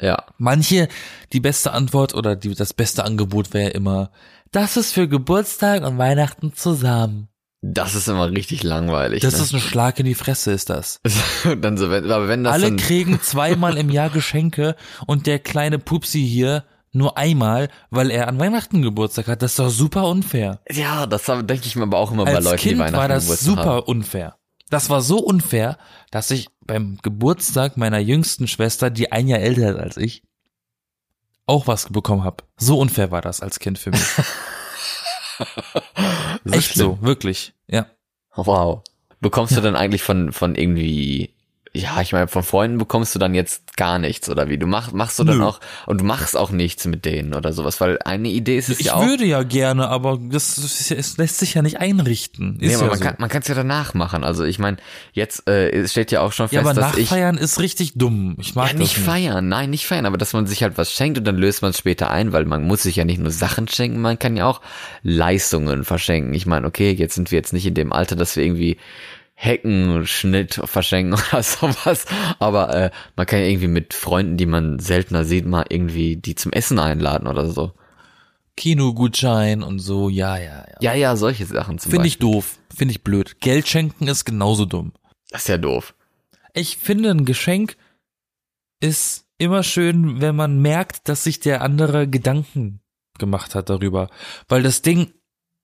Ja. 0.00 0.24
Manche, 0.38 0.88
die 1.32 1.40
beste 1.40 1.72
Antwort 1.72 2.14
oder 2.14 2.36
die, 2.36 2.54
das 2.54 2.72
beste 2.72 3.04
Angebot 3.04 3.52
wäre 3.52 3.70
immer, 3.70 4.10
das 4.52 4.76
ist 4.76 4.92
für 4.92 5.08
Geburtstag 5.08 5.84
und 5.84 5.98
Weihnachten 5.98 6.54
zusammen. 6.54 7.28
Das 7.60 7.96
ist 7.96 8.06
immer 8.06 8.30
richtig 8.30 8.62
langweilig. 8.62 9.20
Das 9.22 9.36
ne? 9.36 9.42
ist 9.42 9.52
ein 9.52 9.60
Schlag 9.60 9.98
in 9.98 10.06
die 10.06 10.14
Fresse, 10.14 10.52
ist 10.52 10.70
das. 10.70 11.00
dann 11.60 11.76
so, 11.76 11.90
wenn, 11.90 12.10
aber 12.10 12.28
wenn 12.28 12.44
das 12.44 12.52
Alle 12.52 12.76
kriegen 12.76 13.20
zweimal 13.22 13.76
im 13.76 13.90
Jahr 13.90 14.10
Geschenke 14.10 14.76
und 15.06 15.26
der 15.26 15.40
kleine 15.40 15.78
Pupsi 15.78 16.26
hier 16.26 16.64
nur 16.92 17.18
einmal, 17.18 17.68
weil 17.90 18.10
er 18.10 18.28
an 18.28 18.38
Weihnachten 18.38 18.80
Geburtstag 18.82 19.26
hat. 19.26 19.42
Das 19.42 19.52
ist 19.52 19.58
doch 19.58 19.70
super 19.70 20.08
unfair. 20.08 20.60
ja, 20.70 21.06
das 21.06 21.24
denke 21.24 21.62
ich 21.64 21.76
mir 21.76 21.82
aber 21.82 21.98
auch 21.98 22.12
immer 22.12 22.24
bei 22.24 22.36
Als 22.36 22.44
Leuten, 22.44 22.56
die 22.56 22.68
Kind 22.68 22.78
Weihnachten 22.78 22.96
war 22.96 23.08
das 23.08 23.24
Geburtstag 23.24 23.56
super 23.56 23.70
haben. 23.70 23.86
unfair. 23.86 24.36
Das 24.70 24.90
war 24.90 25.00
so 25.00 25.18
unfair, 25.18 25.78
dass 26.10 26.30
ich 26.30 26.48
beim 26.64 26.98
Geburtstag 27.02 27.76
meiner 27.76 27.98
jüngsten 27.98 28.46
Schwester, 28.46 28.90
die 28.90 29.12
ein 29.12 29.26
Jahr 29.26 29.40
älter 29.40 29.70
ist 29.70 29.80
als 29.80 29.96
ich, 29.96 30.22
auch 31.46 31.66
was 31.66 31.88
bekommen 31.88 32.24
habe. 32.24 32.44
So 32.56 32.78
unfair 32.78 33.10
war 33.10 33.22
das 33.22 33.40
als 33.40 33.58
Kind 33.58 33.78
für 33.78 33.90
mich. 33.90 34.00
Echt 36.50 36.72
schlimm. 36.72 36.98
so, 37.00 37.02
wirklich. 37.02 37.52
Ja. 37.66 37.86
Wow. 38.34 38.82
Bekommst 39.20 39.56
du 39.56 39.60
dann 39.60 39.76
eigentlich 39.76 40.02
von, 40.02 40.32
von 40.32 40.54
irgendwie, 40.54 41.34
ja, 41.80 42.00
ich 42.00 42.12
meine, 42.12 42.28
von 42.28 42.42
Freunden 42.42 42.78
bekommst 42.78 43.14
du 43.14 43.18
dann 43.18 43.34
jetzt 43.34 43.76
gar 43.76 43.98
nichts 43.98 44.28
oder 44.28 44.48
wie? 44.48 44.58
Du 44.58 44.66
machst 44.66 44.92
machst 44.92 45.18
du 45.18 45.24
dann 45.24 45.38
Nö. 45.38 45.44
auch 45.44 45.60
und 45.86 46.00
du 46.00 46.04
machst 46.04 46.36
auch 46.36 46.50
nichts 46.50 46.84
mit 46.86 47.04
denen 47.04 47.34
oder 47.34 47.52
sowas, 47.52 47.80
weil 47.80 47.98
eine 48.04 48.28
Idee 48.28 48.58
ist 48.58 48.68
es 48.68 48.80
Ich 48.80 48.86
ja 48.86 48.94
auch. 48.94 49.06
würde 49.06 49.24
ja 49.24 49.42
gerne, 49.44 49.88
aber 49.88 50.18
das, 50.20 50.58
ist 50.58 50.90
ja, 50.90 50.96
es 50.96 51.16
lässt 51.18 51.38
sich 51.38 51.54
ja 51.54 51.62
nicht 51.62 51.78
einrichten. 51.78 52.58
Ist 52.58 52.68
Nee, 52.68 52.74
aber 52.74 52.84
ja 52.84 52.90
man 52.90 52.98
so. 52.98 53.04
kann 53.04 53.14
man 53.18 53.28
kann 53.28 53.42
es 53.42 53.48
ja 53.48 53.54
danach 53.54 53.94
machen. 53.94 54.24
Also 54.24 54.44
ich 54.44 54.58
meine, 54.58 54.78
jetzt 55.12 55.48
äh, 55.48 55.70
es 55.70 55.92
steht 55.92 56.10
ja 56.10 56.20
auch 56.20 56.32
schon 56.32 56.48
ja, 56.50 56.62
fest, 56.62 56.70
aber 56.70 56.80
dass 56.80 56.96
ich 56.96 57.10
nachfeiern 57.10 57.38
ist 57.38 57.60
richtig 57.60 57.92
dumm. 57.94 58.36
Ich 58.40 58.54
mag 58.54 58.66
ja, 58.66 58.72
das 58.72 58.80
nicht 58.80 58.96
nicht. 58.96 59.06
feiern, 59.06 59.48
nein, 59.48 59.70
nicht 59.70 59.86
feiern, 59.86 60.06
aber 60.06 60.18
dass 60.18 60.32
man 60.32 60.46
sich 60.46 60.62
halt 60.62 60.78
was 60.78 60.92
schenkt 60.92 61.18
und 61.18 61.24
dann 61.24 61.36
löst 61.36 61.62
man 61.62 61.70
es 61.70 61.78
später 61.78 62.10
ein, 62.10 62.32
weil 62.32 62.44
man 62.44 62.64
muss 62.64 62.82
sich 62.82 62.96
ja 62.96 63.04
nicht 63.04 63.20
nur 63.20 63.30
Sachen 63.30 63.68
schenken, 63.68 64.00
man 64.00 64.18
kann 64.18 64.36
ja 64.36 64.46
auch 64.46 64.60
Leistungen 65.02 65.84
verschenken. 65.84 66.34
Ich 66.34 66.46
meine, 66.46 66.66
okay, 66.66 66.90
jetzt 66.92 67.14
sind 67.14 67.30
wir 67.30 67.36
jetzt 67.38 67.52
nicht 67.52 67.66
in 67.66 67.74
dem 67.74 67.92
Alter, 67.92 68.16
dass 68.16 68.36
wir 68.36 68.44
irgendwie 68.44 68.78
Heckenschnitt 69.40 70.60
verschenken 70.64 71.14
oder 71.32 71.44
sowas, 71.44 72.06
aber 72.40 72.74
äh, 72.74 72.90
man 73.14 73.24
kann 73.24 73.38
ja 73.38 73.46
irgendwie 73.46 73.68
mit 73.68 73.94
Freunden, 73.94 74.36
die 74.36 74.46
man 74.46 74.80
seltener 74.80 75.24
sieht, 75.24 75.46
mal 75.46 75.64
irgendwie 75.68 76.16
die 76.16 76.34
zum 76.34 76.52
Essen 76.52 76.80
einladen 76.80 77.28
oder 77.28 77.46
so. 77.46 77.72
Kinogutschein 78.56 79.62
und 79.62 79.78
so, 79.78 80.08
ja, 80.08 80.36
ja, 80.36 80.66
ja. 80.68 80.76
Ja, 80.80 80.94
ja, 80.94 81.14
solche 81.14 81.46
Sachen 81.46 81.78
zum 81.78 81.92
Finde 81.92 82.08
ich 82.08 82.18
doof. 82.18 82.58
Finde 82.74 82.90
ich 82.90 83.04
blöd. 83.04 83.40
Geld 83.40 83.68
schenken 83.68 84.08
ist 84.08 84.24
genauso 84.24 84.64
dumm. 84.64 84.92
Das 85.30 85.42
ist 85.42 85.48
ja 85.48 85.58
doof. 85.58 85.94
Ich 86.52 86.76
finde, 86.76 87.10
ein 87.10 87.24
Geschenk 87.24 87.76
ist 88.80 89.24
immer 89.38 89.62
schön, 89.62 90.20
wenn 90.20 90.34
man 90.34 90.60
merkt, 90.60 91.08
dass 91.08 91.22
sich 91.22 91.38
der 91.38 91.62
andere 91.62 92.08
Gedanken 92.08 92.80
gemacht 93.18 93.54
hat 93.54 93.70
darüber. 93.70 94.08
Weil 94.48 94.64
das 94.64 94.82
Ding, 94.82 95.12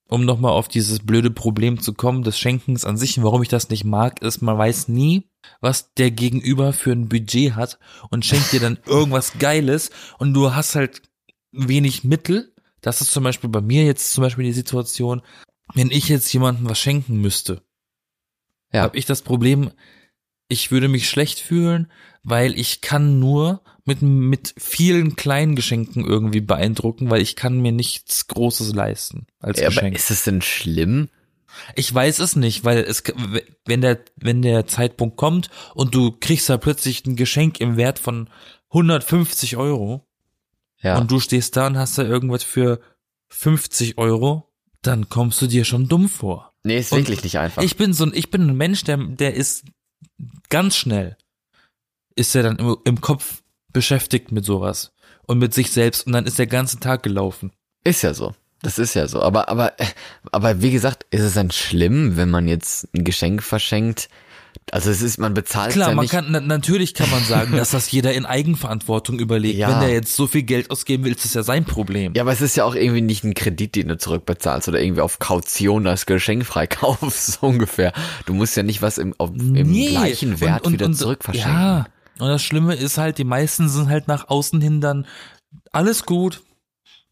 um 0.09 0.25
nochmal 0.25 0.53
auf 0.53 0.69
dieses 0.69 1.01
blöde 1.01 1.31
Problem 1.31 1.81
zu 1.81 1.95
kommen, 1.95 2.23
des 2.23 2.39
Schenkens 2.39 2.85
an 2.85 2.97
sich, 2.97 3.17
und 3.19 3.25
warum 3.25 3.43
ich 3.43 3.49
das 3.49 3.71
nicht 3.71 3.85
mag, 3.85 4.23
ist, 4.23 4.43
man 4.43 4.59
weiß 4.59 4.89
nie, 4.89 5.31
was 5.61 5.93
der 5.95 6.11
Gegenüber 6.11 6.73
für 6.73 6.93
ein 6.93 7.09
Budget 7.09 7.55
hat 7.55 7.79
und 8.11 8.25
schenkt 8.25 8.53
dir 8.53 8.61
dann 8.61 8.79
irgendwas 8.87 9.39
Geiles 9.39 9.91
und 10.19 10.35
du 10.35 10.55
hast 10.55 10.75
halt 10.75 11.03
wenig 11.53 12.05
Mittel. 12.05 12.55
Das 12.81 13.01
ist 13.01 13.13
zum 13.13 13.25
Beispiel 13.25 13.51
bei 13.51 13.61
mir 13.61 13.85
jetzt 13.85 14.13
zum 14.13 14.23
Beispiel 14.23 14.45
die 14.45 14.53
Situation, 14.53 15.23
wenn 15.75 15.91
ich 15.91 16.09
jetzt 16.09 16.33
jemandem 16.33 16.69
was 16.69 16.79
schenken 16.79 17.17
müsste, 17.17 17.63
Ja. 18.73 18.83
habe 18.83 18.99
ich 18.99 19.07
das 19.07 19.23
Problem, 19.23 19.71
ich 20.49 20.71
würde 20.71 20.89
mich 20.89 21.09
schlecht 21.09 21.41
fühlen, 21.41 21.91
weil 22.23 22.59
ich 22.59 22.83
kann 22.83 23.19
nur 23.19 23.63
mit, 23.85 24.01
mit 24.03 24.55
vielen 24.59 25.15
kleinen 25.17 25.57
Geschenken 25.57 26.05
irgendwie 26.05 26.41
beeindrucken, 26.41 27.11
weil 27.11 27.21
ich 27.21 27.37
kann 27.37 27.61
mir 27.61 27.73
nichts 27.73 28.27
Großes 28.29 28.75
leisten 28.75 29.27
als 29.41 29.61
Ja, 29.61 29.67
aber 29.67 29.75
Geschenk. 29.77 29.97
ist 29.97 30.11
es 30.11 30.25
denn 30.25 30.41
schlimm? 30.43 31.09
Ich 31.77 31.95
weiß 31.95 32.19
es 32.19 32.35
nicht, 32.35 32.65
weil 32.65 32.79
es, 32.79 33.05
wenn 33.65 33.81
der, 33.81 34.01
wenn 34.17 34.43
der 34.43 34.67
Zeitpunkt 34.67 35.17
kommt 35.17 35.51
und 35.75 35.95
du 35.95 36.11
kriegst 36.19 36.49
da 36.49 36.57
plötzlich 36.57 37.05
ein 37.07 37.15
Geschenk 37.15 37.61
im 37.61 37.77
Wert 37.77 37.99
von 37.99 38.29
150 38.71 39.57
Euro 39.57 40.05
Ja. 40.81 40.99
und 40.99 41.11
du 41.11 41.21
stehst 41.21 41.57
da 41.57 41.69
und 41.69 41.79
hast 41.79 41.97
da 41.97 42.03
irgendwas 42.03 42.43
für 42.43 42.81
50 43.29 43.99
Euro, 43.99 44.51
dann 44.83 45.09
kommst 45.09 45.41
du 45.43 45.47
dir 45.47 45.65
schon 45.65 45.87
dumm 45.89 46.09
vor. 46.09 46.53
nee, 46.65 46.79
ist 46.79 46.91
und 46.93 46.99
wirklich 46.99 47.23
nicht 47.23 47.39
einfach. 47.39 47.63
Ich 47.63 47.77
bin 47.77 47.93
so 47.93 48.05
ein, 48.05 48.13
ich 48.15 48.31
bin 48.31 48.49
ein 48.49 48.57
Mensch, 48.57 48.83
der, 48.83 48.97
der 48.97 49.35
ist 49.35 49.65
ganz 50.49 50.77
schnell, 50.77 51.17
ist 52.17 52.35
er 52.35 52.43
dann 52.43 52.57
im, 52.57 52.77
im 52.85 53.01
Kopf 53.01 53.43
beschäftigt 53.75 54.33
mit 54.33 54.47
sowas 54.47 54.93
und 55.27 55.39
mit 55.39 55.53
sich 55.53 55.71
selbst 55.71 56.07
und 56.07 56.13
dann 56.15 56.25
ist 56.25 56.39
der 56.39 56.47
ganze 56.47 56.81
Tag 56.81 57.03
gelaufen. 57.03 57.53
Ist 57.85 58.01
ja 58.03 58.15
so. 58.15 58.33
Das 58.63 58.79
ist 58.79 58.95
ja 58.95 59.07
so. 59.07 59.21
Aber, 59.21 59.51
aber, 59.51 59.79
äh, 59.79 59.85
aber 60.33 60.63
wie 60.63 60.71
gesagt, 60.71 61.05
ist 61.11 61.21
es 61.21 61.35
dann 61.35 61.51
schlimm, 61.51 62.17
wenn 62.17 62.31
man 62.31 62.49
jetzt 62.49 62.89
ein 62.95 63.05
Geschenk 63.05 63.43
verschenkt? 63.43 64.09
Also 64.71 64.89
es 64.91 65.03
ist, 65.03 65.19
man 65.19 65.35
bezahlt 65.35 65.73
Klar, 65.73 65.91
ja 65.91 65.95
man 65.95 66.05
nicht. 66.05 66.13
kann, 66.13 66.27
na, 66.31 66.41
natürlich 66.41 66.95
kann 66.95 67.11
man 67.11 67.23
sagen, 67.25 67.55
dass 67.57 67.73
das 67.73 67.91
jeder 67.91 68.15
in 68.15 68.25
Eigenverantwortung 68.25 69.19
überlegt. 69.19 69.59
Ja. 69.59 69.69
Wenn 69.69 69.81
der 69.81 69.91
jetzt 69.91 70.17
so 70.17 70.27
viel 70.27 70.45
Geld 70.45 70.71
ausgeben 70.71 71.05
will, 71.05 71.13
ist 71.13 71.25
das 71.25 71.35
ja 71.35 71.43
sein 71.43 71.65
Problem. 71.67 72.15
ja, 72.15 72.23
aber 72.23 72.33
es 72.33 72.41
ist 72.41 72.57
ja 72.57 72.65
auch 72.65 72.75
irgendwie 72.75 73.03
nicht 73.03 73.25
ein 73.25 73.35
Kredit, 73.35 73.75
den 73.75 73.89
du 73.89 73.99
zurückbezahlst 73.99 74.69
oder 74.69 74.81
irgendwie 74.81 75.03
auf 75.03 75.19
Kaution 75.19 75.85
das 75.85 76.07
Geschenk 76.07 76.47
freikaufst, 76.47 77.27
so 77.41 77.47
ungefähr. 77.49 77.93
Du 78.25 78.33
musst 78.33 78.57
ja 78.57 78.63
nicht 78.63 78.81
was 78.81 78.97
im, 78.97 79.13
auf, 79.19 79.31
im 79.35 79.53
Nee. 79.71 79.89
gleichen 79.91 80.41
Wert 80.41 80.71
wieder 80.71 80.91
zurückverschenken. 80.93 81.53
Ja, 81.53 81.87
und 82.19 82.29
das 82.29 82.43
Schlimme 82.43 82.75
ist 82.75 82.99
halt, 82.99 83.19
die 83.19 83.25
meisten 83.25 83.69
sind 83.69 83.89
halt 83.89 84.09
nach 84.09 84.29
außen 84.29 84.61
hin 84.61 84.81
dann 84.81 85.07
alles 85.73 86.05
gut. 86.05 86.43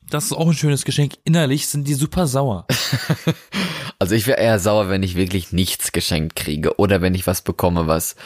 Das 0.08 0.24
ist 0.26 0.32
auch 0.32 0.46
ein 0.48 0.54
schönes 0.54 0.84
Geschenk. 0.84 1.14
Innerlich 1.24 1.66
sind 1.68 1.86
die 1.88 1.94
super 1.94 2.26
sauer. 2.26 2.66
Also 3.98 4.16
ich 4.16 4.26
wäre 4.26 4.40
eher 4.40 4.58
sauer, 4.58 4.88
wenn 4.88 5.04
ich 5.04 5.14
wirklich 5.14 5.52
nichts 5.52 5.92
geschenkt 5.92 6.34
kriege 6.34 6.76
oder 6.78 7.02
wenn 7.02 7.14
ich 7.14 7.28
was 7.28 7.42
bekomme, 7.42 7.86
was 7.86 8.16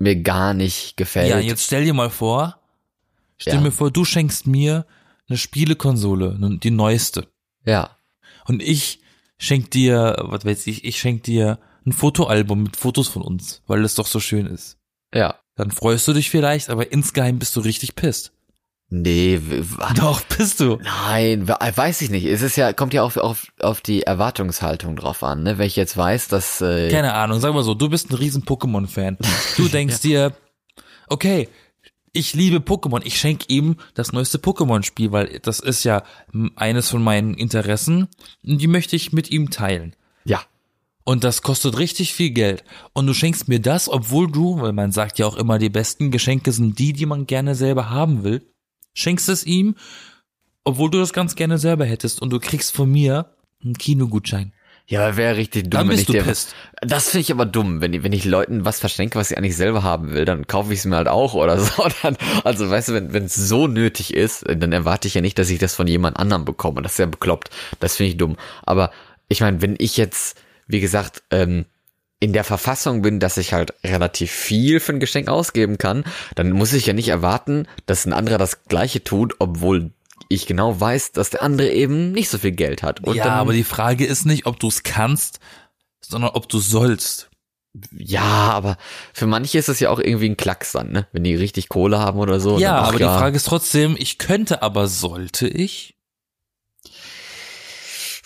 mir 0.00 0.16
gar 0.16 0.54
nicht 0.54 0.96
gefällt. 0.96 1.28
Ja, 1.30 1.38
jetzt 1.38 1.64
stell 1.66 1.84
dir 1.84 1.94
mal 1.94 2.10
vor, 2.10 2.58
stell 3.38 3.54
Ja. 3.54 3.60
mir 3.60 3.70
vor, 3.70 3.92
du 3.92 4.04
schenkst 4.04 4.48
mir 4.48 4.86
eine 5.28 5.38
Spielekonsole, 5.38 6.36
ne, 6.36 6.58
die 6.58 6.72
neueste. 6.72 7.28
ja. 7.64 7.96
Und 8.46 8.60
ich 8.60 8.98
schenk 9.38 9.70
dir, 9.70 10.16
was 10.22 10.44
weiß 10.44 10.66
ich, 10.66 10.84
ich 10.84 10.98
schenk 10.98 11.22
dir 11.22 11.60
ein 11.86 11.92
Fotoalbum 11.92 12.64
mit 12.64 12.76
Fotos 12.76 13.06
von 13.06 13.22
uns, 13.22 13.62
weil 13.68 13.82
das 13.82 13.94
doch 13.94 14.06
so 14.08 14.18
schön 14.18 14.46
ist. 14.46 14.78
Ja. 15.14 15.38
Dann 15.60 15.70
freust 15.72 16.08
du 16.08 16.14
dich 16.14 16.30
vielleicht, 16.30 16.70
aber 16.70 16.90
insgeheim 16.90 17.38
bist 17.38 17.54
du 17.54 17.60
richtig 17.60 17.94
pisst. 17.94 18.32
Nee, 18.88 19.38
Doch, 19.94 20.22
bist 20.22 20.58
du. 20.60 20.78
Nein, 20.82 21.46
we- 21.46 21.56
weiß 21.76 22.00
ich 22.00 22.08
nicht. 22.10 22.24
Es 22.24 22.40
ist 22.40 22.56
ja, 22.56 22.72
kommt 22.72 22.94
ja 22.94 23.02
auf, 23.02 23.18
auf, 23.18 23.46
auf 23.60 23.82
die 23.82 24.02
Erwartungshaltung 24.04 24.96
drauf 24.96 25.22
an, 25.22 25.42
ne? 25.42 25.58
Wenn 25.58 25.66
ich 25.66 25.76
jetzt 25.76 25.96
weiß, 25.98 26.28
dass, 26.28 26.62
äh, 26.62 26.88
Keine 26.90 27.12
Ahnung, 27.12 27.40
sag 27.40 27.52
mal 27.52 27.62
so, 27.62 27.74
du 27.74 27.90
bist 27.90 28.10
ein 28.10 28.14
riesen 28.16 28.42
Pokémon-Fan. 28.44 29.18
Du 29.58 29.68
denkst 29.72 30.00
dir, 30.00 30.32
okay, 31.08 31.48
ich 32.12 32.32
liebe 32.32 32.56
Pokémon, 32.56 33.02
ich 33.04 33.20
schenke 33.20 33.44
ihm 33.48 33.76
das 33.94 34.12
neueste 34.12 34.38
Pokémon-Spiel, 34.38 35.12
weil 35.12 35.38
das 35.40 35.60
ist 35.60 35.84
ja 35.84 36.02
eines 36.56 36.88
von 36.88 37.02
meinen 37.04 37.34
Interessen 37.34 38.08
und 38.44 38.58
die 38.62 38.66
möchte 38.66 38.96
ich 38.96 39.12
mit 39.12 39.30
ihm 39.30 39.50
teilen. 39.50 39.94
ja, 40.24 40.40
Und 41.04 41.24
das 41.24 41.42
kostet 41.42 41.78
richtig 41.78 42.14
viel 42.14 42.30
Geld. 42.30 42.62
Und 42.92 43.06
du 43.06 43.14
schenkst 43.14 43.48
mir 43.48 43.60
das, 43.60 43.88
obwohl 43.88 44.30
du, 44.30 44.60
weil 44.60 44.72
man 44.72 44.92
sagt 44.92 45.18
ja 45.18 45.26
auch 45.26 45.36
immer, 45.36 45.58
die 45.58 45.70
besten 45.70 46.10
Geschenke 46.10 46.52
sind 46.52 46.78
die, 46.78 46.92
die 46.92 47.06
man 47.06 47.26
gerne 47.26 47.54
selber 47.54 47.90
haben 47.90 48.22
will, 48.22 48.42
schenkst 48.94 49.28
es 49.28 49.44
ihm, 49.44 49.76
obwohl 50.64 50.90
du 50.90 50.98
das 50.98 51.12
ganz 51.12 51.34
gerne 51.36 51.58
selber 51.58 51.84
hättest 51.86 52.20
und 52.20 52.30
du 52.30 52.38
kriegst 52.38 52.72
von 52.74 52.90
mir 52.90 53.34
einen 53.64 53.78
Kinogutschein. 53.78 54.52
ja, 54.86 55.06
aber 55.06 55.16
wäre 55.16 55.36
richtig 55.36 55.64
dumm, 55.70 55.70
Dann 55.70 55.88
wenn 55.88 55.96
bist 55.96 56.00
ich 56.02 56.06
du 56.06 56.12
dir, 56.12 56.22
pisst. 56.22 56.54
das 56.82 57.08
finde 57.10 57.22
ich 57.22 57.32
aber 57.32 57.46
dumm, 57.46 57.80
wenn 57.80 57.92
ich, 57.94 58.02
wenn 58.02 58.12
ich 58.12 58.24
Leuten 58.24 58.64
was 58.64 58.78
verschenke, 58.80 59.18
was 59.18 59.30
ich 59.30 59.38
eigentlich 59.38 59.56
selber 59.56 59.82
haben 59.82 60.12
will, 60.12 60.24
dann 60.26 60.46
kaufe 60.46 60.72
ich 60.72 60.80
es 60.80 60.84
mir 60.84 60.96
halt 60.96 61.08
auch 61.08 61.34
oder 61.34 61.58
so. 61.58 61.86
Dann, 62.02 62.16
also 62.44 62.68
weißt 62.68 62.90
du, 62.90 62.92
wenn 62.94 63.12
wenn 63.12 63.24
es 63.24 63.34
so 63.36 63.66
nötig 63.68 64.12
ist, 64.14 64.44
dann 64.46 64.72
erwarte 64.72 65.08
ich 65.08 65.14
ja 65.14 65.20
nicht, 65.22 65.38
dass 65.38 65.48
ich 65.50 65.58
das 65.58 65.74
von 65.74 65.86
jemand 65.86 66.18
anderem 66.18 66.44
bekomme. 66.44 66.82
Das 66.82 66.92
ist 66.92 66.98
ja 66.98 67.06
bekloppt. 67.06 67.50
Das 67.80 67.96
finde 67.96 68.10
ich 68.10 68.16
dumm. 68.18 68.36
Aber 68.64 68.90
ich 69.28 69.40
meine, 69.40 69.62
wenn 69.62 69.76
ich 69.78 69.96
jetzt, 69.96 70.36
wie 70.70 70.80
gesagt, 70.80 71.22
ähm, 71.30 71.66
in 72.20 72.32
der 72.34 72.44
Verfassung 72.44 73.00
bin, 73.02 73.18
dass 73.18 73.38
ich 73.38 73.54
halt 73.54 73.72
relativ 73.82 74.30
viel 74.30 74.78
für 74.78 74.92
ein 74.92 75.00
Geschenk 75.00 75.28
ausgeben 75.28 75.78
kann, 75.78 76.04
dann 76.34 76.52
muss 76.52 76.74
ich 76.74 76.86
ja 76.86 76.92
nicht 76.92 77.08
erwarten, 77.08 77.66
dass 77.86 78.04
ein 78.04 78.12
anderer 78.12 78.36
das 78.36 78.64
gleiche 78.64 79.02
tut, 79.02 79.36
obwohl 79.38 79.90
ich 80.28 80.46
genau 80.46 80.78
weiß, 80.78 81.12
dass 81.12 81.30
der 81.30 81.42
andere 81.42 81.70
eben 81.70 82.12
nicht 82.12 82.28
so 82.28 82.38
viel 82.38 82.52
Geld 82.52 82.82
hat. 82.82 83.00
Und 83.00 83.16
ja, 83.16 83.24
dann, 83.24 83.32
aber 83.34 83.54
die 83.54 83.64
Frage 83.64 84.04
ist 84.04 84.26
nicht, 84.26 84.46
ob 84.46 84.60
du 84.60 84.68
es 84.68 84.82
kannst, 84.82 85.40
sondern 86.00 86.30
ob 86.30 86.48
du 86.48 86.58
sollst. 86.58 87.30
ja, 87.96 88.20
aber 88.20 88.76
für 89.14 89.26
manche 89.26 89.58
ist 89.58 89.68
es 89.68 89.80
ja 89.80 89.88
auch 89.90 89.98
irgendwie 89.98 90.28
ein 90.28 90.36
Klacks 90.36 90.72
dann, 90.72 90.92
ne? 90.92 91.06
Wenn 91.12 91.24
die 91.24 91.34
richtig 91.34 91.68
Kohle 91.68 91.98
haben 91.98 92.18
oder 92.18 92.38
so. 92.38 92.58
ja, 92.58 92.76
dann, 92.76 92.84
aber 92.84 92.98
die 92.98 93.04
Frage 93.04 93.36
ist 93.36 93.46
trotzdem, 93.46 93.96
ich 93.98 94.18
könnte, 94.18 94.62
aber 94.62 94.88
sollte 94.88 95.48
ich? 95.48 95.96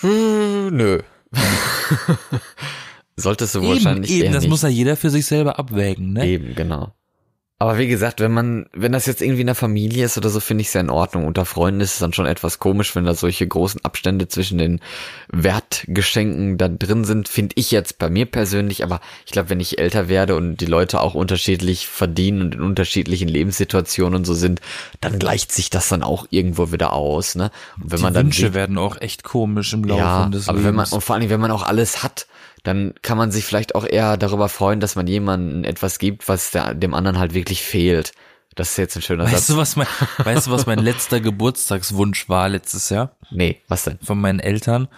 Hm, 0.01 0.77
nö. 0.77 1.03
Solltest 3.17 3.55
du 3.55 3.63
wahrscheinlich 3.63 4.11
eben, 4.11 4.33
das 4.33 4.43
nicht. 4.43 4.51
muss 4.51 4.63
ja 4.63 4.69
jeder 4.69 4.97
für 4.97 5.11
sich 5.11 5.27
selber 5.27 5.59
abwägen, 5.59 6.13
ne? 6.13 6.27
Eben, 6.27 6.55
genau. 6.55 6.93
Aber 7.61 7.79
wie 7.79 7.87
gesagt, 7.87 8.21
wenn 8.21 8.33
man, 8.33 8.67
wenn 8.73 8.91
das 8.93 9.07
jetzt 9.07 9.23
irgendwie 9.23 9.43
in 9.43 9.47
der 9.47 9.55
Familie 9.55 10.05
ist 10.05 10.19
oder 10.19 10.29
so, 10.29 10.41
finde 10.41 10.63
ich 10.63 10.69
es 10.69 10.75
ja 10.75 10.81
in 10.81 10.91
Ordnung. 10.91 11.25
Unter 11.25 11.45
Freunden 11.45 11.81
ist 11.81 11.95
es 11.95 11.99
dann 12.01 12.13
schon 12.13 12.27
etwas 12.27 12.59
komisch, 12.59 12.95
wenn 12.97 13.05
da 13.05 13.15
solche 13.15 13.47
großen 13.47 13.85
Abstände 13.85 14.27
zwischen 14.29 14.59
den 14.59 14.81
Wertgeschenken 15.31 16.59
da 16.59 16.69
drin 16.69 17.05
sind, 17.05 17.29
finde 17.29 17.55
ich 17.57 17.71
jetzt 17.71 17.99
bei 17.99 18.11
mir 18.11 18.27
persönlich. 18.27 18.83
Aber 18.83 19.01
ich 19.25 19.33
glaube, 19.33 19.51
wenn 19.51 19.61
ich 19.61 19.79
älter 19.79 20.09
werde 20.09 20.35
und 20.37 20.57
die 20.57 20.67
Leute 20.67 21.01
auch 21.01 21.15
unterschiedlich 21.15 21.87
verdienen 21.87 22.43
und 22.43 22.55
in 22.55 22.61
unterschiedlichen 22.61 23.29
Lebenssituationen 23.29 24.17
und 24.17 24.25
so 24.25 24.35
sind, 24.35 24.61
dann 25.01 25.19
gleicht 25.19 25.53
sich 25.53 25.71
das 25.71 25.89
dann 25.89 26.03
auch 26.03 26.27
irgendwo 26.31 26.73
wieder 26.73 26.93
aus, 26.93 27.35
ne? 27.37 27.51
Und 27.81 27.93
wenn 27.93 27.97
die 27.99 28.03
man 28.03 28.15
dann 28.15 28.27
Wünsche 28.27 28.47
sieht- 28.47 28.55
werden 28.55 28.79
auch 28.79 29.01
echt 29.01 29.23
komisch 29.23 29.73
im 29.73 29.85
Laufe 29.85 30.01
ja, 30.01 30.27
des 30.27 30.49
aber 30.49 30.59
Lebens. 30.59 30.69
wenn 30.69 30.75
man, 30.75 30.89
und 30.91 31.01
vor 31.03 31.17
allem, 31.17 31.31
wenn 31.31 31.41
man 31.41 31.51
auch 31.51 31.63
alles 31.63 32.03
hat, 32.03 32.27
dann 32.65 32.95
kann 33.03 33.17
man 33.19 33.31
sich 33.31 33.45
vielleicht 33.45 33.75
auch 33.77 33.85
eher 33.87 34.17
darüber 34.17 34.49
freuen, 34.49 34.81
dass 34.81 34.97
man 34.97 35.07
jemandem 35.07 35.65
etwas 35.65 35.99
gibt, 35.99 36.29
was 36.29 36.51
der, 36.51 36.75
dem 36.75 36.95
anderen 36.95 37.19
halt 37.19 37.35
wirklich 37.35 37.63
fehlt. 37.63 38.13
Das 38.57 38.71
ist 38.71 38.77
jetzt 38.79 38.97
ein 38.97 39.03
schöner 39.03 39.25
weißt 39.25 39.35
Satz. 39.35 39.47
du, 39.49 39.57
was 39.57 39.77
mein, 39.77 39.87
weißt 40.19 40.47
du, 40.47 40.51
was 40.51 40.67
mein 40.67 40.79
letzter 40.79 41.21
Geburtstagswunsch 41.21 42.29
war 42.29 42.49
letztes 42.49 42.89
Jahr 42.91 43.17
Nee, 43.31 43.61
was 43.69 43.85
denn? 43.85 43.99
von 44.03 44.21
meinen 44.21 44.41
Eltern? 44.41 44.89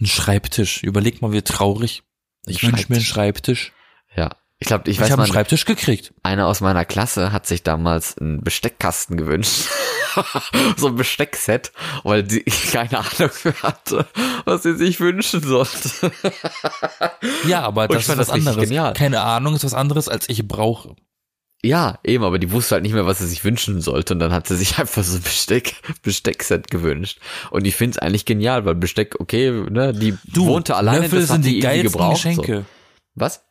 Ein 0.00 0.06
Schreibtisch. 0.06 0.82
Überleg 0.82 1.22
mal, 1.22 1.32
wie 1.32 1.42
traurig. 1.42 2.02
Ich 2.46 2.62
wünsche 2.62 2.86
mir 2.88 2.96
einen 2.96 3.04
Schreibtisch. 3.04 3.72
Ja. 4.14 4.30
Ich 4.58 4.68
glaube, 4.68 4.88
ich 4.88 4.96
Ich, 4.96 5.00
weiß 5.00 5.10
habe 5.10 5.22
einen 5.22 5.32
Schreibtisch 5.32 5.66
gekriegt. 5.66 6.14
einer 6.22 6.46
aus 6.46 6.60
meiner 6.60 6.84
Klasse 6.84 7.30
hat 7.30 7.46
sich 7.46 7.62
damals 7.62 8.16
einen 8.16 8.42
Besteckkasten 8.42 9.16
gewünscht. 9.16 9.66
so 10.76 10.88
ein 10.88 10.96
Besteckset, 10.96 11.72
weil 12.04 12.28
sie 12.28 12.42
keine 12.72 12.98
Ahnung 12.98 13.30
hatte, 13.62 14.06
was 14.46 14.62
sie 14.62 14.76
sich 14.76 15.00
wünschen 15.00 15.42
sollte. 15.42 16.12
Ja, 17.46 17.62
aber 17.62 17.86
das 17.88 18.08
ist 18.08 18.18
was 18.18 18.30
anderes. 18.30 18.56
genial. 18.56 18.94
Keine 18.94 19.20
Ahnung 19.20 19.54
ist 19.54 19.64
was 19.64 19.74
anderes, 19.74 20.08
als 20.08 20.28
ich 20.28 20.46
brauche. 20.46 20.96
Ja, 21.62 21.98
eben, 22.04 22.24
aber 22.24 22.38
die 22.38 22.50
wusste 22.50 22.76
halt 22.76 22.82
nicht 22.82 22.92
mehr, 22.92 23.06
was 23.06 23.18
sie 23.18 23.26
sich 23.26 23.44
wünschen 23.44 23.80
sollte. 23.80 24.14
Und 24.14 24.20
dann 24.20 24.32
hat 24.32 24.46
sie 24.46 24.56
sich 24.56 24.78
einfach 24.78 25.02
so 25.02 25.16
ein 25.16 25.22
Besteck, 25.22 25.74
Besteckset 26.02 26.70
gewünscht. 26.70 27.20
Und 27.50 27.66
ich 27.66 27.74
finde 27.74 27.92
es 27.92 27.98
eigentlich 27.98 28.24
genial, 28.24 28.64
weil 28.64 28.74
Besteck, 28.74 29.16
okay, 29.20 29.50
ne, 29.50 29.92
die 29.92 30.16
wohnte 30.34 30.76
alleine, 30.76 31.02
Löffel 31.02 31.20
das 31.20 31.28
sind 31.28 31.44
die 31.44 31.58
irgendwie 31.58 31.62
geilsten 31.62 31.92
gebraucht. 31.92 32.14
Geschenke. 32.14 32.56
So. 32.58 32.64
Was? 33.14 33.45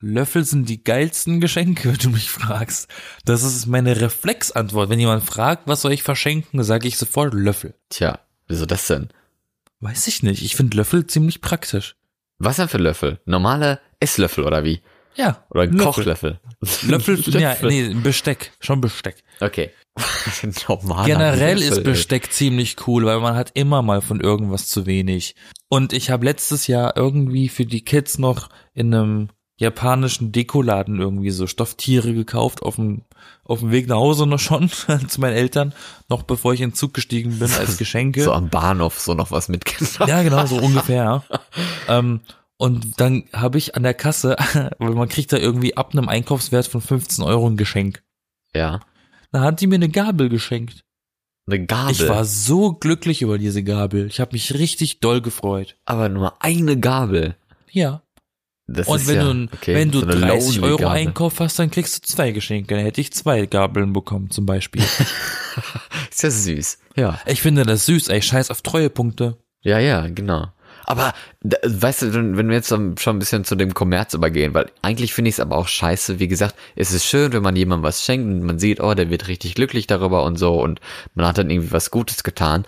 Löffel 0.00 0.44
sind 0.44 0.68
die 0.68 0.82
geilsten 0.84 1.40
Geschenke, 1.40 1.88
wenn 1.92 1.98
du 1.98 2.10
mich 2.10 2.30
fragst. 2.30 2.88
Das 3.24 3.42
ist 3.42 3.66
meine 3.66 4.00
Reflexantwort. 4.00 4.88
Wenn 4.90 5.00
jemand 5.00 5.24
fragt, 5.24 5.66
was 5.66 5.82
soll 5.82 5.92
ich 5.92 6.02
verschenken, 6.02 6.62
sage 6.62 6.88
ich 6.88 6.98
sofort 6.98 7.34
Löffel. 7.34 7.74
Tja, 7.88 8.20
wieso 8.46 8.66
das 8.66 8.86
denn? 8.86 9.08
Weiß 9.80 10.06
ich 10.06 10.22
nicht. 10.22 10.42
Ich 10.42 10.56
finde 10.56 10.76
Löffel 10.76 11.06
ziemlich 11.06 11.40
praktisch. 11.40 11.96
Was 12.38 12.56
denn 12.56 12.68
für 12.68 12.78
Löffel? 12.78 13.20
Normale 13.24 13.80
Esslöffel 14.00 14.44
oder 14.44 14.64
wie? 14.64 14.80
Ja. 15.14 15.44
Oder 15.50 15.66
Löffel. 15.66 15.78
Kochlöffel? 15.78 16.40
Löffel, 16.82 17.20
ja, 17.40 17.56
nee, 17.62 17.94
Besteck. 17.94 18.52
Schon 18.60 18.80
Besteck. 18.80 19.22
Okay. 19.40 19.70
Normaler 20.68 21.06
Generell 21.06 21.54
Löffel, 21.54 21.72
ist 21.72 21.78
ey. 21.78 21.84
Besteck 21.84 22.32
ziemlich 22.32 22.76
cool, 22.86 23.06
weil 23.06 23.20
man 23.20 23.34
hat 23.34 23.52
immer 23.54 23.80
mal 23.80 24.02
von 24.02 24.20
irgendwas 24.20 24.68
zu 24.68 24.84
wenig. 24.84 25.34
Und 25.68 25.94
ich 25.94 26.10
habe 26.10 26.26
letztes 26.26 26.66
Jahr 26.66 26.96
irgendwie 26.96 27.48
für 27.48 27.64
die 27.64 27.82
Kids 27.82 28.18
noch 28.18 28.50
in 28.74 28.94
einem 28.94 29.28
japanischen 29.58 30.32
Dekoladen 30.32 31.00
irgendwie 31.00 31.30
so 31.30 31.46
Stofftiere 31.46 32.12
gekauft, 32.12 32.62
auf 32.62 32.76
dem, 32.76 33.02
auf 33.44 33.60
dem 33.60 33.70
Weg 33.70 33.88
nach 33.88 33.96
Hause 33.96 34.26
noch 34.26 34.38
schon, 34.38 34.68
zu 35.08 35.20
meinen 35.20 35.36
Eltern, 35.36 35.74
noch 36.08 36.22
bevor 36.22 36.52
ich 36.54 36.60
in 36.60 36.70
den 36.70 36.74
Zug 36.76 36.94
gestiegen 36.94 37.38
bin 37.38 37.50
als 37.52 37.76
Geschenke. 37.78 38.22
So 38.22 38.32
am 38.32 38.50
Bahnhof 38.50 39.00
so 39.00 39.14
noch 39.14 39.30
was 39.30 39.48
mitgenommen. 39.48 40.08
Ja, 40.08 40.22
genau, 40.22 40.46
so 40.46 40.56
ungefähr. 40.56 41.24
ähm, 41.88 42.20
und 42.58 43.00
dann 43.00 43.24
habe 43.32 43.58
ich 43.58 43.74
an 43.74 43.82
der 43.82 43.94
Kasse, 43.94 44.36
weil 44.78 44.94
man 44.94 45.08
kriegt 45.08 45.32
da 45.32 45.36
irgendwie 45.36 45.76
ab 45.76 45.92
einem 45.92 46.08
Einkaufswert 46.08 46.66
von 46.66 46.80
15 46.80 47.24
Euro 47.24 47.48
ein 47.48 47.56
Geschenk. 47.56 48.02
Ja. 48.54 48.80
Da 49.32 49.40
hat 49.42 49.60
die 49.60 49.66
mir 49.66 49.74
eine 49.74 49.90
Gabel 49.90 50.28
geschenkt. 50.28 50.84
Eine 51.46 51.64
Gabel. 51.64 51.92
Ich 51.92 52.08
war 52.08 52.24
so 52.24 52.72
glücklich 52.72 53.22
über 53.22 53.38
diese 53.38 53.62
Gabel. 53.62 54.06
Ich 54.06 54.20
habe 54.20 54.32
mich 54.32 54.54
richtig 54.54 55.00
doll 55.00 55.20
gefreut. 55.20 55.76
aber 55.84 56.08
nur 56.08 56.42
eine 56.42 56.78
Gabel. 56.78 57.36
Ja. 57.70 58.02
Das 58.68 58.88
Und 58.88 59.06
wenn 59.06 59.16
ja, 59.16 59.32
du, 59.32 59.48
okay, 59.54 59.74
wenn 59.74 59.90
du 59.92 60.00
so 60.00 60.06
eine 60.06 60.20
30 60.20 60.56
lonely 60.56 60.68
Euro 60.70 60.82
Gabel. 60.82 60.96
Einkauf 60.96 61.38
hast, 61.38 61.58
dann 61.58 61.70
kriegst 61.70 61.96
du 61.96 62.08
zwei 62.08 62.32
Geschenke. 62.32 62.74
Dann 62.74 62.84
hätte 62.84 63.00
ich 63.00 63.12
zwei 63.12 63.46
Gabeln 63.46 63.92
bekommen, 63.92 64.30
zum 64.30 64.44
Beispiel. 64.44 64.82
Ist 66.10 66.22
ja 66.22 66.30
süß. 66.30 66.78
Ja. 66.96 67.20
ich 67.26 67.42
finde 67.42 67.64
das 67.64 67.86
süß, 67.86 68.08
ey. 68.08 68.20
Scheiß 68.20 68.50
auf 68.50 68.62
Treuepunkte. 68.62 69.36
Ja, 69.62 69.78
ja, 69.78 70.08
genau. 70.08 70.48
Aber 70.86 71.14
weißt 71.42 72.02
du, 72.02 72.14
wenn 72.14 72.48
wir 72.48 72.54
jetzt 72.54 72.68
schon 72.68 72.94
ein 72.94 73.18
bisschen 73.18 73.44
zu 73.44 73.56
dem 73.56 73.74
Kommerz 73.74 74.14
übergehen, 74.14 74.54
weil 74.54 74.70
eigentlich 74.82 75.12
finde 75.12 75.28
ich 75.28 75.34
es 75.34 75.40
aber 75.40 75.56
auch 75.56 75.66
scheiße. 75.66 76.20
Wie 76.20 76.28
gesagt, 76.28 76.54
es 76.76 76.92
ist 76.92 77.04
schön, 77.04 77.32
wenn 77.32 77.42
man 77.42 77.56
jemandem 77.56 77.82
was 77.82 78.04
schenkt 78.04 78.26
und 78.26 78.44
man 78.44 78.60
sieht, 78.60 78.80
oh, 78.80 78.94
der 78.94 79.10
wird 79.10 79.26
richtig 79.26 79.56
glücklich 79.56 79.88
darüber 79.88 80.22
und 80.22 80.38
so 80.38 80.62
und 80.62 80.80
man 81.14 81.26
hat 81.26 81.38
dann 81.38 81.50
irgendwie 81.50 81.72
was 81.72 81.90
Gutes 81.90 82.22
getan. 82.22 82.64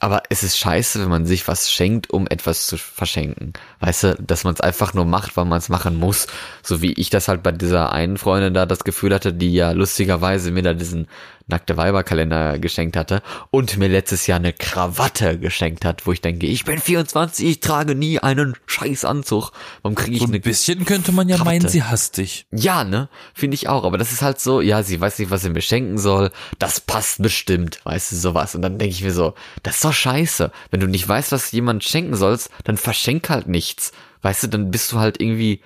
Aber 0.00 0.22
es 0.30 0.42
ist 0.42 0.58
scheiße, 0.58 1.00
wenn 1.00 1.10
man 1.10 1.26
sich 1.26 1.46
was 1.46 1.70
schenkt, 1.70 2.10
um 2.10 2.26
etwas 2.26 2.66
zu 2.66 2.76
verschenken. 2.76 3.52
Weißt 3.80 4.04
du, 4.04 4.14
dass 4.16 4.44
man 4.44 4.54
es 4.54 4.60
einfach 4.60 4.94
nur 4.94 5.06
macht, 5.06 5.36
weil 5.36 5.46
man 5.46 5.58
es 5.58 5.68
machen 5.68 5.96
muss. 5.96 6.26
So 6.62 6.82
wie 6.82 6.92
ich 6.92 7.10
das 7.10 7.28
halt 7.28 7.42
bei 7.42 7.52
dieser 7.52 7.92
einen 7.92 8.18
Freundin 8.18 8.54
da 8.54 8.66
das 8.66 8.84
Gefühl 8.84 9.14
hatte, 9.14 9.32
die 9.32 9.52
ja 9.54 9.72
lustigerweise 9.72 10.50
mir 10.50 10.62
da 10.62 10.74
diesen 10.74 11.08
nackte 11.50 11.76
Weiberkalender 11.76 12.58
geschenkt 12.58 12.96
hatte 12.96 13.22
und 13.50 13.76
mir 13.76 13.88
letztes 13.88 14.26
Jahr 14.26 14.38
eine 14.38 14.52
Krawatte 14.52 15.38
geschenkt 15.38 15.84
hat, 15.84 16.06
wo 16.06 16.12
ich 16.12 16.20
denke, 16.20 16.46
ich 16.46 16.64
bin 16.64 16.78
24, 16.78 17.46
ich 17.46 17.60
trage 17.60 17.94
nie 17.94 18.18
einen 18.20 18.54
scheiß 18.66 19.04
Anzug. 19.04 19.50
Warum 19.82 19.96
kriege 19.96 20.12
ich 20.12 20.20
So 20.20 20.26
eine 20.26 20.36
ein 20.36 20.42
bisschen 20.42 20.84
könnte 20.84 21.12
man 21.12 21.28
ja 21.28 21.36
Krawatte. 21.36 21.58
meinen, 21.58 21.68
sie 21.68 21.82
hasst 21.82 22.16
dich. 22.16 22.46
ja, 22.52 22.84
ne? 22.84 23.08
Finde 23.34 23.56
ich 23.56 23.68
auch. 23.68 23.84
Aber 23.84 23.98
das 23.98 24.12
ist 24.12 24.22
halt 24.22 24.40
so, 24.40 24.60
ja, 24.60 24.82
sie 24.82 25.00
weiß 25.00 25.18
nicht, 25.18 25.30
was 25.30 25.42
sie 25.42 25.50
mir 25.50 25.60
schenken 25.60 25.98
soll. 25.98 26.30
Das 26.58 26.80
passt 26.80 27.20
bestimmt, 27.20 27.80
weißt 27.84 28.12
du, 28.12 28.16
sowas. 28.16 28.54
Und 28.54 28.62
dann 28.62 28.78
denke 28.78 28.94
ich 28.94 29.02
mir 29.02 29.12
so, 29.12 29.34
das 29.62 29.76
ist 29.76 29.84
doch 29.84 29.92
scheiße. 29.92 30.52
Wenn 30.70 30.80
du 30.80 30.86
nicht 30.86 31.06
weißt, 31.06 31.32
was 31.32 31.50
jemand 31.52 31.84
schenken 31.84 32.14
sollst, 32.14 32.50
dann 32.64 32.76
verschenk 32.76 33.28
halt 33.28 33.48
nichts. 33.70 33.92
Weißt 34.22 34.42
du, 34.42 34.46
dann 34.48 34.70
bist 34.70 34.92
du 34.92 34.98
halt 34.98 35.20
irgendwie 35.20 35.62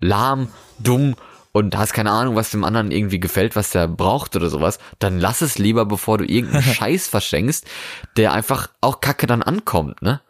lahm, 0.00 0.48
dumm 0.78 1.16
und 1.52 1.76
hast 1.76 1.92
keine 1.92 2.10
Ahnung, 2.10 2.36
was 2.36 2.50
dem 2.50 2.64
anderen 2.64 2.90
irgendwie 2.90 3.20
gefällt, 3.20 3.56
was 3.56 3.70
der 3.70 3.88
braucht 3.88 4.36
oder 4.36 4.48
sowas. 4.48 4.78
Dann 4.98 5.18
lass 5.18 5.42
es 5.42 5.58
lieber, 5.58 5.86
bevor 5.86 6.18
du 6.18 6.24
irgendeinen 6.24 6.62
Scheiß 6.74 7.08
verschenkst, 7.08 7.66
der 8.16 8.32
einfach 8.32 8.68
auch 8.80 9.00
kacke 9.00 9.26
dann 9.26 9.42
ankommt, 9.42 10.00
ne? 10.02 10.20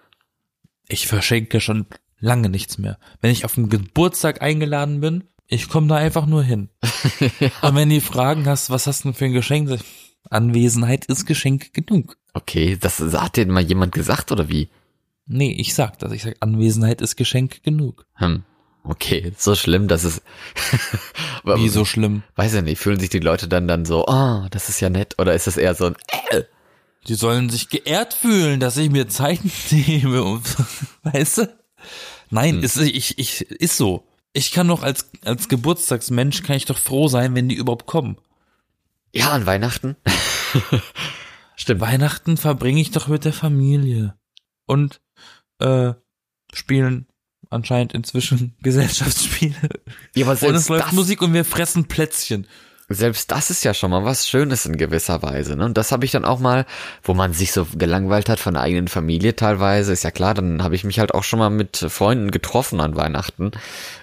Ich 0.88 1.07
verschenke 1.07 1.61
schon 1.61 1.87
lange 2.19 2.49
nichts 2.49 2.79
mehr. 2.79 2.99
Wenn 3.21 3.31
ich 3.31 3.45
auf 3.45 3.59
einen 3.59 3.69
Geburtstag 3.69 4.41
eingeladen 4.41 5.01
bin, 5.01 5.25
ich 5.47 5.69
komme 5.69 5.87
da 5.87 5.97
einfach 5.97 6.25
nur 6.25 6.43
hin. 6.43 6.71
Und 7.62 7.75
wenn 7.75 7.91
die 7.91 8.01
fragen 8.01 8.47
hast, 8.47 8.71
was 8.71 8.87
hast 8.87 9.05
du 9.05 9.09
denn 9.09 9.14
für 9.14 9.27
ein 9.27 9.33
Geschenk? 9.33 9.79
Anwesenheit 10.31 11.05
ist 11.07 11.27
Geschenk 11.27 11.75
genug. 11.75 12.17
Okay, 12.33 12.79
das 12.81 13.01
hat 13.01 13.37
dir 13.37 13.47
mal 13.47 13.62
jemand 13.62 13.93
gesagt 13.93 14.33
oder 14.33 14.49
wie? 14.49 14.71
Nee, 15.29 15.55
ich 15.59 15.75
sag 15.75 15.99
das. 15.99 16.12
Ich 16.12 16.23
sag, 16.23 16.37
Anwesenheit 16.41 17.01
ist 17.03 17.17
Geschenk 17.17 17.62
genug. 17.62 18.07
Hm. 18.14 18.45
Okay, 18.85 19.33
so 19.37 19.55
schlimm, 19.55 19.87
dass 19.87 20.05
es. 20.05 20.23
Wie 21.45 21.69
so 21.69 21.85
schlimm. 21.85 22.23
Weiß 22.37 22.55
ich 22.55 22.62
nicht, 22.62 22.79
fühlen 22.81 22.99
sich 22.99 23.11
die 23.11 23.19
Leute 23.19 23.47
dann 23.47 23.69
dann 23.69 23.85
so, 23.85 24.07
oh, 24.07 24.47
das 24.51 24.69
ist 24.71 24.81
ja 24.81 24.88
nett, 24.88 25.17
oder 25.19 25.35
ist 25.35 25.47
das 25.47 25.59
eher 25.59 25.75
so 25.75 25.87
ein, 25.87 25.97
äh, 26.31 26.43
Die 27.07 27.14
sollen 27.14 27.51
sich 27.51 27.69
geehrt 27.69 28.14
fühlen, 28.14 28.61
dass 28.61 28.77
ich 28.79 28.91
mir 28.91 29.09
Zeit 29.09 29.41
nehme. 29.71 30.23
Und, 30.23 30.45
weißt 31.03 31.38
du? 31.38 31.59
Nein, 32.31 32.62
ist, 32.62 32.79
ich, 32.79 33.19
ich, 33.19 33.43
ist 33.43 33.77
so. 33.77 34.05
Ich 34.33 34.53
kann 34.53 34.69
doch 34.69 34.83
als, 34.83 35.11
als 35.25 35.49
Geburtstagsmensch 35.49 36.43
kann 36.43 36.57
ich 36.57 36.64
doch 36.67 36.79
froh 36.79 37.09
sein, 37.09 37.35
wenn 37.35 37.49
die 37.49 37.57
überhaupt 37.57 37.87
kommen. 37.87 38.17
ja, 39.12 39.31
an 39.33 39.47
Weihnachten? 39.47 39.97
Stimmt. 41.57 41.81
Weihnachten 41.81 42.37
verbringe 42.37 42.81
ich 42.81 42.91
doch 42.91 43.09
mit 43.09 43.25
der 43.25 43.33
Familie. 43.33 44.14
Und 44.67 45.01
äh, 45.59 45.94
spielen 46.53 47.07
anscheinend 47.51 47.94
inzwischen 47.94 48.55
Gesellschaftsspiele. 48.62 49.55
Ja, 50.14 50.27
aber 50.27 50.49
Und 50.49 50.55
es 50.55 50.68
läuft 50.68 50.87
das, 50.87 50.92
Musik 50.92 51.23
und 51.23 51.33
wir 51.33 51.44
fressen 51.44 51.87
Plätzchen. 51.87 52.47
Selbst 52.88 53.31
das 53.31 53.51
ist 53.51 53.64
ja 53.64 53.74
schon 53.74 53.90
mal 53.90 54.05
was 54.05 54.29
Schönes 54.29 54.64
in 54.64 54.79
gewisser 54.79 55.22
Weise. 55.22 55.57
Ne? 55.57 55.66
Und 55.66 55.77
das 55.77 55.92
habe 55.92 56.07
ich 56.07 56.11
dann 56.11 56.24
auch 56.24 56.38
mal, 56.38 56.64
wo 57.03 57.12
man 57.12 57.35
sich 57.35 57.53
so 57.53 57.66
gelangweilt 57.77 58.31
hat 58.31 58.40
von 58.40 58.55
der 58.55 58.62
eigenen 58.62 58.88
Familie 58.88 59.37
teilweise, 59.37 59.92
ist 59.92 60.05
ja 60.05 60.11
klar, 60.11 60.33
dann 60.33 60.62
habe 60.62 60.74
ich 60.74 60.85
mich 60.85 60.98
halt 60.98 61.12
auch 61.12 61.22
schon 61.24 61.38
mal 61.38 61.51
mit 61.51 61.77
Freunden 61.77 62.31
getroffen 62.31 62.81
an 62.81 62.96
Weihnachten. 62.96 63.51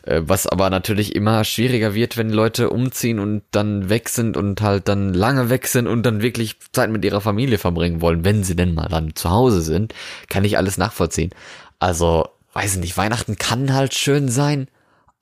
Äh, 0.03 0.21
was 0.25 0.45
aber 0.45 0.69
natürlich 0.69 1.15
immer 1.15 1.43
schwieriger 1.43 1.95
wird, 1.95 2.15
wenn 2.15 2.29
Leute 2.29 2.69
umziehen 2.69 3.19
und 3.19 3.41
dann 3.51 3.89
weg 3.89 4.09
sind 4.09 4.37
und 4.37 4.61
halt 4.61 4.87
dann 4.87 5.13
lange 5.13 5.49
weg 5.49 5.67
sind 5.67 5.87
und 5.87 6.03
dann 6.03 6.21
wirklich 6.21 6.57
Zeit 6.71 6.91
mit 6.91 7.03
ihrer 7.03 7.21
Familie 7.21 7.57
verbringen 7.57 8.01
wollen, 8.01 8.23
wenn 8.23 8.43
sie 8.43 8.55
denn 8.55 8.75
mal 8.75 8.87
dann 8.87 9.15
zu 9.15 9.31
Hause 9.31 9.61
sind, 9.61 9.95
kann 10.29 10.45
ich 10.45 10.57
alles 10.57 10.77
nachvollziehen. 10.77 11.31
Also, 11.79 12.29
weiß 12.53 12.77
nicht, 12.77 12.97
Weihnachten 12.97 13.37
kann 13.37 13.73
halt 13.73 13.95
schön 13.95 14.29
sein, 14.29 14.67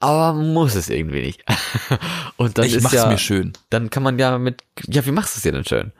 aber 0.04 0.34
muss 0.40 0.76
es 0.76 0.90
irgendwie 0.90 1.22
nicht. 1.22 1.44
und 2.38 2.58
dann 2.58 2.66
Ich 2.66 2.76
ist 2.76 2.84
mach's 2.84 2.94
ja, 2.94 3.08
mir 3.08 3.18
schön. 3.18 3.54
dann 3.70 3.90
kann 3.90 4.04
man 4.04 4.20
ja 4.20 4.38
mit, 4.38 4.64
ja, 4.88 5.06
wie 5.06 5.12
machst 5.12 5.36
du 5.36 5.38
es 5.40 5.44
dir 5.44 5.52
denn 5.52 5.66
schön? 5.66 5.92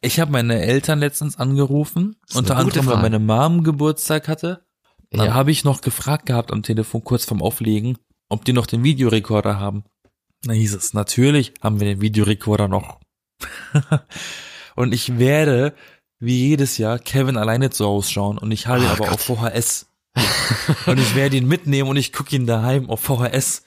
Ich 0.00 0.20
habe 0.20 0.30
meine 0.30 0.60
Eltern 0.62 1.00
letztens 1.00 1.36
angerufen, 1.38 2.16
unter 2.34 2.56
anderem, 2.56 2.86
weil 2.86 2.94
Frage. 2.98 3.02
meine 3.10 3.18
Mom 3.18 3.64
Geburtstag 3.64 4.28
hatte. 4.28 4.64
Dann 5.10 5.26
Ja. 5.26 5.34
habe 5.34 5.50
ich 5.50 5.64
noch 5.64 5.80
gefragt 5.80 6.26
gehabt 6.26 6.52
am 6.52 6.62
Telefon 6.62 7.02
kurz 7.02 7.24
vorm 7.24 7.42
Auflegen, 7.42 7.98
ob 8.28 8.44
die 8.44 8.52
noch 8.52 8.66
den 8.66 8.84
Videorekorder 8.84 9.58
haben. 9.58 9.84
Da 10.42 10.52
hieß 10.52 10.74
es, 10.74 10.92
natürlich 10.94 11.54
haben 11.62 11.80
wir 11.80 11.86
den 11.88 12.00
Videorekorder 12.00 12.68
noch. 12.68 13.00
und 14.76 14.92
ich 14.94 15.18
werde, 15.18 15.74
wie 16.20 16.48
jedes 16.48 16.78
Jahr, 16.78 16.98
Kevin 16.98 17.36
alleine 17.36 17.70
zu 17.70 17.84
Hause 17.86 18.10
schauen 18.12 18.38
und 18.38 18.50
ich 18.52 18.66
habe 18.66 18.82
ihn 18.84 18.90
aber 18.90 19.06
Gott. 19.06 19.14
auf 19.14 19.20
VHS. 19.22 19.86
und 20.86 20.98
ich 20.98 21.14
werde 21.14 21.36
ihn 21.36 21.46
mitnehmen 21.48 21.88
und 21.88 21.96
ich 21.96 22.12
gucke 22.12 22.34
ihn 22.34 22.46
daheim 22.46 22.88
auf 22.90 23.00
VHS. 23.00 23.62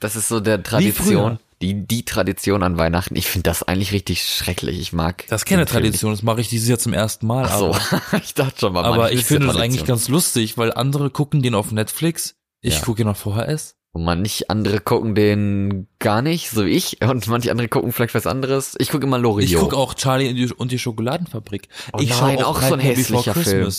Das 0.00 0.16
ist 0.16 0.28
so 0.28 0.40
der. 0.40 0.62
Tradition, 0.62 1.38
die, 1.60 1.86
die 1.86 2.04
Tradition 2.04 2.62
an 2.62 2.78
Weihnachten. 2.78 3.16
Ich 3.16 3.26
finde 3.26 3.50
das 3.50 3.62
eigentlich 3.62 3.92
richtig 3.92 4.24
schrecklich. 4.24 4.78
Ich 4.78 4.92
mag. 4.92 5.24
Das 5.28 5.42
ist 5.42 5.46
keine 5.46 5.66
Tradition, 5.66 6.12
das 6.12 6.22
mache 6.22 6.40
ich 6.40 6.48
dieses 6.48 6.68
Jahr 6.68 6.78
zum 6.78 6.92
ersten 6.92 7.26
Mal. 7.26 7.46
Ach 7.48 7.58
so, 7.58 7.66
aber 7.74 8.22
ich 8.22 8.34
dachte 8.34 8.60
schon 8.60 8.72
mal. 8.72 8.84
aber 8.84 8.96
manchmal 8.96 9.14
ich 9.14 9.24
finde 9.24 9.48
das 9.48 9.56
eigentlich 9.56 9.84
ganz 9.84 10.08
lustig, 10.08 10.56
weil 10.56 10.72
andere 10.72 11.10
gucken 11.10 11.42
den 11.42 11.54
auf 11.54 11.72
Netflix, 11.72 12.36
ich 12.60 12.74
Ja. 12.74 12.80
gucke 12.80 13.02
ihn 13.02 13.08
auf 13.08 13.18
VHS. 13.18 13.74
Und 13.92 14.04
man 14.04 14.20
nicht 14.20 14.50
andere 14.50 14.80
gucken 14.80 15.14
den 15.14 15.88
gar 15.98 16.20
nicht, 16.22 16.50
so 16.50 16.66
wie 16.66 16.70
ich. 16.70 17.00
Und 17.02 17.26
manche 17.26 17.50
andere 17.50 17.68
gucken 17.68 17.90
vielleicht 17.90 18.14
was 18.14 18.26
anderes. 18.26 18.76
Ich 18.78 18.90
gucke 18.90 19.06
immer 19.06 19.18
Loriot. 19.18 19.50
Ich 19.50 19.56
gucke 19.56 19.76
auch 19.76 19.94
Charlie 19.94 20.52
und 20.52 20.70
die, 20.70 20.78
Schokoladenfabrik. 20.78 21.68
Oh 21.94 21.98
ich 21.98 22.10
nein, 22.10 22.36
schau 22.38 22.46
auch 22.46 22.62
so 22.62 22.74
ein 22.74 22.80
hässlicher 22.80 23.34
Film. 23.34 23.72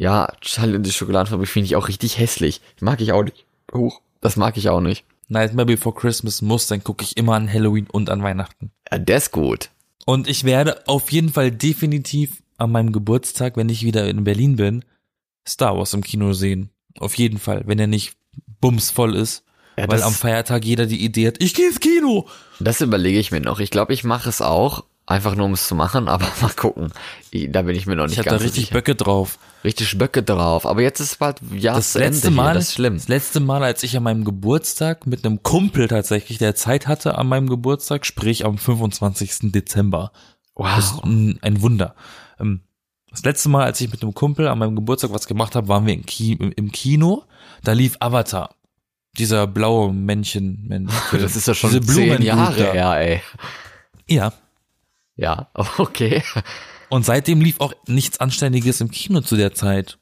Ja, 0.00 0.32
die 0.42 0.92
Schokoladenfabrik 0.92 1.48
finde 1.48 1.66
ich 1.66 1.76
auch 1.76 1.88
richtig 1.88 2.18
hässlich. 2.18 2.60
Mag 2.80 3.00
ich 3.00 3.12
auch 3.12 3.24
nicht. 3.24 3.44
Huch, 3.72 4.00
das 4.20 4.36
mag 4.36 4.56
ich 4.56 4.68
auch 4.68 4.80
nicht. 4.80 5.04
Nightmare 5.28 5.66
Before 5.66 5.94
Christmas 5.94 6.40
muss, 6.40 6.66
dann 6.68 6.82
gucke 6.84 7.04
ich 7.04 7.16
immer 7.16 7.34
an 7.34 7.52
Halloween 7.52 7.86
und 7.90 8.08
an 8.08 8.22
Weihnachten. 8.22 8.70
Ja, 8.90 8.98
der 8.98 9.16
ist 9.18 9.32
gut. 9.32 9.70
Und 10.06 10.28
ich 10.28 10.44
werde 10.44 10.86
auf 10.86 11.10
jeden 11.12 11.30
Fall 11.30 11.50
definitiv 11.50 12.42
an 12.56 12.70
meinem 12.72 12.92
Geburtstag, 12.92 13.56
wenn 13.56 13.68
ich 13.68 13.82
wieder 13.82 14.08
in 14.08 14.24
Berlin 14.24 14.56
bin, 14.56 14.84
Star 15.46 15.76
Wars 15.76 15.92
im 15.94 16.02
Kino 16.02 16.32
sehen. 16.32 16.70
Auf 16.98 17.14
jeden 17.16 17.38
Fall, 17.38 17.62
wenn 17.66 17.78
er 17.78 17.86
nicht 17.88 18.14
bumsvoll 18.60 19.14
ist. 19.16 19.44
Ja, 19.76 19.82
weil 19.88 19.98
das- 19.98 20.02
am 20.06 20.12
Feiertag 20.14 20.64
jeder 20.64 20.86
die 20.86 21.04
Idee 21.04 21.26
hat, 21.28 21.42
ich 21.42 21.54
gehe 21.54 21.68
ins 21.68 21.80
Kino. 21.80 22.26
Das 22.58 22.80
überlege 22.80 23.18
ich 23.18 23.30
mir 23.30 23.40
noch. 23.40 23.60
Ich 23.60 23.70
glaube, 23.70 23.92
ich 23.92 24.02
mache 24.04 24.28
es 24.28 24.40
auch, 24.40 24.84
einfach 25.08 25.34
nur 25.34 25.46
um 25.46 25.52
es 25.52 25.66
zu 25.68 25.74
machen, 25.74 26.08
aber 26.08 26.26
mal 26.40 26.50
gucken. 26.54 26.92
I- 27.32 27.50
Da 27.50 27.62
bin 27.62 27.74
ich 27.76 27.86
mir 27.86 27.96
noch 27.96 28.06
nicht 28.06 28.18
Ich 28.18 28.24
ganz 28.24 28.34
da 28.34 28.38
so 28.38 28.44
richtig 28.44 28.64
sicher. 28.66 28.74
Böcke 28.74 28.94
drauf. 28.94 29.38
richtig 29.64 29.96
Böcke 29.98 30.22
drauf. 30.22 30.66
Aber 30.66 30.82
jetzt 30.82 31.00
ist 31.00 31.18
bald 31.18 31.40
ja 31.52 31.74
Das 31.74 31.92
zu 31.92 31.98
Ende 31.98 32.10
letzte 32.10 32.28
hier. 32.28 32.36
Mal, 32.36 32.54
Das 32.54 32.64
ist 32.68 32.74
schlimm. 32.74 32.94
das 32.94 33.08
letzte 33.08 33.40
Mal, 33.40 33.62
als 33.64 33.82
ich 33.82 33.96
an 33.96 34.02
meinem 34.02 34.24
Geburtstag 34.24 35.06
mit 35.06 35.24
einem 35.24 35.42
Kumpel 35.42 35.88
tatsächlich, 35.88 36.38
der 36.38 36.54
Zeit 36.54 36.86
hatte 36.86 37.16
an 37.18 37.26
meinem 37.28 37.48
Geburtstag, 37.48 38.06
sprich 38.06 38.44
am 38.44 38.58
25. 38.58 39.50
Dezember. 39.52 40.12
Das 40.56 40.86
ist 40.86 40.94
Wow. 40.96 41.04
ein, 41.04 41.38
ein 41.42 41.62
Wunder. 41.62 41.94
Ähm, 42.40 42.62
Das 43.10 43.22
letzte 43.24 43.48
Mal, 43.48 43.64
als 43.64 43.80
ich 43.80 43.90
mit 43.90 44.02
einem 44.02 44.12
Kumpel 44.14 44.48
an 44.48 44.58
meinem 44.58 44.76
Geburtstag 44.76 45.12
was 45.12 45.26
gemacht 45.26 45.54
habe, 45.54 45.68
waren 45.68 45.86
wir 45.86 45.94
im, 45.94 46.04
Ki 46.04 46.32
im- 46.32 46.70
Kino. 46.72 47.24
Da 47.64 47.72
lief 47.72 47.96
Avatar. 48.00 48.50
Dieser 49.16 49.46
blaue 49.46 49.92
Männchen. 49.92 50.64
Mensch, 50.68 50.92
Das 51.12 51.34
ist 51.34 51.48
ja 51.48 51.54
schon 51.54 51.82
zehn 51.82 52.20
Jahre 52.22 52.56
da. 52.56 52.72
her, 52.72 52.92
ey. 53.00 53.20
Ja. 54.06 54.32
Ja, 55.18 55.50
okay. 55.78 56.22
Und 56.88 57.04
seitdem 57.04 57.42
lief 57.42 57.60
auch 57.60 57.74
nichts 57.86 58.18
Anständiges 58.20 58.80
im 58.80 58.90
Kino 58.90 59.20
zu 59.20 59.36
der 59.36 59.52
Zeit. 59.52 59.98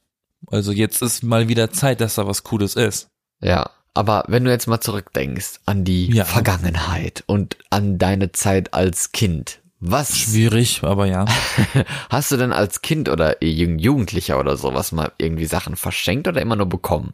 Also 0.49 0.71
jetzt 0.71 1.01
ist 1.01 1.23
mal 1.23 1.49
wieder 1.49 1.71
Zeit, 1.71 1.99
dass 1.99 2.15
da 2.15 2.25
was 2.27 2.43
Cooles 2.43 2.75
ist. 2.75 3.09
Ja, 3.41 3.71
aber 3.93 4.23
wenn 4.27 4.45
du 4.45 4.51
jetzt 4.51 4.67
mal 4.67 4.79
zurückdenkst 4.79 5.59
an 5.65 5.83
die 5.83 6.07
Ja. 6.13 6.23
Vergangenheit 6.23 7.23
und 7.27 7.57
an 7.71 7.97
deine 7.97 8.31
Zeit 8.31 8.73
als 8.73 9.11
Kind, 9.11 9.59
was 9.79 10.17
Schwierig, 10.17 10.83
aber 10.83 11.07
ja. 11.07 11.25
hast 12.09 12.31
du 12.31 12.37
denn 12.37 12.53
als 12.53 12.81
Kind 12.81 13.09
oder 13.09 13.43
Jugend- 13.43 13.81
Jugendlicher 13.81 14.39
oder 14.39 14.55
sowas 14.55 14.91
mal 14.91 15.11
irgendwie 15.17 15.45
Sachen 15.45 15.75
verschenkt 15.75 16.27
oder 16.27 16.41
immer 16.41 16.55
nur 16.55 16.67
bekommen? 16.69 17.11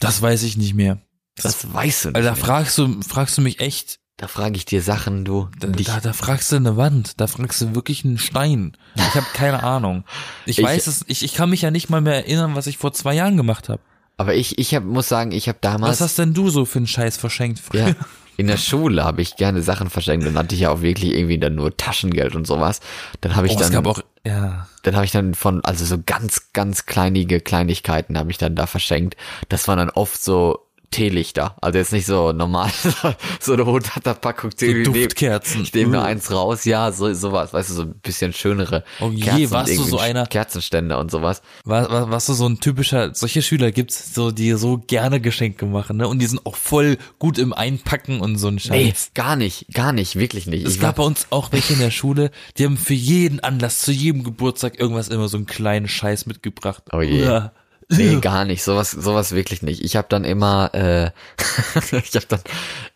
Das 0.00 0.20
weiß 0.20 0.42
ich 0.42 0.56
nicht 0.56 0.74
mehr. 0.74 1.00
Das 1.36 1.72
weißt 1.72 2.04
du 2.04 2.08
nicht. 2.08 2.16
Also 2.16 2.28
da 2.28 2.34
fragst 2.34 2.76
du, 2.78 3.00
fragst 3.02 3.38
du 3.38 3.42
mich 3.42 3.60
echt, 3.60 3.98
Da 4.16 4.28
frage 4.28 4.56
ich 4.56 4.64
dir 4.64 4.80
Sachen, 4.80 5.24
du. 5.24 5.48
da, 5.58 5.66
da, 5.68 6.00
da 6.00 6.12
fragst 6.12 6.52
du 6.52 6.56
eine 6.56 6.76
Wand, 6.76 7.20
da 7.20 7.26
fragst 7.26 7.60
du 7.60 7.74
wirklich 7.74 8.04
einen 8.04 8.18
Stein. 8.18 8.76
Ich 8.94 9.14
habe 9.16 9.26
keine 9.34 9.64
Ahnung. 9.64 10.04
Ich, 10.46 10.58
Ich- 10.60 10.64
weiß 10.64 10.86
es, 10.86 11.04
ich, 11.08 11.24
ich 11.24 11.34
kann 11.34 11.50
mich 11.50 11.62
ja 11.62 11.70
nicht 11.72 11.90
mal 11.90 12.00
mehr 12.00 12.14
erinnern, 12.14 12.54
was 12.54 12.68
ich 12.68 12.78
vor 12.78 12.92
zwei 12.92 13.14
Jahren 13.14 13.36
gemacht 13.36 13.68
habe. 13.68 13.80
aber 14.16 14.34
ich, 14.36 14.58
ich 14.58 14.72
hab, 14.74 14.84
muss 14.84 15.08
sagen, 15.08 15.32
ich 15.32 15.48
habe 15.48 15.58
damals. 15.60 15.94
Was 15.94 16.00
hast 16.00 16.18
denn 16.18 16.32
du 16.32 16.48
so 16.48 16.64
für 16.64 16.78
einen 16.78 16.86
Scheiß 16.86 17.16
verschenkt 17.16 17.58
früher? 17.58 17.88
Ja, 17.88 17.94
in 18.36 18.46
der 18.46 18.56
Schule 18.56 19.02
habe 19.04 19.20
ich 19.20 19.34
gerne 19.34 19.62
Sachen 19.62 19.90
verschenkt. 19.90 20.24
Dann 20.24 20.38
hatte 20.38 20.54
ich 20.54 20.60
ja 20.60 20.70
auch 20.70 20.80
wirklich 20.80 21.12
irgendwie 21.12 21.38
dann 21.40 21.56
nur 21.56 21.76
Taschengeld 21.76 22.36
und 22.36 22.46
sowas. 22.46 22.78
Dann 23.20 23.34
habe 23.34 23.48
ich 23.48 23.54
Oh, 23.54 23.56
dann, 23.58 23.64
es 23.66 23.72
gab 23.72 23.86
auch, 23.88 24.00
ja. 24.24 24.68
dann 24.84 24.94
habe 24.94 25.04
ich 25.04 25.10
dann 25.10 25.34
von, 25.34 25.64
also 25.64 25.84
so 25.84 25.98
ganz, 26.06 26.52
ganz 26.52 26.86
kleinige 26.86 27.40
Kleinigkeiten 27.40 28.16
habe 28.16 28.30
ich 28.30 28.38
dann 28.38 28.54
da 28.54 28.66
verschenkt. 28.68 29.16
Das 29.48 29.66
waren 29.66 29.78
dann 29.78 29.90
oft 29.90 30.22
so 30.22 30.60
Teelichter. 30.94 31.56
Also 31.60 31.78
jetzt 31.78 31.92
nicht 31.92 32.06
so 32.06 32.32
normal, 32.32 32.70
so 33.40 33.52
eine 33.52 33.62
100er 33.62 34.14
Packung 34.14 34.50
So 34.52 34.56
Teelichter. 34.58 34.92
Duftkerzen. 34.92 35.62
Ich 35.62 35.74
nehme 35.74 35.92
nur 35.92 36.02
Uh. 36.02 36.04
eins 36.04 36.30
raus, 36.30 36.64
ja, 36.64 36.92
so 36.92 37.12
sowas, 37.14 37.52
weißt 37.52 37.70
du, 37.70 37.74
so 37.74 37.82
ein 37.82 37.94
bisschen 38.02 38.32
schönere 38.32 38.84
Oh 39.00 39.10
je, 39.10 39.50
warst 39.50 39.76
du 39.76 39.82
so 39.82 39.98
einer- 39.98 40.26
Kerzenständer 40.26 40.98
und 40.98 41.10
sowas. 41.10 41.42
War, 41.64 41.90
war, 41.90 42.10
warst 42.10 42.28
du 42.28 42.32
so 42.34 42.46
ein 42.48 42.60
typischer, 42.60 43.14
solche 43.14 43.42
Schüler 43.42 43.72
gibt's 43.72 44.14
so, 44.14 44.30
die 44.30 44.52
so 44.52 44.78
gerne 44.78 45.20
Geschenke 45.20 45.66
machen, 45.66 45.96
ne? 45.96 46.06
Und 46.08 46.20
die 46.20 46.26
sind 46.26 46.44
auch 46.46 46.56
voll 46.56 46.96
gut 47.18 47.38
im 47.38 47.52
Einpacken 47.52 48.20
und 48.20 48.36
so 48.38 48.48
ein 48.48 48.54
Nee, 48.54 48.90
Scheiß. 48.92 49.10
gar 49.14 49.36
nicht, 49.36 49.66
gar 49.74 49.92
nicht, 49.92 50.16
wirklich 50.16 50.46
nicht. 50.46 50.64
Es 50.66 50.74
Ich 50.74 50.80
gab 50.80 50.96
war, 50.98 51.04
bei 51.04 51.08
uns 51.08 51.26
auch 51.30 51.50
welche 51.52 51.72
in 51.74 51.80
der 51.80 51.90
Schule, 51.90 52.30
die 52.56 52.64
haben 52.64 52.76
für 52.76 52.94
jeden 52.94 53.40
Anlass, 53.40 53.80
zu 53.80 53.90
jedem 53.92 54.22
Geburtstag 54.24 54.78
irgendwas 54.78 55.08
immer 55.08 55.28
so 55.28 55.36
einen 55.36 55.46
kleinen 55.46 55.88
Scheiß 55.88 56.26
mitgebracht. 56.26 56.82
Oh 56.92 57.00
je. 57.00 57.24
Uah. 57.26 57.52
Nee, 57.88 58.20
gar 58.20 58.44
nicht. 58.44 58.62
Sowas, 58.62 58.90
sowas 58.90 59.32
wirklich 59.32 59.62
nicht. 59.62 59.84
Ich 59.84 59.96
habe 59.96 60.06
dann 60.08 60.24
immer, 60.24 60.70
äh, 60.74 61.10
ich 61.96 62.14
habe 62.14 62.26
dann, 62.28 62.40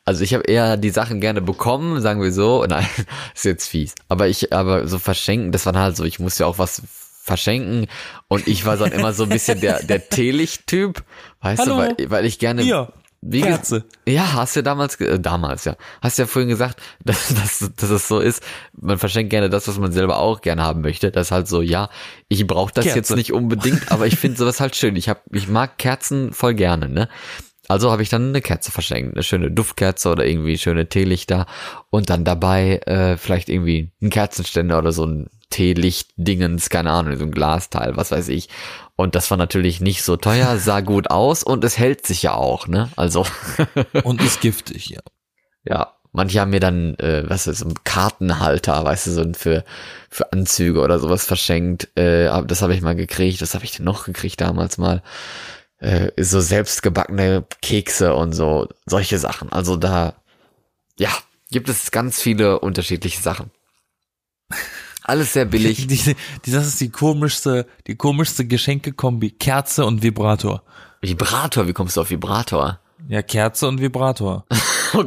also 0.04 0.24
ich 0.24 0.34
habe 0.34 0.44
eher 0.44 0.76
die 0.76 0.90
Sachen 0.90 1.20
gerne 1.20 1.40
bekommen, 1.40 2.00
sagen 2.00 2.22
wir 2.22 2.32
so. 2.32 2.64
Nein, 2.66 2.86
ist 3.34 3.44
jetzt 3.44 3.68
fies. 3.68 3.94
Aber 4.08 4.28
ich, 4.28 4.52
aber 4.52 4.88
so 4.88 4.98
verschenken, 4.98 5.52
das 5.52 5.66
war 5.66 5.72
dann 5.72 5.82
halt 5.82 5.96
so, 5.96 6.04
ich 6.04 6.18
musste 6.18 6.44
ja 6.44 6.46
auch 6.46 6.58
was 6.58 6.82
verschenken 7.22 7.86
und 8.28 8.48
ich 8.48 8.64
war 8.64 8.78
dann 8.78 8.90
immer 8.92 9.12
so 9.12 9.24
ein 9.24 9.28
bisschen 9.28 9.60
der, 9.60 9.82
der 9.82 10.08
Teelicht-Typ, 10.08 11.04
weißt 11.42 11.60
Hallo. 11.60 11.76
du, 11.76 11.98
weil, 11.98 12.10
weil 12.10 12.24
ich 12.24 12.38
gerne, 12.38 12.62
Hier, 12.62 12.90
wie 13.20 13.40
Kerze. 13.40 13.84
ja, 14.06 14.34
hast 14.34 14.56
du 14.56 14.62
damals, 14.62 15.00
äh, 15.00 15.18
damals, 15.18 15.64
ja. 15.64 15.76
Hast 16.00 16.18
ja 16.18 16.26
vorhin 16.26 16.48
gesagt, 16.48 16.80
dass, 17.04 17.34
dass, 17.34 17.72
dass 17.76 17.90
es 17.90 18.08
so 18.08 18.20
ist, 18.20 18.42
man 18.80 18.98
verschenkt 18.98 19.30
gerne 19.30 19.50
das, 19.50 19.66
was 19.66 19.78
man 19.78 19.92
selber 19.92 20.18
auch 20.18 20.40
gerne 20.40 20.62
haben 20.62 20.82
möchte. 20.82 21.10
Das 21.10 21.28
ist 21.28 21.30
halt 21.32 21.48
so, 21.48 21.60
ja, 21.60 21.90
ich 22.28 22.46
brauche 22.46 22.72
das 22.72 22.84
Kerze. 22.84 22.98
jetzt 22.98 23.16
nicht 23.16 23.32
unbedingt, 23.32 23.90
aber 23.90 24.06
ich 24.06 24.16
finde 24.16 24.36
sowas 24.36 24.60
halt 24.60 24.76
schön. 24.76 24.96
Ich 24.96 25.08
hab, 25.08 25.22
ich 25.32 25.48
mag 25.48 25.78
Kerzen 25.78 26.32
voll 26.32 26.54
gerne, 26.54 26.88
ne? 26.88 27.08
Also 27.68 27.92
habe 27.92 28.02
ich 28.02 28.08
dann 28.08 28.28
eine 28.28 28.40
Kerze 28.40 28.72
verschenkt, 28.72 29.14
eine 29.14 29.22
schöne 29.22 29.50
Duftkerze 29.50 30.08
oder 30.08 30.24
irgendwie 30.24 30.56
schöne 30.56 30.88
Teelichter 30.88 31.46
und 31.90 32.08
dann 32.08 32.24
dabei 32.24 32.78
äh, 32.86 33.18
vielleicht 33.18 33.50
irgendwie 33.50 33.92
ein 34.00 34.08
Kerzenständer 34.08 34.78
oder 34.78 34.92
so 34.92 35.04
ein 35.04 35.28
Teelicht-Dingens, 35.58 36.70
keine 36.70 36.92
Ahnung, 36.92 37.16
so 37.16 37.24
ein 37.24 37.32
Glasteil, 37.32 37.96
was 37.96 38.12
weiß 38.12 38.28
ich. 38.28 38.48
Und 38.94 39.16
das 39.16 39.28
war 39.32 39.36
natürlich 39.36 39.80
nicht 39.80 40.04
so 40.04 40.16
teuer, 40.16 40.56
sah 40.58 40.80
gut 40.82 41.10
aus 41.10 41.42
und 41.42 41.64
es 41.64 41.76
hält 41.76 42.06
sich 42.06 42.22
ja 42.22 42.34
auch, 42.34 42.68
ne? 42.68 42.90
Also 42.94 43.26
Und 44.04 44.22
ist 44.22 44.40
giftig, 44.40 44.90
ja. 44.90 45.00
ja, 45.64 45.94
manche 46.12 46.40
haben 46.40 46.52
mir 46.52 46.60
dann, 46.60 46.94
äh, 47.00 47.28
was 47.28 47.48
ist, 47.48 47.64
ein 47.64 47.74
Kartenhalter, 47.82 48.84
weißt 48.84 49.08
du, 49.08 49.10
so 49.10 49.20
ein 49.22 49.34
für, 49.34 49.64
für 50.08 50.32
Anzüge 50.32 50.80
oder 50.80 51.00
sowas 51.00 51.26
verschenkt. 51.26 51.88
Äh, 51.98 52.30
das 52.46 52.62
habe 52.62 52.74
ich 52.74 52.80
mal 52.80 52.94
gekriegt. 52.94 53.42
Was 53.42 53.54
habe 53.54 53.64
ich 53.64 53.72
denn 53.72 53.84
noch 53.84 54.04
gekriegt 54.04 54.40
damals 54.40 54.78
mal? 54.78 55.02
Äh, 55.78 56.12
so 56.22 56.40
selbstgebackene 56.40 57.46
Kekse 57.62 58.14
und 58.14 58.32
so, 58.32 58.68
solche 58.86 59.18
Sachen. 59.18 59.50
Also 59.50 59.74
da, 59.74 60.14
ja, 61.00 61.10
gibt 61.50 61.68
es 61.68 61.90
ganz 61.90 62.22
viele 62.22 62.60
unterschiedliche 62.60 63.20
Sachen. 63.20 63.50
Alles 65.08 65.32
sehr 65.32 65.46
billig. 65.46 65.86
Die, 65.86 66.14
die, 66.44 66.50
das 66.50 66.66
ist 66.66 66.80
die 66.82 66.90
komischste, 66.90 67.66
die 67.86 67.96
komischste 67.96 68.46
Geschenkekombi. 68.46 69.30
Kerze 69.30 69.86
und 69.86 70.02
Vibrator. 70.02 70.62
Vibrator, 71.00 71.66
wie 71.66 71.72
kommst 71.72 71.96
du 71.96 72.02
auf 72.02 72.10
Vibrator? 72.10 72.78
Ja, 73.08 73.22
Kerze 73.22 73.68
und 73.68 73.80
Vibrator. 73.80 74.44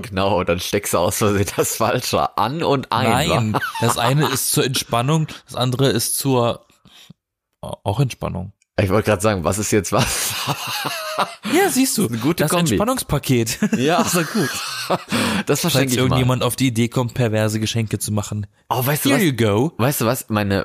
Genau, 0.03 0.43
dann 0.43 0.59
steckst 0.59 0.93
du 0.93 0.99
aus 0.99 1.17
Versehen 1.17 1.47
das 1.55 1.77
Falsche 1.77 2.37
an 2.37 2.61
und 2.61 2.91
ein. 2.91 3.09
Nein, 3.09 3.59
das 3.81 3.97
eine 3.97 4.27
ist 4.27 4.51
zur 4.51 4.63
Entspannung, 4.63 5.25
das 5.47 5.55
andere 5.55 5.89
ist 5.89 6.19
zur 6.19 6.67
auch 7.61 7.99
Entspannung. 7.99 8.53
Ich 8.79 8.89
wollte 8.89 9.09
gerade 9.11 9.21
sagen, 9.21 9.43
was 9.43 9.59
ist 9.59 9.71
jetzt 9.71 9.91
was? 9.91 10.33
Ja, 11.53 11.69
siehst 11.69 11.97
du, 11.97 12.07
eine 12.07 12.17
gute 12.17 12.43
das 12.43 12.51
Kombi. 12.51 12.69
Entspannungspaket. 12.71 13.59
Ja. 13.77 13.97
das 14.03 14.15
ist 14.15 14.31
gut. 14.33 14.49
Das 15.45 15.59
verschenke 15.61 15.91
ich 15.91 15.97
mal. 15.97 16.03
irgendjemand 16.05 16.41
auf 16.41 16.55
die 16.55 16.67
Idee 16.67 16.87
kommt, 16.87 17.13
perverse 17.13 17.59
Geschenke 17.59 17.99
zu 17.99 18.11
machen. 18.11 18.47
Oh, 18.69 18.83
weißt 18.83 19.05
du 19.05 19.09
Here 19.09 19.19
was? 19.19 19.25
you 19.27 19.33
go. 19.33 19.73
Weißt 19.77 20.01
du 20.01 20.05
was? 20.05 20.29
Meine, 20.29 20.63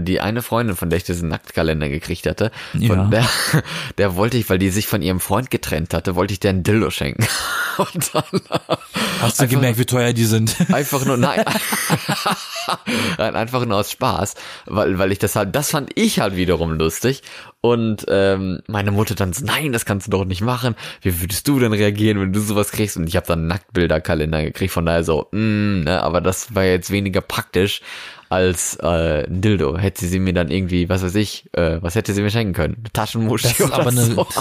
die 0.00 0.20
eine 0.20 0.42
Freundin, 0.42 0.76
von 0.76 0.88
der 0.88 0.96
ich 0.98 1.04
diesen 1.04 1.28
Nacktkalender 1.28 1.88
gekriegt 1.88 2.26
hatte, 2.26 2.52
von 2.72 2.80
Ja. 2.82 3.04
der, 3.06 3.28
der 3.98 4.16
wollte 4.16 4.36
ich, 4.38 4.48
weil 4.48 4.58
die 4.58 4.70
sich 4.70 4.86
von 4.86 5.02
ihrem 5.02 5.20
Freund 5.20 5.50
getrennt 5.50 5.92
hatte, 5.94 6.14
wollte 6.14 6.32
ich 6.32 6.40
der 6.40 6.50
einen 6.50 6.62
Dildo 6.62 6.90
schenken. 6.90 7.26
Und 7.76 8.14
dann 8.14 8.22
Hast 9.20 9.38
du 9.38 9.42
Einfach- 9.42 9.48
gemerkt, 9.48 9.78
wie 9.78 9.84
teuer 9.84 10.12
die 10.12 10.24
sind? 10.24 10.56
einfach 10.72 11.04
nur, 11.04 11.16
nein, 11.16 11.44
nein, 13.18 13.36
einfach 13.36 13.64
nur 13.66 13.76
aus 13.78 13.90
Spaß, 13.90 14.34
weil, 14.66 14.98
weil 14.98 15.12
ich 15.12 15.18
das 15.18 15.36
halt, 15.36 15.54
das 15.54 15.70
fand 15.70 15.90
ich 15.96 16.20
halt 16.20 16.36
wiederum 16.36 16.72
lustig. 16.72 17.22
Und 17.60 18.06
ähm, 18.08 18.60
meine 18.68 18.92
Mutter 18.92 19.16
dann 19.16 19.32
so, 19.32 19.44
nein, 19.44 19.72
das 19.72 19.84
kannst 19.84 20.06
du 20.06 20.10
doch 20.12 20.24
nicht 20.24 20.42
machen. 20.42 20.76
Wie 21.02 21.20
würdest 21.20 21.48
du 21.48 21.58
denn 21.58 21.72
reagieren, 21.72 22.20
wenn 22.20 22.32
du 22.32 22.38
sowas 22.38 22.70
kriegst? 22.70 22.96
Und 22.96 23.08
ich 23.08 23.16
habe 23.16 23.26
dann 23.26 23.48
Nacktbilderkalender 23.48 24.44
gekriegt, 24.44 24.72
von 24.72 24.86
daher 24.86 25.02
so, 25.02 25.26
mm, 25.32 25.80
ne, 25.80 26.00
aber 26.02 26.20
das 26.20 26.54
war 26.54 26.64
jetzt 26.64 26.92
weniger 26.92 27.20
praktisch 27.20 27.80
als 28.28 28.76
äh, 28.76 29.26
ein 29.26 29.40
Dildo. 29.40 29.78
Hätte 29.78 30.06
sie 30.06 30.18
mir 30.18 30.32
dann 30.32 30.50
irgendwie, 30.50 30.88
was 30.88 31.02
weiß 31.02 31.14
ich, 31.14 31.48
äh, 31.52 31.82
was 31.82 31.94
hätte 31.94 32.12
sie 32.12 32.22
mir 32.22 32.30
schenken 32.30 32.54
können? 32.54 32.76
Eine 32.78 32.92
Taschenmuschi 32.92 33.48
Das 33.48 33.60
oder 33.60 33.74
aber 33.74 33.90
eine, 33.90 34.04
so. 34.04 34.26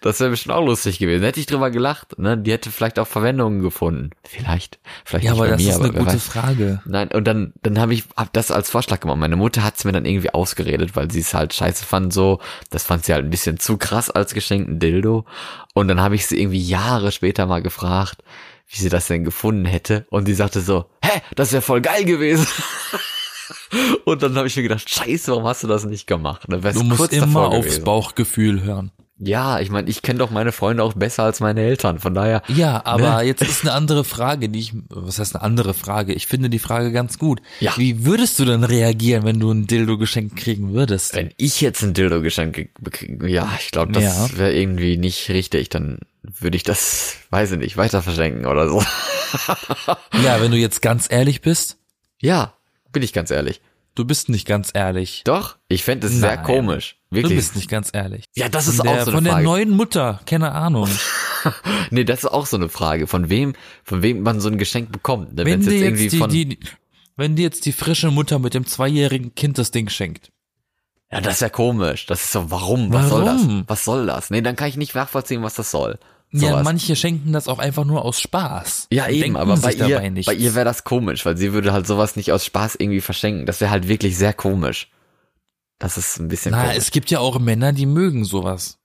Das 0.00 0.18
wäre 0.20 0.30
bestimmt 0.30 0.54
auch 0.54 0.64
lustig 0.64 0.98
gewesen. 0.98 1.22
Hätte 1.24 1.40
ich 1.40 1.46
drüber 1.46 1.70
gelacht, 1.70 2.18
ne? 2.18 2.38
Die 2.38 2.52
hätte 2.52 2.70
vielleicht 2.70 2.98
auch 2.98 3.06
Verwendungen 3.06 3.60
gefunden. 3.60 4.10
Vielleicht. 4.22 4.78
Vielleicht 5.04 5.26
ja, 5.26 5.32
nicht 5.32 5.40
aber 5.40 5.48
bei 5.48 5.54
das 5.56 5.62
mir, 5.62 5.70
ist 5.70 5.76
eine 5.76 5.84
aber 5.88 5.94
wer 5.94 6.04
gute 6.04 6.14
weiß. 6.14 6.24
Frage. 6.24 6.82
Nein, 6.86 7.08
und 7.08 7.24
dann, 7.24 7.52
dann 7.62 7.78
habe 7.78 7.92
ich 7.92 8.04
hab 8.16 8.32
das 8.32 8.50
als 8.50 8.70
Vorschlag 8.70 9.00
gemacht. 9.00 9.18
Meine 9.18 9.36
Mutter 9.36 9.62
hat's 9.62 9.84
mir 9.84 9.92
dann 9.92 10.06
irgendwie 10.06 10.30
ausgeredet, 10.30 10.96
weil 10.96 11.10
sie 11.10 11.20
es 11.20 11.34
halt 11.34 11.52
scheiße 11.52 11.84
fand 11.84 12.14
so. 12.14 12.40
Das 12.70 12.84
fand 12.84 13.04
sie 13.04 13.12
halt 13.12 13.24
ein 13.24 13.30
bisschen 13.30 13.58
zu 13.58 13.76
krass 13.76 14.08
als 14.10 14.32
geschenkten 14.32 14.78
Dildo. 14.78 15.26
Und 15.74 15.88
dann 15.88 16.00
habe 16.00 16.14
ich 16.14 16.26
sie 16.26 16.40
irgendwie 16.40 16.60
Jahre 16.60 17.12
später 17.12 17.46
mal 17.46 17.60
gefragt, 17.60 18.22
wie 18.70 18.78
sie 18.78 18.88
das 18.88 19.08
denn 19.08 19.24
gefunden 19.24 19.64
hätte. 19.64 20.06
Und 20.10 20.26
sie 20.26 20.34
sagte 20.34 20.60
so, 20.60 20.86
hä, 21.04 21.20
das 21.34 21.52
wäre 21.52 21.62
voll 21.62 21.80
geil 21.80 22.04
gewesen. 22.04 22.46
Und 24.04 24.22
dann 24.22 24.36
habe 24.36 24.46
ich 24.46 24.56
mir 24.56 24.62
gedacht, 24.62 24.88
scheiße, 24.88 25.32
warum 25.32 25.44
hast 25.44 25.64
du 25.64 25.66
das 25.66 25.84
nicht 25.84 26.06
gemacht? 26.06 26.44
Wär's 26.48 26.76
Du 26.76 26.84
musst 26.84 26.98
kurz 26.98 27.12
immer 27.12 27.48
aufs. 27.48 27.80
Bauchgefühl 27.80 28.62
hören. 28.62 28.92
Ja, 29.22 29.60
ich 29.60 29.68
meine, 29.70 29.90
ich 29.90 30.00
kenne 30.00 30.18
doch 30.18 30.30
meine 30.30 30.50
Freunde 30.50 30.82
auch 30.82 30.94
besser 30.94 31.24
als 31.24 31.40
meine 31.40 31.60
Eltern, 31.60 31.98
von 31.98 32.14
daher. 32.14 32.42
Ja, 32.48 32.80
aber 32.86 33.22
jetzt 33.22 33.42
ist 33.42 33.62
eine 33.62 33.72
andere 33.72 34.02
Frage, 34.02 34.48
die 34.48 34.58
ich, 34.60 34.72
was 34.88 35.18
heißt 35.18 35.36
eine 35.36 35.44
andere 35.44 35.74
Frage? 35.74 36.14
Ich 36.14 36.26
finde 36.26 36.48
die 36.48 36.58
Frage 36.58 36.90
ganz 36.90 37.18
gut. 37.18 37.42
Ja. 37.60 37.74
Wie 37.76 38.06
würdest 38.06 38.38
du 38.38 38.46
denn 38.46 38.64
reagieren, 38.64 39.24
wenn 39.24 39.38
du 39.38 39.50
ein 39.50 39.66
Dildo 39.66 39.98
geschenkt 39.98 40.36
kriegen 40.36 40.72
würdest? 40.72 41.14
Wenn 41.14 41.32
ich 41.36 41.60
jetzt 41.60 41.82
ein 41.82 41.92
Dildo 41.92 42.22
geschenkt 42.22 42.70
bekriege, 42.80 43.28
ja, 43.28 43.46
ich 43.60 43.70
glaube, 43.72 43.92
das 43.92 44.04
Ja. 44.04 44.38
wäre 44.38 44.54
irgendwie 44.54 44.96
nicht 44.96 45.28
richtig, 45.28 45.68
dann 45.68 45.98
würde 46.22 46.56
ich 46.56 46.62
das, 46.62 47.16
weiß 47.28 47.52
ich 47.52 47.58
nicht, 47.58 47.76
weiter 47.76 48.00
verschenken 48.00 48.46
oder 48.46 48.68
so. 48.68 48.82
Ja, 50.24 50.40
wenn 50.40 50.50
du 50.50 50.56
jetzt 50.56 50.80
ganz 50.82 51.06
ehrlich 51.10 51.40
bist, 51.42 51.76
Ja, 52.20 52.54
bin 52.92 53.02
ich 53.02 53.12
ganz 53.12 53.30
ehrlich. 53.30 53.60
Du 54.00 54.06
bist 54.06 54.28
nicht 54.30 54.46
ganz 54.46 54.70
ehrlich. 54.72 55.22
Doch, 55.24 55.58
ich 55.68 55.84
fände 55.84 56.06
es 56.06 56.14
sehr 56.14 56.38
komisch. 56.38 56.96
Du 57.10 57.16
Wirklich. 57.16 57.36
bist 57.36 57.56
nicht 57.56 57.68
ganz 57.68 57.90
ehrlich. 57.92 58.24
ja, 58.34 58.48
das 58.48 58.64
Von 58.64 58.74
ist 58.74 58.84
der, 58.84 58.92
auch 58.92 59.04
so 59.04 59.10
eine 59.10 59.12
von 59.16 59.24
der 59.24 59.32
Frage. 59.34 59.44
neuen 59.44 59.70
Mutter, 59.70 60.20
keine 60.26 60.52
Ahnung. 60.52 60.88
nee, 61.90 62.04
das 62.04 62.20
ist 62.20 62.26
auch 62.30 62.46
so 62.46 62.56
eine 62.56 62.68
Frage, 62.68 63.06
von 63.06 63.28
wem, 63.28 63.54
von 63.84 64.02
wem 64.02 64.22
man 64.22 64.40
so 64.40 64.48
ein 64.48 64.58
Geschenk 64.58 64.90
bekommt. 64.92 65.34
Ne? 65.34 65.44
Wenn 65.44 65.60
dir 65.60 65.72
jetzt 65.72 65.82
irgendwie 65.82 66.08
die, 66.08 66.18
von, 66.18 66.30
die, 66.30 66.58
wenn 67.16 67.36
dir 67.36 67.42
jetzt 67.42 67.66
die 67.66 67.72
frische 67.72 68.10
Mutter 68.10 68.38
mit 68.38 68.54
dem 68.54 68.66
zweijährigen 68.66 69.34
Kind 69.34 69.58
das 69.58 69.70
Ding 69.70 69.88
schenkt. 69.90 70.30
ja, 71.12 71.20
das 71.20 71.34
ist 71.34 71.40
ja 71.40 71.48
komisch. 71.50 72.06
Das 72.06 72.22
ist 72.24 72.32
so, 72.32 72.50
warum? 72.50 72.92
Was 72.92 73.10
soll 73.10 73.26
Warum? 73.26 73.58
das? 73.60 73.68
Was 73.68 73.84
soll 73.84 74.06
das? 74.06 74.30
Nee, 74.30 74.40
dann 74.40 74.56
kann 74.56 74.68
ich 74.68 74.76
nicht 74.76 74.94
nachvollziehen, 74.94 75.42
was 75.42 75.54
das 75.54 75.70
soll. 75.70 75.98
Ja, 76.32 76.50
Sowas. 76.50 76.64
manche 76.64 76.94
schenken 76.94 77.32
das 77.32 77.48
auch 77.48 77.58
einfach 77.58 77.84
nur 77.84 78.04
aus 78.04 78.20
Spaß. 78.20 78.86
Ja, 78.92 79.08
eben, 79.08 79.36
aber 79.36 79.56
bei 79.56 79.72
ihr, 79.72 80.22
bei 80.24 80.34
ihr 80.34 80.54
wäre 80.54 80.64
das 80.64 80.84
komisch, 80.84 81.26
weil 81.26 81.36
sie 81.36 81.52
würde 81.52 81.72
halt 81.72 81.88
sowas 81.88 82.14
nicht 82.14 82.30
aus 82.30 82.44
Spaß 82.44 82.76
irgendwie 82.78 83.00
verschenken. 83.00 83.46
Das 83.46 83.60
wäre 83.60 83.70
halt 83.72 83.88
wirklich 83.88 84.16
sehr 84.16 84.32
komisch. 84.32 84.90
Das 85.80 85.96
ist 85.96 86.20
ein 86.20 86.28
bisschen 86.28 86.52
Na, 86.52 86.62
komisch. 86.62 86.76
es 86.76 86.90
gibt 86.92 87.10
ja 87.10 87.18
auch 87.18 87.40
Männer, 87.40 87.72
die 87.72 87.86
mögen 87.86 88.24
sowas. 88.24 88.78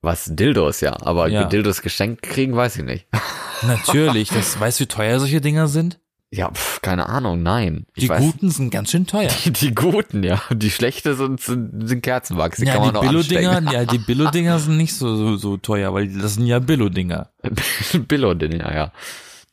Was 0.00 0.26
Dildos, 0.32 0.80
ja. 0.80 0.96
Aber 1.00 1.28
Ja. 1.28 1.44
Dildos 1.44 1.82
geschenkt 1.82 2.22
kriegen, 2.22 2.54
weiß 2.54 2.76
ich 2.76 2.84
nicht. 2.84 3.06
Natürlich, 3.62 4.28
das 4.28 4.58
weißt 4.60 4.78
du, 4.80 4.84
wie 4.84 4.88
teuer 4.88 5.18
solche 5.18 5.40
Dinger 5.40 5.66
sind? 5.68 5.98
Ja, 6.34 6.50
pf, 6.50 6.80
keine 6.80 7.10
Ahnung, 7.10 7.42
nein. 7.42 7.84
Ich 7.94 8.04
Die 8.04 8.08
weiß, 8.08 8.22
guten 8.22 8.50
sind 8.50 8.70
ganz 8.70 8.90
schön 8.90 9.06
teuer. 9.06 9.28
Die, 9.44 9.50
die 9.52 9.74
guten, 9.74 10.22
ja. 10.22 10.40
Die 10.50 10.70
schlechte 10.70 11.14
sind, 11.14 11.40
sind, 11.40 11.86
sind 11.86 12.02
Kerzenwachs. 12.02 12.56
Die 12.56 12.64
ja, 12.64 12.72
kann 12.72 12.84
die 12.84 12.86
man 12.88 12.96
auch 12.96 13.02
Billo-Dinger, 13.02 13.50
anstecken. 13.50 13.80
ja, 13.80 13.84
die 13.84 13.98
Billo-Dinger 13.98 14.58
sind 14.58 14.78
nicht 14.78 14.94
so, 14.94 15.14
so, 15.14 15.36
so 15.36 15.58
teuer, 15.58 15.92
weil 15.92 16.08
das 16.08 16.34
sind 16.34 16.46
ja 16.46 16.58
Billo-Dinger. 16.58 17.28
Billo-Dinger, 18.08 18.74
ja. 18.74 18.92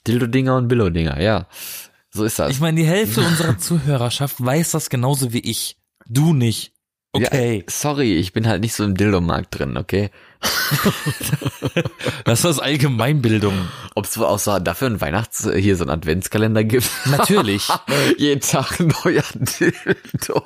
Dildo-Dinger 0.08 0.56
und 0.56 0.70
Billo-Dinger, 0.70 1.20
ja. 1.20 1.48
So 2.12 2.24
ist 2.24 2.39
das. 2.39 2.52
Ich 2.52 2.62
meine, 2.62 2.80
die 2.80 2.88
Hälfte 2.88 3.22
unserer 3.28 3.58
Zuhörerschaft 3.58 4.44
weiß 4.44 4.72
das 4.72 4.89
genauso 4.89 5.34
wie 5.34 5.39
ich. 5.39 5.78
Du 6.08 6.34
nicht. 6.34 6.74
Okay. 7.12 7.58
Ja, 7.58 7.63
sorry, 7.67 8.15
ich 8.15 8.34
bin 8.34 8.48
halt 8.48 8.62
nicht 8.62 8.74
so 8.74 8.84
im 8.84 8.95
Dildo-Markt 8.95 9.58
drin, 9.58 9.78
okay? 9.78 10.12
Das 12.24 12.45
ist 12.45 12.60
Allgemeinbildung. 12.60 13.54
Ob 13.95 14.06
es 14.06 14.13
so 14.13 14.60
dafür 14.60 14.88
ein 14.88 15.02
Weihnachts-, 15.02 15.50
hier 15.52 15.76
so 15.76 15.84
ein 15.84 15.89
Adventskalender 15.89 16.63
gibt? 16.63 16.89
Natürlich. 17.06 17.67
Jeden 18.17 18.41
Tag 18.41 18.80
ein 18.80 18.93
neuer 19.04 19.24
Dildo. 19.34 20.43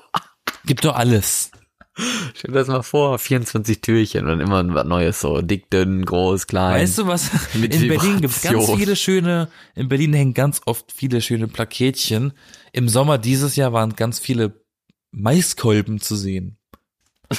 Gibt 0.65 0.85
doch 0.85 0.95
alles. 0.95 1.51
Stell 1.95 2.51
dir 2.51 2.59
das 2.59 2.67
mal 2.69 2.81
vor, 2.81 3.19
24 3.19 3.81
Türchen 3.81 4.27
und 4.27 4.39
immer 4.39 4.73
was 4.73 4.85
Neues, 4.85 5.19
so 5.19 5.41
dick, 5.41 5.69
dünn, 5.69 6.05
groß, 6.05 6.47
klein. 6.47 6.81
Weißt 6.81 6.97
du 6.97 7.07
was? 7.07 7.29
In 7.53 7.87
Berlin 7.87 8.21
gibt's 8.21 8.41
ganz 8.41 8.71
viele 8.71 8.95
schöne, 8.95 9.49
in 9.75 9.89
Berlin 9.89 10.13
hängen 10.13 10.33
ganz 10.33 10.61
oft 10.65 10.91
viele 10.91 11.21
schöne 11.21 11.47
Plaketchen. 11.47 12.33
Im 12.71 12.89
Sommer 12.89 13.19
dieses 13.19 13.55
Jahr 13.55 13.73
waren 13.73 13.95
ganz 13.95 14.17
viele 14.17 14.62
Maiskolben 15.13 15.99
zu 15.99 16.15
sehen. 16.15 16.57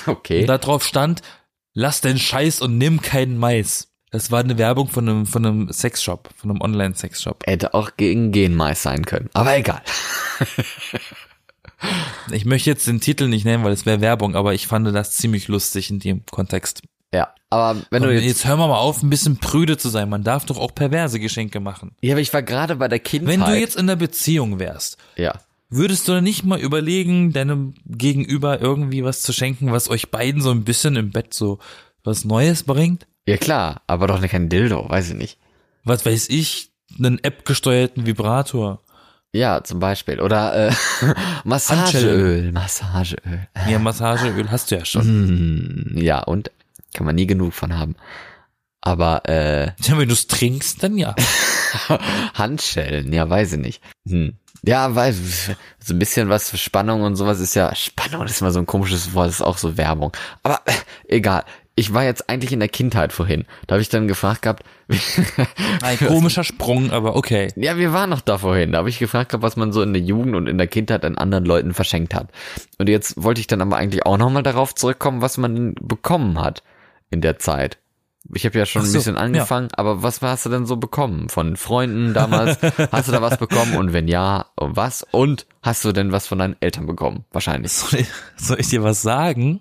Okay. 0.06 0.40
Und 0.40 0.46
da 0.46 0.58
drauf 0.58 0.84
stand, 0.84 1.22
lass 1.72 2.00
den 2.00 2.18
Scheiß 2.18 2.60
und 2.60 2.78
nimm 2.78 3.00
keinen 3.02 3.38
Mais. 3.38 3.88
Das 4.10 4.30
war 4.30 4.40
eine 4.40 4.58
Werbung 4.58 4.88
von 4.88 5.08
einem, 5.08 5.26
von 5.26 5.44
einem 5.44 5.72
Sexshop, 5.72 6.30
von 6.36 6.50
einem 6.50 6.60
Online-Sexshop. 6.60 7.46
Hätte 7.46 7.74
auch 7.74 7.96
gegen 7.96 8.32
Genmais 8.32 8.82
sein 8.82 9.04
können. 9.04 9.28
Aber 9.34 9.56
egal. 9.56 9.82
Ich 12.30 12.44
möchte 12.44 12.70
jetzt 12.70 12.86
den 12.86 13.00
Titel 13.00 13.28
nicht 13.28 13.44
nennen, 13.44 13.64
weil 13.64 13.72
es 13.72 13.84
wäre 13.84 14.00
Werbung, 14.00 14.36
aber 14.36 14.54
ich 14.54 14.66
fand 14.66 14.86
das 14.94 15.12
ziemlich 15.12 15.48
lustig 15.48 15.90
in 15.90 15.98
dem 15.98 16.24
Kontext. 16.30 16.82
Ja. 17.12 17.34
Aber 17.50 17.80
wenn 17.90 18.02
du 18.02 18.12
jetzt, 18.12 18.24
jetzt, 18.24 18.46
hör 18.46 18.56
mal 18.56 18.74
auf, 18.74 19.02
ein 19.02 19.10
bisschen 19.10 19.36
prüde 19.36 19.76
zu 19.76 19.88
sein. 19.88 20.08
Man 20.08 20.24
darf 20.24 20.44
doch 20.46 20.58
auch 20.58 20.74
perverse 20.74 21.20
Geschenke 21.20 21.60
machen. 21.60 21.94
ja, 22.00 22.14
aber 22.14 22.20
ich 22.20 22.32
war 22.32 22.42
gerade 22.42 22.76
bei 22.76 22.88
der 22.88 22.98
Kindheit. 22.98 23.38
Wenn 23.38 23.44
du 23.44 23.58
jetzt 23.58 23.76
in 23.76 23.82
einer 23.82 23.96
Beziehung 23.96 24.58
wärst, 24.58 24.96
ja. 25.16 25.34
Würdest 25.76 26.08
du 26.08 26.20
nicht 26.20 26.44
mal 26.44 26.60
überlegen, 26.60 27.32
deinem 27.32 27.74
Gegenüber 27.86 28.60
irgendwie 28.60 29.04
was 29.04 29.22
zu 29.22 29.32
schenken, 29.32 29.72
was 29.72 29.90
euch 29.90 30.10
beiden 30.10 30.40
so 30.40 30.50
ein 30.50 30.64
bisschen 30.64 30.96
im 30.96 31.10
Bett 31.10 31.34
so 31.34 31.58
was 32.02 32.24
Neues 32.24 32.62
bringt? 32.62 33.06
Ja 33.26 33.36
klar, 33.36 33.82
aber 33.86 34.06
doch 34.06 34.20
kein 34.28 34.48
Dildo, 34.48 34.88
weiß 34.88 35.10
ich 35.10 35.16
nicht. 35.16 35.38
Was 35.84 36.04
weiß 36.04 36.28
ich, 36.28 36.70
einen 36.98 37.22
App-gesteuerten 37.22 38.06
Vibrator. 38.06 38.80
Ja, 39.32 39.64
zum 39.64 39.80
Beispiel. 39.80 40.20
Oder 40.20 40.68
äh, 40.68 40.72
Massageöl, 41.44 42.52
Massageöl. 42.52 43.48
Ja, 43.68 43.78
Massageöl 43.78 44.50
hast 44.50 44.70
du 44.70 44.76
ja 44.76 44.84
schon. 44.84 45.02
Hm, 45.02 45.96
ja, 45.96 46.22
und 46.22 46.50
kann 46.92 47.04
man 47.06 47.16
nie 47.16 47.26
genug 47.26 47.52
von 47.52 47.76
haben. 47.76 47.96
Aber 48.80 49.28
äh, 49.28 49.72
Ja, 49.80 49.98
wenn 49.98 50.08
du 50.08 50.14
es 50.14 50.28
trinkst, 50.28 50.82
dann 50.82 50.96
ja. 50.96 51.16
Handschellen, 52.34 53.12
ja, 53.12 53.28
weiß 53.28 53.54
ich 53.54 53.58
nicht. 53.58 53.82
Hm. 54.06 54.34
Ja, 54.62 54.94
weil 54.94 55.12
so 55.12 55.54
ein 55.90 55.98
bisschen 55.98 56.28
was 56.28 56.50
für 56.50 56.56
Spannung 56.56 57.02
und 57.02 57.16
sowas 57.16 57.40
ist 57.40 57.54
ja 57.54 57.74
Spannung, 57.74 58.24
ist 58.24 58.40
immer 58.40 58.50
so 58.50 58.60
ein 58.60 58.66
komisches 58.66 59.14
Wort, 59.14 59.28
das 59.28 59.36
ist 59.36 59.42
auch 59.42 59.58
so 59.58 59.76
Werbung. 59.76 60.12
Aber 60.42 60.60
äh, 60.64 60.72
egal. 61.08 61.44
Ich 61.76 61.92
war 61.92 62.04
jetzt 62.04 62.30
eigentlich 62.30 62.52
in 62.52 62.60
der 62.60 62.68
Kindheit 62.68 63.12
vorhin. 63.12 63.46
Da 63.66 63.72
habe 63.72 63.82
ich 63.82 63.88
dann 63.88 64.06
gefragt 64.06 64.42
gehabt, 64.42 64.62
Ein 65.82 65.98
komischer 65.98 66.44
Sprung, 66.44 66.92
aber 66.92 67.16
okay. 67.16 67.48
Ja, 67.56 67.76
wir 67.76 67.92
waren 67.92 68.10
noch 68.10 68.20
da 68.20 68.38
vorhin. 68.38 68.70
Da 68.70 68.78
habe 68.78 68.88
ich 68.88 69.00
gefragt, 69.00 69.30
gehabt, 69.30 69.42
was 69.42 69.56
man 69.56 69.72
so 69.72 69.82
in 69.82 69.92
der 69.92 70.02
Jugend 70.02 70.36
und 70.36 70.46
in 70.46 70.56
der 70.56 70.68
Kindheit 70.68 71.04
an 71.04 71.18
anderen 71.18 71.44
Leuten 71.44 71.74
verschenkt 71.74 72.14
hat. 72.14 72.28
Und 72.78 72.88
jetzt 72.88 73.20
wollte 73.22 73.40
ich 73.40 73.48
dann 73.48 73.60
aber 73.60 73.76
eigentlich 73.76 74.06
auch 74.06 74.18
nochmal 74.18 74.44
darauf 74.44 74.74
zurückkommen, 74.74 75.20
was 75.20 75.36
man 75.36 75.74
bekommen 75.80 76.40
hat 76.40 76.62
in 77.10 77.20
der 77.22 77.40
Zeit. 77.40 77.78
Ich 78.32 78.46
habe 78.46 78.58
ja 78.58 78.64
schon 78.64 78.82
Ach 78.82 78.86
ein 78.86 78.90
so, 78.90 78.98
bisschen 78.98 79.16
angefangen, 79.16 79.68
aber 79.76 80.02
was 80.02 80.22
hast 80.22 80.46
du 80.46 80.50
denn 80.50 80.64
so 80.64 80.76
bekommen? 80.76 81.28
Von 81.28 81.56
Freunden 81.56 82.14
damals? 82.14 82.58
hast 82.92 83.08
du 83.08 83.12
da 83.12 83.20
was 83.20 83.36
bekommen? 83.36 83.76
Und 83.76 83.92
wenn 83.92 84.08
ja, 84.08 84.46
was? 84.56 85.06
Und 85.10 85.46
hast 85.62 85.84
du 85.84 85.92
denn 85.92 86.10
was 86.10 86.26
von 86.26 86.38
deinen 86.38 86.56
Eltern 86.60 86.86
bekommen? 86.86 87.24
Wahrscheinlich. 87.32 87.72
Soll 87.72 88.00
ich, 88.00 88.08
soll 88.36 88.60
ich 88.60 88.68
dir 88.68 88.82
was 88.82 89.02
sagen? 89.02 89.60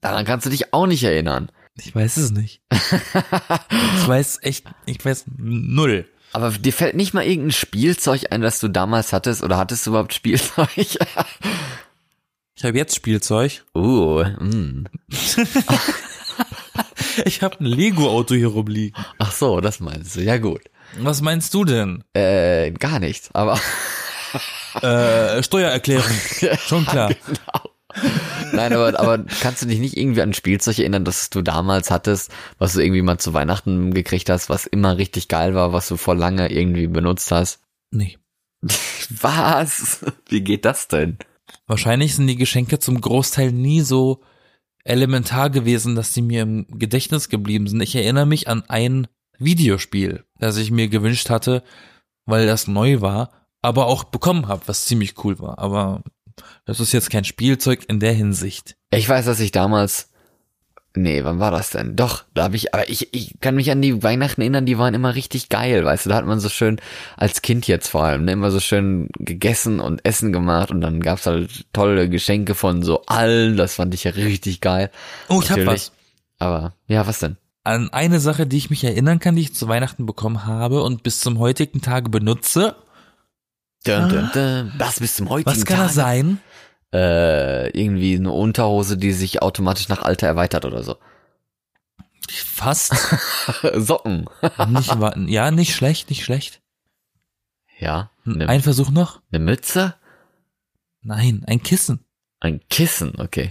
Daran 0.00 0.24
kannst 0.24 0.46
du 0.46 0.50
dich 0.50 0.72
auch 0.72 0.86
nicht 0.86 1.02
erinnern. 1.02 1.50
Ich 1.76 1.94
weiß 1.94 2.18
es 2.18 2.30
nicht. 2.30 2.62
ich 2.70 4.08
weiß 4.08 4.38
echt, 4.42 4.66
ich 4.86 5.04
weiß 5.04 5.24
null. 5.36 6.06
Aber 6.32 6.50
dir 6.50 6.72
fällt 6.72 6.94
nicht 6.94 7.14
mal 7.14 7.24
irgendein 7.24 7.52
Spielzeug 7.52 8.26
ein, 8.30 8.42
das 8.42 8.60
du 8.60 8.68
damals 8.68 9.12
hattest? 9.12 9.42
Oder 9.42 9.56
hattest 9.56 9.86
du 9.86 9.90
überhaupt 9.90 10.14
Spielzeug? 10.14 10.68
Ich 10.76 12.64
habe 12.64 12.78
jetzt 12.78 12.94
Spielzeug. 12.94 13.64
uh, 13.74 14.24
mm. 14.24 14.84
Ich 17.24 17.42
habe 17.42 17.60
ein 17.60 17.66
Lego-Auto 17.66 18.34
hier 18.34 18.48
rumliegen. 18.48 19.00
Ach 19.18 19.32
so, 19.32 19.60
das 19.60 19.80
meinst 19.80 20.16
du. 20.16 20.22
Ja 20.22 20.38
gut. 20.38 20.62
Was 20.98 21.22
meinst 21.22 21.54
du 21.54 21.64
denn? 21.64 22.04
Äh, 22.12 22.70
gar 22.72 22.98
nichts, 22.98 23.30
aber 23.32 23.58
Äh, 24.82 25.42
Steuererklärung. 25.42 26.10
Schon 26.58 26.84
klar. 26.86 27.12
nein, 28.52 28.72
aber, 28.72 28.98
aber 28.98 29.24
kannst 29.40 29.62
du 29.62 29.66
dich 29.66 29.78
nicht 29.78 29.96
irgendwie 29.96 30.22
an 30.22 30.30
ein 30.30 30.34
Spielzeug 30.34 30.78
erinnern, 30.78 31.04
das 31.04 31.30
du 31.30 31.42
damals 31.42 31.90
hattest, 31.90 32.32
was 32.58 32.72
du 32.72 32.80
irgendwie 32.80 33.02
mal 33.02 33.18
zu 33.18 33.32
Weihnachten 33.34 33.94
gekriegt 33.94 34.28
hast, 34.30 34.48
was 34.48 34.66
immer 34.66 34.98
richtig 34.98 35.28
geil 35.28 35.54
war, 35.54 35.72
was 35.72 35.88
du 35.88 35.96
vor 35.96 36.16
lange 36.16 36.50
irgendwie 36.50 36.88
benutzt 36.88 37.30
hast? 37.30 37.60
Nee. 37.90 38.18
Was? 39.20 40.04
Wie 40.28 40.40
geht 40.40 40.64
das 40.64 40.88
denn? 40.88 41.18
Wahrscheinlich 41.66 42.16
sind 42.16 42.26
die 42.26 42.36
Geschenke 42.36 42.78
zum 42.78 43.00
Großteil 43.00 43.52
nie 43.52 43.82
so 43.82 44.22
elementar 44.84 45.50
gewesen, 45.50 45.96
dass 45.96 46.14
sie 46.14 46.22
mir 46.22 46.42
im 46.42 46.66
Gedächtnis 46.68 47.28
geblieben 47.28 47.66
sind. 47.66 47.80
Ich 47.80 47.96
erinnere 47.96 48.26
mich 48.26 48.48
an 48.48 48.62
ein 48.68 49.08
Videospiel, 49.38 50.24
das 50.38 50.56
ich 50.56 50.70
mir 50.70 50.88
gewünscht 50.88 51.30
hatte, 51.30 51.62
weil 52.26 52.46
das 52.46 52.68
neu 52.68 53.00
war, 53.00 53.30
aber 53.62 53.86
auch 53.86 54.04
bekommen 54.04 54.48
habe, 54.48 54.62
was 54.66 54.84
ziemlich 54.84 55.24
cool 55.24 55.38
war. 55.40 55.58
Aber 55.58 56.02
das 56.66 56.80
ist 56.80 56.92
jetzt 56.92 57.10
kein 57.10 57.24
Spielzeug 57.24 57.84
in 57.88 58.00
der 58.00 58.12
Hinsicht. 58.12 58.76
Ich 58.90 59.08
weiß, 59.08 59.24
dass 59.24 59.40
ich 59.40 59.52
damals 59.52 60.10
Nee, 60.96 61.24
wann 61.24 61.40
war 61.40 61.50
das 61.50 61.70
denn? 61.70 61.96
Doch, 61.96 62.22
da 62.34 62.44
habe 62.44 62.54
ich, 62.54 62.72
aber 62.72 62.88
ich, 62.88 63.12
ich 63.12 63.34
kann 63.40 63.56
mich 63.56 63.68
an 63.72 63.82
die 63.82 64.04
Weihnachten 64.04 64.40
erinnern, 64.40 64.64
die 64.64 64.78
waren 64.78 64.94
immer 64.94 65.16
richtig 65.16 65.48
geil, 65.48 65.84
weißt 65.84 66.06
du, 66.06 66.10
da 66.10 66.16
hat 66.16 66.24
man 66.24 66.38
so 66.38 66.48
schön, 66.48 66.80
als 67.16 67.42
Kind 67.42 67.66
jetzt 67.66 67.88
vor 67.88 68.04
allem, 68.04 68.24
ne, 68.24 68.32
immer 68.32 68.52
so 68.52 68.60
schön 68.60 69.08
gegessen 69.18 69.80
und 69.80 70.04
Essen 70.04 70.32
gemacht 70.32 70.70
und 70.70 70.80
dann 70.80 71.00
gab's 71.00 71.26
halt 71.26 71.66
tolle 71.72 72.08
Geschenke 72.08 72.54
von 72.54 72.84
so 72.84 73.02
allen, 73.06 73.56
das 73.56 73.74
fand 73.74 73.92
ich 73.92 74.04
ja 74.04 74.12
richtig 74.12 74.60
geil. 74.60 74.90
Oh, 75.28 75.40
ich 75.42 75.50
hab 75.50 75.58
Natürlich. 75.58 75.66
was. 75.66 75.92
Aber, 76.38 76.74
ja, 76.86 77.04
was 77.08 77.18
denn? 77.18 77.38
An 77.64 77.92
eine 77.92 78.20
Sache, 78.20 78.46
die 78.46 78.58
ich 78.58 78.70
mich 78.70 78.84
erinnern 78.84 79.18
kann, 79.18 79.34
die 79.34 79.42
ich 79.42 79.54
zu 79.54 79.66
Weihnachten 79.66 80.06
bekommen 80.06 80.46
habe 80.46 80.82
und 80.82 81.02
bis 81.02 81.18
zum 81.18 81.40
heutigen 81.40 81.80
Tage 81.80 82.08
benutze. 82.08 82.76
Dun, 83.84 84.08
dun, 84.10 84.30
dun. 84.32 84.72
Das 84.78 85.00
bis 85.00 85.16
zum 85.16 85.28
heutigen 85.28 85.50
Was 85.50 85.64
kann 85.64 85.76
Tage? 85.78 85.86
das 85.88 85.94
sein? 85.94 86.40
Äh, 86.94 87.70
irgendwie 87.70 88.14
eine 88.14 88.30
Unterhose, 88.30 88.96
die 88.96 89.12
sich 89.12 89.42
automatisch 89.42 89.88
nach 89.88 90.02
Alter 90.02 90.28
erweitert 90.28 90.64
oder 90.64 90.84
so. 90.84 90.96
Fast. 92.30 92.94
Socken. 93.74 94.26
nicht, 94.68 94.96
ja, 95.26 95.50
nicht 95.50 95.74
schlecht, 95.74 96.08
nicht 96.08 96.24
schlecht. 96.24 96.62
Ja. 97.80 98.10
Eine, 98.24 98.48
Ein 98.48 98.62
Versuch 98.62 98.90
noch? 98.90 99.20
eine 99.32 99.44
Mütze? 99.44 99.94
Nein, 101.02 101.42
ein 101.46 101.62
Kissen. 101.62 102.04
Ein 102.40 102.60
Kissen, 102.70 103.14
okay. 103.18 103.50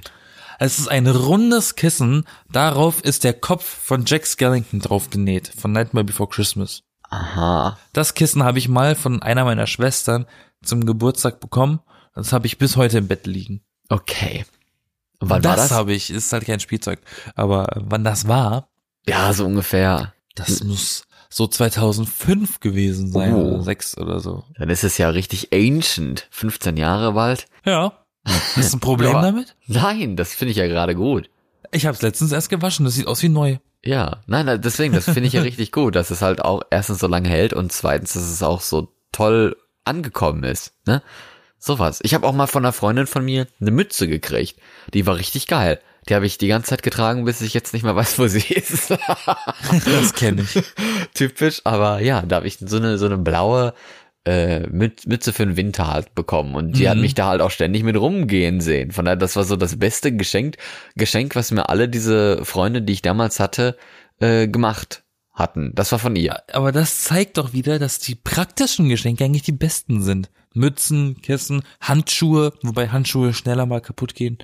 Es 0.60 0.80
ist 0.80 0.88
ein 0.88 1.08
rundes 1.08 1.76
Kissen, 1.76 2.26
darauf 2.50 3.02
ist 3.04 3.26
der 3.26 3.34
Kopf 3.34 3.66
von 3.66 4.06
Jack 4.06 4.26
Skellington 4.26 4.80
drauf 4.80 5.10
genäht, 5.10 5.50
von 5.50 5.74
Nightmare 5.74 6.06
Before 6.06 6.30
Christmas. 6.30 6.84
Aha. 7.10 7.78
Das 7.92 8.14
Kissen 8.14 8.44
habe 8.44 8.58
ich 8.60 8.70
mal 8.70 8.96
von 8.96 9.22
einer 9.22 9.44
meiner 9.44 9.68
Schwestern 9.68 10.26
zum 10.64 10.86
Geburtstag 10.86 11.40
bekommen. 11.40 11.82
Das 12.14 12.32
habe 12.34 12.48
ich 12.48 12.58
bis 12.58 12.76
heute 12.78 12.98
im 13.00 13.08
Bett 13.08 13.26
liegen. 13.28 13.62
Okay. 13.90 14.46
Und 15.20 15.30
wann 15.30 15.44
war 15.44 15.56
das 15.56 15.70
das? 15.70 15.78
habe 15.78 15.94
ich, 15.94 16.10
ist 16.10 16.32
halt 16.34 16.46
kein 16.46 16.60
Spielzeug. 16.60 17.00
Aber 17.36 17.68
wann 17.76 18.04
das 18.04 18.28
war, 18.28 18.70
Ja, 19.08 19.34
so 19.34 19.46
ungefähr. 19.46 20.14
das 20.36 20.64
muss 20.64 21.06
so 21.30 21.48
2005 21.48 22.60
gewesen 22.60 23.12
sein, 23.12 23.34
Oh. 23.34 23.54
oder 23.56 23.64
sechs 23.64 23.98
oder 23.98 24.20
so. 24.20 24.44
Dann 24.58 24.70
ist 24.70 24.84
es 24.84 24.98
ja 24.98 25.10
richtig 25.10 25.52
ancient. 25.54 26.28
15 26.32 26.78
Jahre 26.78 27.14
bald. 27.14 27.46
Ja. 27.66 27.94
Hast 28.26 28.74
du 28.74 28.78
ein 28.78 28.80
Problem 28.80 29.14
damit? 29.22 29.56
Nein, 29.68 30.16
das 30.16 30.34
finde 30.34 30.52
ich 30.52 30.58
ja 30.58 30.68
gerade 30.68 30.96
gut. 30.96 31.30
Ich 31.72 31.86
habe 31.88 31.96
es 31.96 32.02
letztens 32.04 32.32
erst 32.32 32.50
gewaschen, 32.50 32.86
das 32.86 32.94
sieht 32.94 33.08
aus 33.08 33.24
wie 33.24 33.30
neu. 33.30 33.58
Ja, 33.84 34.22
nein, 34.28 34.46
nein, 34.46 34.62
deswegen, 34.62 34.94
das 34.94 35.06
finde 35.06 35.24
ich 35.24 35.34
ja 35.34 35.42
richtig 35.44 35.72
gut, 35.72 35.96
dass 35.96 36.12
es 36.12 36.22
halt 36.22 36.42
auch 36.42 36.62
erstens 36.70 37.00
so 37.00 37.08
lange 37.08 37.28
hält 37.28 37.52
und 37.54 37.72
zweitens, 37.72 38.14
dass 38.14 38.24
es 38.24 38.44
auch 38.44 38.62
so 38.62 38.94
toll 39.12 39.58
angekommen 39.84 40.44
ist, 40.44 40.74
ne? 40.86 41.02
Sowas. 41.64 42.00
Ich 42.04 42.14
habe 42.14 42.28
auch 42.28 42.34
mal 42.34 42.48
von 42.48 42.66
einer 42.66 42.74
Freundin 42.74 43.08
von 43.08 43.24
mir 43.24 43.48
eine 43.62 43.72
Mütze 43.72 44.08
gekriegt. 44.08 44.60
Die 44.94 45.06
war 45.06 45.16
richtig 45.18 45.48
geil. 45.48 45.80
Die 46.10 46.16
habe 46.16 46.26
ich 46.26 46.38
die 46.38 46.50
ganze 46.50 46.72
Zeit 46.72 46.84
getragen, 46.84 47.24
bis 47.24 47.40
ich 47.40 47.54
jetzt 47.54 47.74
nicht 47.74 47.84
mehr 47.84 47.96
weiß, 47.96 48.20
wo 48.20 48.28
sie 48.28 48.40
ist. 48.54 48.92
Das 49.70 50.14
kenne 50.14 50.42
ich. 50.42 50.62
Typisch, 51.14 51.62
aber 51.64 52.02
ja, 52.02 52.22
da 52.24 52.38
habe 52.38 52.48
ich 52.48 52.58
so 52.60 52.78
eine 52.78 52.98
so 52.98 53.06
eine 53.06 53.18
blaue 53.18 53.74
äh, 54.26 54.68
Müt- 54.68 55.08
Mütze 55.08 55.32
für 55.34 55.46
den 55.46 55.56
Winter 55.58 55.88
halt 55.88 56.16
bekommen 56.16 56.56
und 56.56 56.78
die 56.78 56.90
hat 56.90 56.96
Mhm. 56.96 57.02
mich 57.02 57.14
da 57.16 57.28
halt 57.28 57.42
auch 57.42 57.52
ständig 57.52 57.84
mit 57.84 57.98
rumgehen 57.98 58.62
sehen. 58.62 58.92
Von 58.92 59.06
daher, 59.06 59.16
das 59.18 59.36
war 59.36 59.44
so 59.44 59.56
das 59.56 59.78
beste 59.80 60.16
Geschenk, 60.16 60.58
Geschenk, 60.96 61.36
was 61.36 61.52
mir 61.52 61.70
alle 61.70 61.88
diese 61.90 62.44
Freunde, 62.46 62.82
die 62.82 62.94
ich 62.94 63.02
damals 63.02 63.40
hatte, 63.40 63.78
äh, 64.20 64.48
gemacht 64.48 65.04
hatten. 65.34 65.72
Das 65.76 65.92
war 65.92 66.00
von 66.00 66.16
ihr. 66.16 66.42
Aber 66.54 66.72
das 66.72 67.04
zeigt 67.04 67.38
doch 67.38 67.54
wieder, 67.54 67.80
dass 67.80 68.00
die 68.00 68.16
praktischen 68.16 68.88
Geschenke 68.90 69.26
eigentlich 69.26 69.42
die 69.44 69.52
besten 69.52 70.02
sind. 70.04 70.30
Mützen, 70.54 71.22
Kissen, 71.22 71.64
Handschuhe, 71.82 72.54
wobei 72.62 72.90
Handschuhe 72.90 73.34
schneller 73.34 73.66
mal 73.66 73.82
kaputt 73.82 74.16
gehen. 74.16 74.38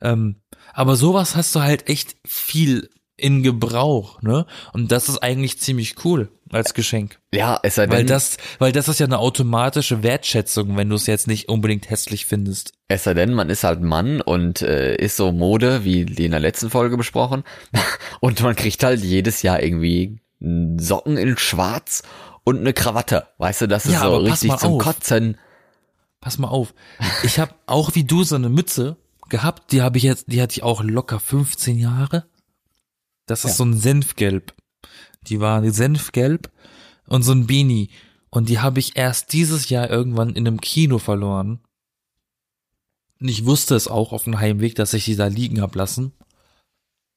Ähm, 0.00 0.36
aber 0.72 0.96
sowas 0.96 1.36
hast 1.36 1.54
du 1.54 1.60
halt 1.60 1.88
echt 1.88 2.16
viel 2.26 2.90
in 3.16 3.42
Gebrauch, 3.42 4.20
ne? 4.22 4.46
Und 4.72 4.90
das 4.90 5.08
ist 5.08 5.18
eigentlich 5.18 5.60
ziemlich 5.60 6.04
cool 6.04 6.28
als 6.50 6.74
Geschenk. 6.74 7.18
Ja, 7.32 7.58
es 7.62 7.76
sei 7.76 7.88
Weil 7.88 7.98
denn, 7.98 8.08
das, 8.08 8.36
weil 8.58 8.72
das 8.72 8.88
ist 8.88 9.00
ja 9.00 9.06
eine 9.06 9.18
automatische 9.18 10.02
Wertschätzung, 10.02 10.76
wenn 10.76 10.88
du 10.88 10.96
es 10.96 11.06
jetzt 11.06 11.28
nicht 11.28 11.48
unbedingt 11.48 11.88
hässlich 11.88 12.26
findest. 12.26 12.72
es 12.88 13.04
sei 13.04 13.14
denn, 13.14 13.32
man 13.32 13.48
ist 13.48 13.64
halt 13.64 13.80
Mann 13.80 14.20
und 14.20 14.62
äh, 14.62 14.96
ist 14.96 15.16
so 15.16 15.30
Mode, 15.30 15.84
wie 15.84 16.04
die 16.04 16.24
in 16.24 16.32
der 16.32 16.40
letzten 16.40 16.68
Folge 16.70 16.96
besprochen. 16.96 17.44
Und 18.20 18.40
man 18.42 18.54
kriegt 18.54 18.84
halt 18.84 19.02
jedes 19.02 19.42
Jahr 19.42 19.62
irgendwie 19.62 20.20
Socken 20.40 21.16
in 21.16 21.36
Schwarz 21.36 22.02
und 22.44 22.58
eine 22.58 22.72
Krawatte. 22.72 23.28
Weißt 23.38 23.62
du, 23.62 23.68
das 23.68 23.86
ist 23.86 23.92
Ja, 23.92 24.00
so 24.00 24.16
richtig 24.16 24.56
zum 24.56 24.74
auf. 24.74 24.82
Kotzen. 24.82 25.38
Pass 26.20 26.38
mal 26.38 26.48
auf. 26.48 26.74
Ich 27.24 27.38
habe 27.38 27.54
auch 27.66 27.94
wie 27.94 28.04
du 28.04 28.22
so 28.24 28.36
eine 28.36 28.48
Mütze 28.48 28.96
gehabt, 29.28 29.72
die 29.72 29.82
habe 29.82 29.98
ich 29.98 30.04
jetzt, 30.04 30.26
die 30.28 30.40
hatte 30.40 30.52
ich 30.52 30.62
auch 30.62 30.82
locker 30.82 31.18
15 31.18 31.78
Jahre. 31.78 32.26
Das 33.26 33.44
ist 33.44 33.56
so 33.56 33.64
ein 33.64 33.76
Senfgelb. 33.76 34.54
Die 35.28 35.40
war 35.40 35.68
Senfgelb 35.70 36.50
und 37.06 37.22
so 37.22 37.32
ein 37.32 37.46
Beanie. 37.46 37.90
Und 38.30 38.48
die 38.48 38.60
habe 38.60 38.78
ich 38.78 38.96
erst 38.96 39.32
dieses 39.32 39.68
Jahr 39.68 39.90
irgendwann 39.90 40.30
in 40.30 40.46
einem 40.46 40.60
Kino 40.60 40.98
verloren. 40.98 41.60
Und 43.20 43.28
ich 43.28 43.44
wusste 43.44 43.74
es 43.74 43.88
auch 43.88 44.12
auf 44.12 44.24
dem 44.24 44.40
Heimweg, 44.40 44.74
dass 44.74 44.94
ich 44.94 45.04
die 45.04 45.16
da 45.16 45.26
liegen 45.26 45.60
hab 45.60 45.74
lassen. 45.74 46.12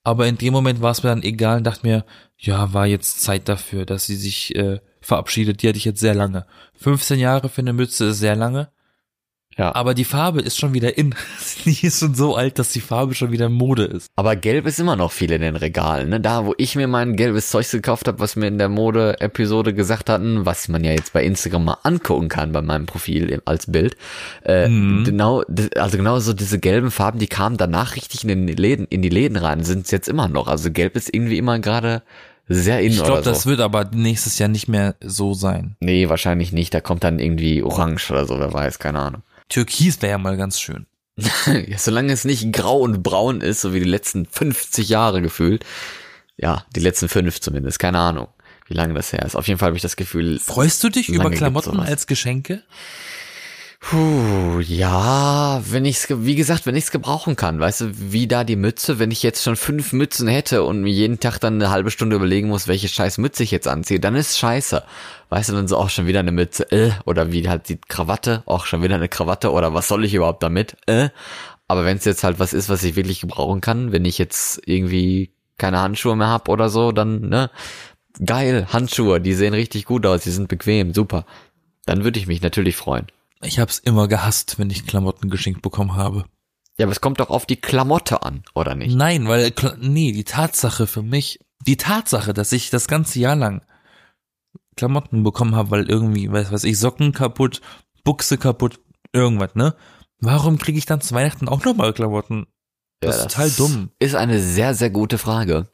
Aber 0.04 0.28
in 0.28 0.38
dem 0.38 0.54
Moment 0.54 0.82
war 0.82 0.92
es 0.92 1.02
mir 1.02 1.10
dann 1.10 1.24
egal 1.24 1.58
und 1.58 1.64
dachte 1.64 1.86
mir, 1.88 2.06
ja, 2.38 2.74
war 2.74 2.86
jetzt 2.86 3.22
Zeit 3.22 3.50
dafür, 3.50 3.86
dass 3.86 4.06
sie 4.06 4.16
sich 4.16 4.56
äh, 4.56 4.80
verabschiedet. 5.06 5.62
Die 5.62 5.68
hatte 5.68 5.78
ich 5.78 5.86
jetzt 5.86 6.00
sehr 6.00 6.16
lange. 6.16 6.46
15 6.80 7.20
Jahre 7.20 7.50
für 7.50 7.62
eine 7.62 7.74
Mütze 7.74 8.06
ist 8.06 8.20
sehr 8.20 8.36
lange. 8.36 8.70
Ja. 9.58 9.74
Aber 9.74 9.94
die 9.94 10.04
Farbe 10.04 10.42
ist 10.42 10.58
schon 10.60 10.74
wieder 10.74 10.98
in. 10.98 11.16
Die 11.66 11.88
ist 11.88 12.00
schon 12.02 12.14
so 12.14 12.36
alt, 12.36 12.60
dass 12.60 12.74
die 12.74 12.82
Farbe 12.82 13.16
schon 13.16 13.32
wieder 13.32 13.48
Mode 13.48 13.86
ist. 13.86 14.08
Aber 14.18 14.36
gelb 14.36 14.68
ist 14.68 14.82
immer 14.82 14.98
noch 14.98 15.14
viel 15.14 15.32
in 15.32 15.40
den 15.40 15.56
Regalen. 15.56 16.10
Ne? 16.10 16.20
Da, 16.20 16.46
wo 16.46 16.54
ich 16.58 16.76
mir 16.76 16.88
mein 16.88 17.16
gelbes 17.16 17.50
Zeug 17.52 17.72
gekauft 17.72 18.10
habe, 18.10 18.20
was 18.20 18.36
mir 18.36 18.48
in 18.48 18.58
der 18.58 18.68
Mode-Episode 18.68 19.74
gesagt 19.74 20.10
hatten, 20.10 20.46
was 20.46 20.68
man 20.68 20.84
ja 20.84 20.92
jetzt 20.92 21.14
bei 21.14 21.24
Instagram 21.24 21.64
mal 21.64 21.78
angucken 21.84 22.28
kann 22.28 22.52
bei 22.52 22.62
meinem 22.62 22.86
Profil 22.86 23.42
als 23.46 23.72
Bild. 23.72 23.96
Äh, 24.44 24.68
Mhm. 24.68 25.06
Genau, 25.06 25.44
also 25.78 25.96
genau 25.98 26.20
so 26.20 26.34
diese 26.34 26.60
gelben 26.60 26.92
Farben, 26.92 27.20
die 27.20 27.28
kamen 27.28 27.56
danach 27.56 27.96
richtig 27.96 28.24
in 28.26 28.48
den 28.48 28.58
Läden, 28.58 28.86
in 28.90 29.02
die 29.02 29.10
Läden 29.10 29.38
rein, 29.38 29.64
sind 29.64 29.86
es 29.86 29.92
jetzt 29.92 30.10
immer 30.10 30.28
noch. 30.28 30.48
Also 30.48 30.70
gelb 30.70 30.98
ist 30.98 31.14
irgendwie 31.14 31.38
immer 31.38 31.60
gerade 31.60 32.04
sehr 32.48 32.80
in 32.82 32.92
Ich 32.92 33.04
glaube, 33.04 33.24
so. 33.24 33.30
das 33.30 33.46
wird 33.46 33.60
aber 33.60 33.86
nächstes 33.92 34.38
Jahr 34.38 34.50
nicht 34.50 34.68
mehr 34.68 34.96
so 35.02 35.34
sein. 35.34 35.76
nee, 35.80 36.10
wahrscheinlich 36.10 36.52
nicht. 36.52 36.74
Da 36.74 36.82
kommt 36.82 37.04
dann 37.04 37.20
irgendwie 37.20 37.64
orange 37.64 38.12
oder 38.12 38.26
so, 38.26 38.40
wer 38.40 38.54
weiß, 38.54 38.80
keine 38.80 39.00
Ahnung. 39.00 39.24
Türkis 39.50 40.02
wäre 40.02 40.12
ja 40.12 40.18
mal 40.18 40.38
ganz 40.38 40.60
schön. 40.60 40.86
Ja, 41.68 41.78
solange 41.78 42.12
es 42.12 42.26
nicht 42.26 42.52
grau 42.52 42.80
und 42.80 43.02
braun 43.02 43.42
ist, 43.42 43.62
so 43.62 43.74
wie 43.74 43.80
die 43.80 43.86
letzten 43.90 44.26
50 44.26 44.90
Jahre 44.90 45.22
gefühlt. 45.22 45.64
Ja, 46.38 46.66
die 46.76 46.82
letzten 46.82 47.08
fünf 47.08 47.40
zumindest, 47.40 47.80
keine 47.80 48.00
Ahnung, 48.00 48.28
wie 48.68 48.74
lange 48.74 48.94
das 48.94 49.14
her 49.14 49.24
ist. 49.24 49.36
Auf 49.36 49.48
jeden 49.48 49.58
Fall 49.58 49.68
habe 49.68 49.78
ich 49.78 49.82
das 49.82 49.96
Gefühl, 49.96 50.40
Freust 50.40 50.84
du 50.84 50.90
dich 50.90 51.08
über 51.08 51.30
Klamotten 51.32 51.80
als 51.80 52.08
Geschenke? 52.08 52.64
Puh, 53.90 54.60
ja, 54.62 55.62
wenn 55.70 55.86
ich's, 55.86 56.08
wie 56.10 56.36
gesagt, 56.36 56.66
wenn 56.66 56.76
ich's 56.76 56.90
gebrauchen 56.90 57.36
kann, 57.36 57.60
weißt 57.60 57.82
du, 57.82 57.92
wie 58.12 58.28
da 58.28 58.44
die 58.44 58.56
Mütze, 58.56 58.98
wenn 58.98 59.12
ich 59.12 59.22
jetzt 59.22 59.44
schon 59.44 59.56
fünf 59.56 59.94
Mützen 59.94 60.28
hätte 60.28 60.64
und 60.64 60.82
mir 60.82 60.92
jeden 60.92 61.20
Tag 61.20 61.38
dann 61.40 61.56
eine 61.56 61.70
halbe 61.70 61.92
Stunde 61.92 62.16
überlegen 62.16 62.48
muss, 62.48 62.68
welche 62.68 62.88
scheiß 62.88 63.20
Mütze 63.20 63.44
ich 63.44 63.52
jetzt 63.52 63.68
anziehe, 63.68 64.00
dann 64.00 64.16
ist 64.16 64.40
scheiße. 64.40 64.84
Weißt 65.30 65.50
du, 65.50 65.54
dann 65.54 65.68
so 65.68 65.78
auch 65.78 65.90
schon 65.90 66.08
wieder 66.08 66.20
eine 66.20 66.32
Mütze, 66.32 66.72
äh, 66.72 66.92
oder 67.06 67.32
wie 67.32 67.48
halt 67.48 67.70
die 67.70 67.78
Krawatte, 67.78 68.42
auch 68.48 68.66
schon 68.66 68.82
wieder 68.82 68.96
eine 68.96 69.10
Krawatte, 69.10 69.52
oder 69.52 69.74
was 69.76 69.88
soll 69.88 70.04
ich 70.04 70.14
überhaupt 70.16 70.42
damit, 70.42 70.78
äh. 70.88 71.10
Aber 71.68 71.86
wenn 71.86 71.98
es 71.98 72.06
jetzt 72.06 72.24
halt 72.24 72.40
was 72.40 72.54
ist, 72.54 72.70
was 72.70 72.84
ich 72.84 72.96
wirklich 72.96 73.22
gebrauchen 73.22 73.62
kann, 73.62 73.92
wenn 73.92 74.06
ich 74.06 74.18
jetzt 74.18 74.62
irgendwie 74.66 75.32
keine 75.58 75.80
Handschuhe 75.80 76.16
mehr 76.16 76.30
hab 76.30 76.50
oder 76.50 76.70
so, 76.70 76.92
dann, 76.92 77.22
ne, 77.22 77.52
geil, 78.24 78.68
Handschuhe, 78.72 79.22
die 79.22 79.34
sehen 79.34 79.54
richtig 79.54 79.86
gut 79.86 80.06
aus, 80.06 80.24
die 80.24 80.32
sind 80.32 80.48
bequem, 80.48 80.94
super. 80.94 81.26
Dann 81.86 82.04
würde 82.04 82.20
ich 82.20 82.28
mich 82.28 82.42
natürlich 82.42 82.76
freuen. 82.76 83.08
Ich 83.42 83.60
hab's 83.60 83.80
immer 83.80 84.08
gehasst, 84.08 84.58
wenn 84.60 84.70
ich 84.70 84.88
Klamotten 84.88 85.30
geschenkt 85.30 85.62
bekommen 85.62 85.96
habe. 85.96 86.26
Ja, 86.78 86.86
aber 86.86 86.92
es 86.92 87.02
kommt 87.02 87.20
doch 87.20 87.30
auf 87.30 87.46
die 87.46 87.56
Klamotte 87.56 88.24
an, 88.24 88.44
oder 88.54 88.76
nicht? 88.76 88.96
Nein, 88.96 89.28
weil, 89.28 89.54
nee, 89.80 90.12
die 90.12 90.24
Tatsache 90.24 90.88
für 90.88 91.04
mich, 91.04 91.40
die 91.66 91.78
Tatsache, 91.78 92.34
dass 92.34 92.52
ich 92.52 92.70
das 92.70 92.88
ganze 92.88 93.20
Jahr 93.20 93.36
lang 93.36 93.62
Klamotten 94.76 95.24
bekommen 95.24 95.56
habe, 95.56 95.72
weil 95.72 95.90
irgendwie, 95.90 96.32
weiß 96.32 96.52
was 96.52 96.66
ich, 96.66 96.78
Socken 96.78 97.14
kaputt, 97.14 97.62
Buchse 98.04 98.38
kaputt, 98.38 98.82
irgendwas, 99.14 99.56
ne? 99.56 99.76
Warum 100.20 100.58
kriege 100.58 100.78
ich 100.78 100.86
dann 100.86 101.02
zu 101.02 101.14
Weihnachten 101.14 101.48
auch 101.48 101.64
nochmal 101.64 101.94
Klamotten? 101.94 102.48
Das 103.00 103.18
Ja, 103.18 103.24
ist 103.24 103.32
total 103.32 103.52
dumm. 103.52 103.92
Ist 104.00 104.16
eine 104.16 104.42
sehr, 104.42 104.74
sehr 104.74 104.90
gute 104.90 105.18
Frage. 105.18 105.70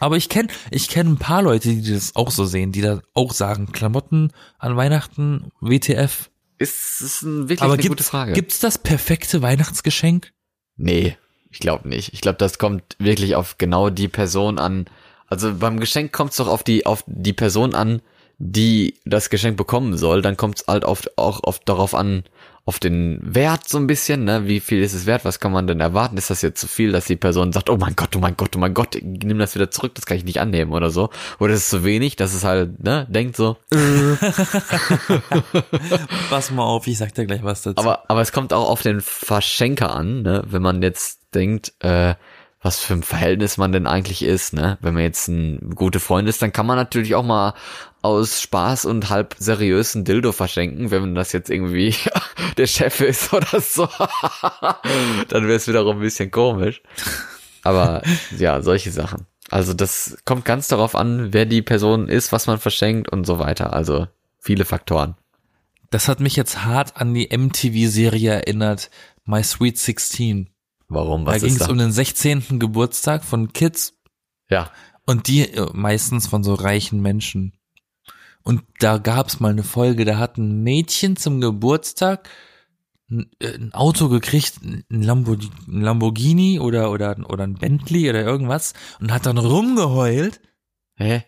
Aber 0.00 0.16
ich 0.16 0.28
kenne 0.28 0.48
ich 0.70 0.88
kenn 0.88 1.12
ein 1.12 1.16
paar 1.18 1.42
Leute, 1.42 1.68
die 1.70 1.92
das 1.92 2.14
auch 2.16 2.30
so 2.30 2.44
sehen, 2.44 2.72
die 2.72 2.82
da 2.82 3.00
auch 3.14 3.32
sagen, 3.32 3.72
Klamotten 3.72 4.32
an 4.58 4.76
Weihnachten, 4.76 5.50
WTF. 5.60 6.30
Ist, 6.58 7.00
ist 7.00 7.22
ein, 7.22 7.48
wirklich 7.48 7.62
Aber 7.62 7.74
eine 7.74 7.82
gute 7.82 7.96
gibt's, 7.96 8.08
Frage. 8.08 8.32
gibt's 8.32 8.58
das 8.60 8.78
perfekte 8.78 9.42
Weihnachtsgeschenk? 9.42 10.32
Nee, 10.76 11.16
ich 11.50 11.58
glaube 11.58 11.88
nicht. 11.88 12.12
Ich 12.12 12.20
glaube, 12.20 12.38
das 12.38 12.58
kommt 12.58 12.96
wirklich 12.98 13.34
auf 13.34 13.58
genau 13.58 13.90
die 13.90 14.08
Person 14.08 14.58
an. 14.58 14.86
Also 15.26 15.54
beim 15.54 15.80
Geschenk 15.80 16.12
kommt 16.12 16.30
es 16.30 16.36
doch 16.36 16.48
auf 16.48 16.62
die, 16.62 16.86
auf 16.86 17.04
die 17.06 17.32
Person 17.32 17.74
an, 17.74 18.00
die 18.38 18.94
das 19.04 19.30
Geschenk 19.30 19.56
bekommen 19.56 19.96
soll. 19.96 20.22
Dann 20.22 20.36
kommt 20.36 20.60
es 20.60 20.66
halt 20.66 20.84
oft 20.84 21.16
auch 21.18 21.40
oft 21.44 21.68
darauf 21.68 21.94
an, 21.94 22.24
auf 22.66 22.80
den 22.80 23.20
Wert 23.22 23.68
so 23.68 23.78
ein 23.78 23.86
bisschen, 23.86 24.24
ne? 24.24 24.48
Wie 24.48 24.58
viel 24.58 24.82
ist 24.82 24.92
es 24.92 25.06
wert? 25.06 25.24
Was 25.24 25.38
kann 25.38 25.52
man 25.52 25.68
denn 25.68 25.78
erwarten? 25.78 26.16
Ist 26.16 26.30
das 26.30 26.42
jetzt 26.42 26.60
zu 26.60 26.66
viel, 26.66 26.90
dass 26.90 27.04
die 27.04 27.14
Person 27.14 27.52
sagt, 27.52 27.70
oh 27.70 27.76
mein 27.76 27.94
Gott, 27.94 28.16
oh 28.16 28.18
mein 28.18 28.36
Gott, 28.36 28.56
oh 28.56 28.58
mein 28.58 28.74
Gott, 28.74 28.98
nimm 29.00 29.38
das 29.38 29.54
wieder 29.54 29.70
zurück, 29.70 29.94
das 29.94 30.04
kann 30.04 30.16
ich 30.16 30.24
nicht 30.24 30.40
annehmen 30.40 30.72
oder 30.72 30.90
so? 30.90 31.10
Oder 31.38 31.54
ist 31.54 31.60
es 31.60 31.68
zu 31.68 31.84
wenig, 31.84 32.16
dass 32.16 32.34
es 32.34 32.42
halt, 32.42 32.82
ne, 32.82 33.06
denkt 33.08 33.36
so. 33.36 33.56
Pass 36.28 36.50
mal 36.50 36.64
auf, 36.64 36.88
ich 36.88 36.98
sag 36.98 37.14
dir 37.14 37.26
gleich 37.26 37.44
was 37.44 37.62
dazu. 37.62 37.80
Aber, 37.80 38.10
aber 38.10 38.20
es 38.20 38.32
kommt 38.32 38.52
auch 38.52 38.68
auf 38.68 38.82
den 38.82 39.00
Verschenker 39.00 39.94
an, 39.94 40.22
ne? 40.22 40.42
wenn 40.44 40.62
man 40.62 40.82
jetzt 40.82 41.20
denkt, 41.34 41.72
äh, 41.84 42.16
was 42.62 42.80
für 42.80 42.94
ein 42.94 43.04
Verhältnis 43.04 43.58
man 43.58 43.70
denn 43.70 43.86
eigentlich 43.86 44.24
ist, 44.24 44.52
ne? 44.52 44.76
Wenn 44.80 44.94
man 44.94 45.04
jetzt 45.04 45.28
ein 45.28 45.70
gute 45.76 46.00
Freund 46.00 46.28
ist, 46.28 46.42
dann 46.42 46.52
kann 46.52 46.66
man 46.66 46.76
natürlich 46.76 47.14
auch 47.14 47.22
mal 47.22 47.54
aus 48.06 48.40
Spaß 48.40 48.84
und 48.84 49.10
halb 49.10 49.34
seriös 49.38 49.94
ein 49.94 50.04
Dildo 50.04 50.32
verschenken, 50.32 50.90
wenn 50.90 51.14
das 51.14 51.32
jetzt 51.32 51.50
irgendwie 51.50 51.94
der 52.56 52.66
Chef 52.66 53.00
ist 53.00 53.32
oder 53.32 53.60
so. 53.60 53.88
dann 55.28 55.46
wäre 55.46 55.56
es 55.56 55.66
wiederum 55.68 55.96
ein 55.96 56.02
bisschen 56.02 56.30
komisch. 56.30 56.82
Aber 57.62 58.02
ja, 58.38 58.62
solche 58.62 58.92
Sachen. 58.92 59.26
Also 59.50 59.74
das 59.74 60.16
kommt 60.24 60.44
ganz 60.44 60.68
darauf 60.68 60.94
an, 60.94 61.32
wer 61.32 61.46
die 61.46 61.62
Person 61.62 62.08
ist, 62.08 62.32
was 62.32 62.46
man 62.46 62.58
verschenkt 62.58 63.10
und 63.10 63.26
so 63.26 63.38
weiter. 63.38 63.72
Also 63.72 64.06
viele 64.38 64.64
Faktoren. 64.64 65.16
Das 65.90 66.08
hat 66.08 66.20
mich 66.20 66.36
jetzt 66.36 66.64
hart 66.64 66.96
an 66.96 67.14
die 67.14 67.28
MTV-Serie 67.36 68.32
erinnert, 68.32 68.90
My 69.24 69.42
Sweet 69.42 69.78
16. 69.78 70.50
Warum? 70.88 71.24
Da 71.24 71.32
Was 71.32 71.42
ging 71.42 71.50
ist 71.50 71.60
es 71.60 71.66
da? 71.66 71.72
um 71.72 71.78
den 71.78 71.92
16. 71.92 72.58
Geburtstag 72.58 73.24
von 73.24 73.52
Kids 73.52 73.94
ja. 74.48 74.70
und 75.04 75.26
die 75.28 75.42
äh, 75.42 75.68
meistens 75.72 76.26
von 76.26 76.44
so 76.44 76.54
reichen 76.54 77.00
Menschen. 77.02 77.55
Und 78.46 78.62
da 78.78 78.98
gab's 78.98 79.40
mal 79.40 79.50
eine 79.50 79.64
Folge, 79.64 80.04
da 80.04 80.18
hat 80.18 80.38
ein 80.38 80.62
Mädchen 80.62 81.16
zum 81.16 81.40
Geburtstag 81.40 82.28
ein, 83.10 83.28
äh, 83.40 83.54
ein 83.54 83.74
Auto 83.74 84.08
gekriegt, 84.08 84.60
ein 84.62 84.84
Lamborghini, 84.88 85.52
ein 85.66 85.80
Lamborghini 85.80 86.60
oder, 86.60 86.92
oder, 86.92 87.16
oder 87.28 87.42
ein 87.42 87.54
Bentley 87.54 88.08
oder 88.08 88.22
irgendwas 88.22 88.72
und 89.00 89.12
hat 89.12 89.26
dann 89.26 89.38
rumgeheult, 89.38 90.40
Hä? 90.94 91.24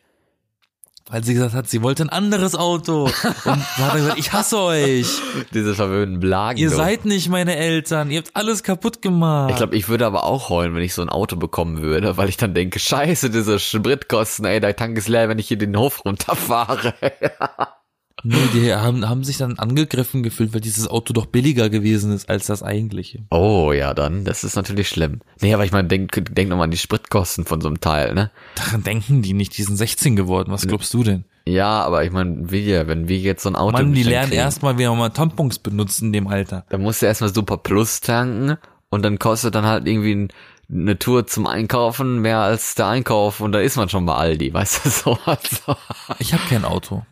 Weil 1.10 1.24
sie 1.24 1.34
gesagt 1.34 1.54
hat, 1.54 1.68
sie 1.68 1.82
wollte 1.82 2.02
ein 2.02 2.08
anderes 2.08 2.54
Auto. 2.54 3.04
Und 3.04 3.14
da 3.44 3.56
hat 3.78 3.94
er 3.94 4.00
gesagt, 4.00 4.18
ich 4.18 4.32
hasse 4.32 4.58
euch. 4.58 5.06
Diese 5.54 5.74
verwöhnten 5.74 6.20
Blagen. 6.20 6.58
Ihr 6.58 6.70
du. 6.70 6.76
seid 6.76 7.04
nicht 7.04 7.28
meine 7.28 7.56
Eltern. 7.56 8.10
Ihr 8.10 8.18
habt 8.18 8.30
alles 8.34 8.62
kaputt 8.62 9.00
gemacht. 9.00 9.50
Ich 9.50 9.56
glaube, 9.56 9.76
ich 9.76 9.88
würde 9.88 10.06
aber 10.06 10.24
auch 10.24 10.50
heulen, 10.50 10.74
wenn 10.74 10.82
ich 10.82 10.94
so 10.94 11.02
ein 11.02 11.08
Auto 11.08 11.36
bekommen 11.36 11.82
würde, 11.82 12.16
weil 12.16 12.28
ich 12.28 12.36
dann 12.36 12.54
denke, 12.54 12.78
scheiße, 12.78 13.30
diese 13.30 13.58
Spritkosten, 13.58 14.44
ey, 14.44 14.60
der 14.60 14.76
Tank 14.76 14.98
ist 14.98 15.08
leer, 15.08 15.28
wenn 15.28 15.38
ich 15.38 15.48
hier 15.48 15.58
den 15.58 15.76
Hof 15.76 16.04
runterfahre. 16.04 16.94
nee, 18.22 18.36
die 18.52 18.74
haben, 18.74 19.08
haben 19.08 19.24
sich 19.24 19.38
dann 19.38 19.58
angegriffen 19.58 20.22
gefühlt, 20.22 20.54
weil 20.54 20.60
dieses 20.60 20.88
Auto 20.88 21.12
doch 21.12 21.26
billiger 21.26 21.70
gewesen 21.70 22.12
ist 22.12 22.28
als 22.28 22.46
das 22.46 22.62
eigentliche. 22.62 23.24
oh, 23.30 23.72
ja, 23.72 23.94
dann, 23.94 24.24
das 24.24 24.44
ist 24.44 24.56
natürlich 24.56 24.88
schlimm. 24.88 25.20
Nee, 25.40 25.54
aber 25.54 25.64
ich 25.64 25.72
meine, 25.72 25.88
denk, 25.88 26.12
denk 26.34 26.48
nochmal 26.48 26.64
an 26.64 26.70
die 26.70 26.78
Spritkosten 26.78 27.44
von 27.44 27.60
so 27.60 27.68
einem 27.68 27.80
Teil, 27.80 28.14
ne? 28.14 28.30
Daran 28.54 28.82
denken 28.82 29.22
die 29.22 29.32
nicht, 29.32 29.56
die 29.56 29.62
sind 29.62 29.76
16 29.76 30.16
geworden. 30.16 30.52
Was 30.52 30.66
glaubst 30.66 30.92
du 30.94 31.04
denn? 31.04 31.24
Ja, 31.46 31.82
aber 31.82 32.04
ich 32.04 32.12
meine, 32.12 32.50
wir, 32.50 32.88
wenn 32.88 33.08
wir 33.08 33.16
jetzt 33.18 33.42
so 33.42 33.48
ein 33.48 33.56
Auto 33.56 33.72
Mann, 33.72 33.94
die 33.94 34.02
lernen 34.02 34.28
kriegen, 34.28 34.40
erstmal, 34.40 34.76
wie 34.78 34.86
man 34.86 34.98
mal 34.98 35.08
Tampons 35.08 35.58
benutzt 35.58 36.02
in 36.02 36.12
dem 36.12 36.28
Alter. 36.28 36.64
dann 36.68 36.82
musst 36.82 37.00
du 37.00 37.06
erstmal 37.06 37.32
Super 37.32 37.56
Plus 37.56 38.00
tanken 38.00 38.58
und 38.90 39.02
dann 39.02 39.18
kostet 39.18 39.54
dann 39.54 39.64
halt 39.64 39.86
irgendwie 39.86 40.14
ein, 40.14 40.28
eine 40.70 40.98
Tour 40.98 41.26
zum 41.26 41.46
Einkaufen 41.46 42.20
mehr 42.20 42.40
als 42.40 42.74
der 42.74 42.88
Einkauf 42.88 43.40
und 43.40 43.52
da 43.52 43.60
ist 43.60 43.76
man 43.76 43.88
schon 43.88 44.04
bei 44.04 44.14
Aldi, 44.14 44.52
weißt 44.52 44.84
du, 44.84 44.90
so. 44.90 45.18
Also, 45.24 45.76
Ich 46.18 46.34
habe 46.34 46.42
kein 46.50 46.66
Auto. 46.66 47.02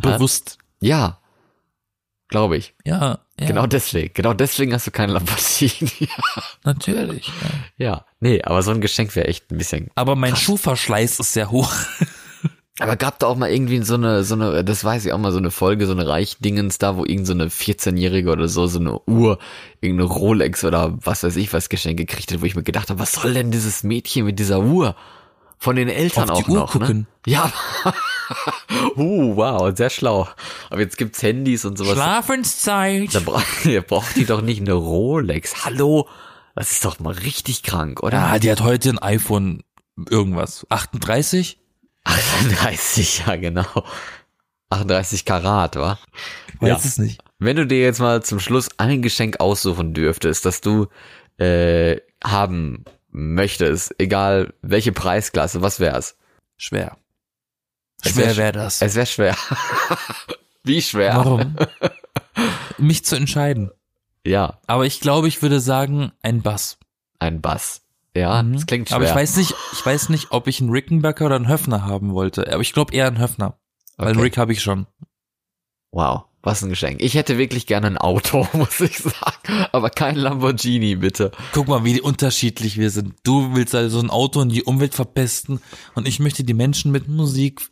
Bewusst. 0.00 0.58
ja, 0.80 1.18
glaube 2.28 2.56
ich. 2.56 2.74
Ja, 2.84 3.20
ja 3.38 3.46
Genau 3.46 3.66
deswegen. 3.66 4.12
Genau 4.14 4.34
deswegen 4.34 4.72
hast 4.72 4.86
du 4.86 4.90
keinen 4.90 5.10
Lamborghini. 5.10 6.08
natürlich. 6.64 7.28
Ja. 7.78 7.86
ja, 7.86 8.06
nee, 8.20 8.42
aber 8.42 8.62
so 8.62 8.70
ein 8.70 8.80
Geschenk 8.80 9.14
wäre 9.14 9.28
echt 9.28 9.50
ein 9.50 9.58
bisschen. 9.58 9.90
Aber 9.94 10.16
mein 10.16 10.36
Schuhverschleiß 10.36 11.20
ist 11.20 11.32
sehr 11.32 11.50
hoch. 11.50 11.72
Aber 12.80 12.96
gab 12.96 13.20
da 13.20 13.28
auch 13.28 13.36
mal 13.36 13.52
irgendwie 13.52 13.80
so 13.84 13.94
eine, 13.94 14.24
so 14.24 14.34
eine, 14.34 14.64
das 14.64 14.82
weiß 14.82 15.06
ich 15.06 15.12
auch 15.12 15.18
mal, 15.18 15.30
so 15.30 15.38
eine 15.38 15.52
Folge, 15.52 15.86
so 15.86 15.92
eine 15.92 16.08
Reichdingens 16.08 16.78
da, 16.78 16.96
wo 16.96 17.04
irgend 17.04 17.28
so 17.28 17.32
eine 17.32 17.46
14-Jährige 17.46 18.32
oder 18.32 18.48
so, 18.48 18.66
so 18.66 18.80
eine 18.80 18.98
Uhr, 19.06 19.38
irgendeine 19.80 20.10
Rolex 20.10 20.64
oder 20.64 20.98
was 21.00 21.22
weiß 21.22 21.36
ich 21.36 21.52
was 21.52 21.68
Geschenk 21.68 21.98
gekriegt 21.98 22.32
hat, 22.32 22.40
wo 22.40 22.46
ich 22.46 22.56
mir 22.56 22.64
gedacht 22.64 22.90
habe, 22.90 22.98
was 22.98 23.12
soll 23.12 23.32
denn 23.34 23.52
dieses 23.52 23.84
Mädchen 23.84 24.24
mit 24.24 24.40
dieser 24.40 24.58
Uhr? 24.58 24.96
Von 25.58 25.76
den 25.76 25.88
Eltern 25.88 26.30
Auf 26.30 26.38
die 26.38 26.44
auch 26.44 26.48
Uhr 26.48 26.56
noch, 26.60 26.72
gucken. 26.72 26.98
ne? 26.98 27.06
Ja. 27.32 27.52
uh, 28.96 29.36
wow, 29.36 29.72
sehr 29.76 29.90
schlau. 29.90 30.28
Aber 30.70 30.80
jetzt 30.80 30.98
gibt's 30.98 31.22
Handys 31.22 31.64
und 31.64 31.78
sowas. 31.78 31.94
Schlafenszeit. 31.94 33.14
Da 33.14 33.20
braucht, 33.20 33.46
da 33.64 33.80
braucht 33.80 34.16
die 34.16 34.26
doch 34.26 34.42
nicht 34.42 34.60
eine 34.60 34.72
Rolex. 34.74 35.64
Hallo? 35.64 36.08
Das 36.54 36.70
ist 36.72 36.84
doch 36.84 36.98
mal 37.00 37.12
richtig 37.14 37.62
krank, 37.62 38.02
oder? 38.02 38.18
Ja, 38.18 38.38
die 38.38 38.50
hat 38.50 38.60
heute 38.60 38.90
ein 38.90 38.98
iPhone 38.98 39.62
irgendwas. 40.08 40.66
38? 40.68 41.58
38, 42.04 43.24
ja 43.26 43.36
genau. 43.36 43.64
38 44.70 45.24
Karat, 45.24 45.76
wa? 45.76 45.98
Weiß 46.60 46.68
Ja. 46.68 46.76
es 46.76 46.98
nicht. 46.98 47.20
Wenn 47.38 47.56
du 47.56 47.66
dir 47.66 47.80
jetzt 47.80 47.98
mal 48.00 48.22
zum 48.22 48.40
Schluss 48.40 48.68
ein 48.78 49.02
Geschenk 49.02 49.40
aussuchen 49.40 49.94
dürftest, 49.94 50.44
das 50.44 50.60
du 50.60 50.86
äh, 51.38 51.96
haben 52.24 52.84
möchtest, 53.14 53.94
egal 53.98 54.52
welche 54.60 54.92
Preisklasse, 54.92 55.62
was 55.62 55.80
wär's? 55.80 56.16
Schwer. 56.58 56.98
Es 58.02 58.16
wär 58.16 58.24
Schwer 58.24 58.34
sch- 58.34 58.36
wäre 58.36 58.52
das. 58.52 58.82
Es 58.82 58.94
wäre 58.96 59.06
schwer. 59.06 59.36
Wie 60.64 60.82
schwer? 60.82 61.14
Warum? 61.16 61.56
Mich 62.78 63.04
zu 63.04 63.16
entscheiden. 63.16 63.70
Ja, 64.26 64.58
Aber 64.66 64.84
ich 64.86 65.00
glaube, 65.00 65.28
ich 65.28 65.40
würde 65.42 65.60
sagen, 65.60 66.12
ein 66.22 66.42
Bass. 66.42 66.78
ein 67.18 67.40
Bass. 67.40 67.82
Ja, 68.16 68.42
Mhm. 68.42 68.54
das 68.54 68.66
klingt 68.66 68.88
schwer. 68.88 68.96
Aber 68.96 69.08
ich 69.08 69.14
weiß 69.14 69.36
nicht, 69.36 69.54
ich 69.72 69.84
weiß 69.86 70.08
nicht, 70.08 70.30
ob 70.32 70.46
ich 70.46 70.60
einen 70.60 70.70
Rickenbacker 70.70 71.26
oder 71.26 71.36
einen 71.36 71.48
Höfner 71.48 71.84
haben 71.84 72.12
wollte. 72.14 72.50
Aber 72.52 72.60
ich 72.62 72.72
glaube 72.72 72.94
eher 72.94 73.06
einen 73.06 73.18
Höfner. 73.18 73.58
Weil 73.96 74.08
einen. 74.10 74.20
Rick 74.20 74.36
habe 74.38 74.52
ich 74.52 74.60
schon. 74.62 74.86
Wow, 75.92 76.24
was 76.44 76.62
ein 76.62 76.68
Geschenk. 76.68 77.02
Ich 77.02 77.14
hätte 77.14 77.38
wirklich 77.38 77.66
gerne 77.66 77.86
ein 77.86 77.98
Auto, 77.98 78.46
muss 78.52 78.80
ich 78.80 78.98
sagen. 78.98 79.66
Aber 79.72 79.90
kein 79.90 80.16
Lamborghini, 80.16 80.96
bitte. 80.96 81.32
Guck 81.52 81.68
mal, 81.68 81.84
wie 81.84 82.00
unterschiedlich 82.00 82.78
wir 82.78 82.90
sind. 82.90 83.14
Du 83.22 83.54
willst 83.54 83.74
also 83.74 84.00
ein 84.00 84.10
Auto 84.10 84.40
und 84.40 84.50
die 84.50 84.62
Umwelt 84.62 84.94
verpesten 84.94 85.60
und 85.94 86.06
ich 86.06 86.20
möchte 86.20 86.44
die 86.44 86.54
Menschen 86.54 86.92
mit 86.92 87.08
Musik 87.08 87.62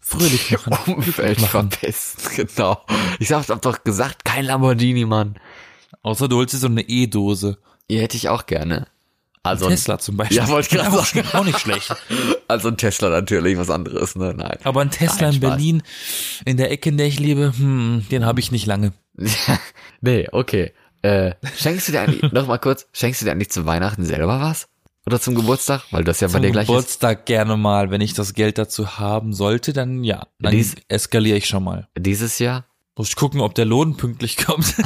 fröhlich 0.00 0.50
machen. 0.66 0.94
Umwelt 0.94 1.14
glücklich 1.14 1.40
machen. 1.40 1.70
verpesten, 1.70 2.46
genau. 2.46 2.82
Ich 3.18 3.32
hab 3.32 3.62
doch 3.62 3.84
gesagt, 3.84 4.24
kein 4.24 4.44
Lamborghini, 4.44 5.04
Mann. 5.04 5.38
Außer 6.02 6.28
du 6.28 6.36
holst 6.36 6.54
dir 6.54 6.58
so 6.58 6.66
eine 6.66 6.82
E-Dose. 6.82 7.58
Die 7.90 8.00
hätte 8.00 8.16
ich 8.16 8.28
auch 8.28 8.46
gerne. 8.46 8.86
Also 9.42 9.66
ein, 9.66 9.70
Tesla 9.70 9.98
zum 9.98 10.16
Beispiel. 10.16 10.36
Ja, 10.38 10.48
wollte 10.48 10.68
ich 10.68 10.74
gerade 10.82 10.96
auch, 10.96 11.04
sagen. 11.04 11.28
auch 11.32 11.44
nicht 11.44 11.58
schlecht. 11.58 11.94
also 12.48 12.68
ein 12.68 12.76
Tesla 12.76 13.08
natürlich, 13.08 13.56
was 13.58 13.70
anderes, 13.70 14.16
ne? 14.16 14.34
Nein. 14.36 14.58
Aber 14.64 14.80
ein 14.80 14.90
Tesla 14.90 15.26
Nein, 15.26 15.34
in. 15.34 15.40
Berlin, 15.40 15.82
in 16.44 16.56
der 16.56 16.70
Ecke, 16.70 16.88
in 16.90 16.96
der 16.96 17.06
ich 17.06 17.18
lebe, 17.18 17.52
hm, 17.56 18.06
den 18.10 18.24
habe 18.24 18.40
ich 18.40 18.50
nicht 18.52 18.66
lange. 18.66 18.92
nee, 20.00 20.26
okay. 20.32 20.72
Äh, 21.02 21.34
schenkst 21.56 21.88
du 21.88 21.92
dir 21.92 22.00
eigentlich, 22.02 22.32
noch 22.32 22.46
mal 22.46 22.58
kurz, 22.58 22.86
schenkst 22.92 23.20
du 23.20 23.24
dir 23.26 23.32
eigentlich 23.32 23.50
zu 23.50 23.66
Weihnachten 23.66 24.04
selber 24.04 24.40
was? 24.40 24.68
Oder 25.06 25.20
zum 25.20 25.34
Geburtstag? 25.34 25.84
Weil 25.90 26.04
das 26.04 26.20
ja 26.20 26.28
bei 26.28 26.32
Zum 26.34 26.42
dir 26.42 26.50
gleich 26.50 26.64
ist. 26.64 26.68
Geburtstag 26.68 27.24
gerne 27.24 27.56
mal, 27.56 27.90
wenn 27.90 28.00
ich 28.02 28.12
das 28.12 28.34
Geld 28.34 28.58
dazu 28.58 28.98
haben 28.98 29.32
sollte, 29.32 29.72
dann 29.72 30.04
ja. 30.04 30.26
Dann 30.38 30.52
Dies- 30.52 30.74
eskaliere 30.88 31.38
ich 31.38 31.46
schon 31.46 31.64
mal. 31.64 31.88
Dieses 31.96 32.38
Jahr? 32.38 32.66
Muss 32.96 33.08
ich 33.10 33.16
gucken, 33.16 33.40
ob 33.40 33.54
der 33.54 33.64
Lohn 33.64 33.96
pünktlich 33.96 34.36
kommt. 34.36 34.74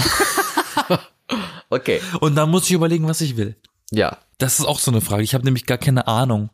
Okay. 1.70 2.00
Und 2.20 2.34
dann 2.34 2.50
muss 2.50 2.66
ich 2.66 2.72
überlegen, 2.72 3.08
was 3.08 3.22
ich 3.22 3.36
will. 3.38 3.56
Ja. 3.92 4.18
Das 4.38 4.58
ist 4.58 4.64
auch 4.66 4.78
so 4.78 4.90
eine 4.90 5.00
Frage. 5.00 5.22
Ich 5.22 5.34
habe 5.34 5.44
nämlich 5.44 5.66
gar 5.66 5.78
keine 5.78 6.06
Ahnung. 6.08 6.50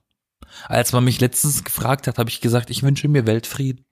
Als 0.66 0.92
man 0.92 1.04
mich 1.04 1.20
letztens 1.20 1.64
gefragt 1.64 2.06
hat, 2.06 2.18
habe 2.18 2.30
ich 2.30 2.40
gesagt, 2.40 2.70
ich 2.70 2.82
wünsche 2.82 3.08
mir 3.08 3.26
Weltfrieden. 3.26 3.84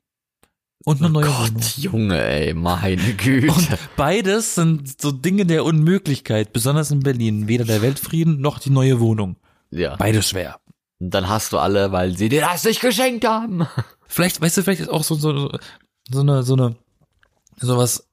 Und 0.84 0.98
eine 0.98 1.08
Oh 1.08 1.12
neue 1.12 1.26
Gott, 1.26 1.50
Wohnung. 1.54 1.62
Junge, 1.76 2.22
ey, 2.24 2.54
meine 2.54 3.14
Güte. 3.14 3.52
Und 3.52 3.68
beides 3.96 4.54
sind 4.54 5.00
so 5.00 5.10
Dinge 5.10 5.46
der 5.46 5.64
Unmöglichkeit, 5.64 6.52
besonders 6.52 6.90
in 6.90 7.00
Berlin. 7.00 7.48
Weder 7.48 7.64
der 7.64 7.82
Weltfrieden 7.82 8.40
noch 8.40 8.58
die 8.58 8.70
neue 8.70 9.00
Wohnung. 9.00 9.36
ja. 9.70 9.96
Beides 9.96 10.28
schwer. 10.30 10.60
Und 10.98 11.10
dann 11.12 11.28
hast 11.28 11.52
du 11.52 11.58
alle, 11.58 11.92
weil 11.92 12.16
sie 12.16 12.28
dir 12.28 12.40
das 12.42 12.64
nicht 12.64 12.80
geschenkt 12.80 13.26
haben. 13.26 13.66
Vielleicht, 14.06 14.40
weißt 14.40 14.58
du, 14.58 14.62
vielleicht 14.62 14.80
ist 14.82 14.88
auch 14.90 15.02
so, 15.04 15.16
so, 15.16 15.50
so 16.10 16.20
eine, 16.20 16.42
so 16.44 16.54
eine, 16.54 16.76
sowas 17.58 18.08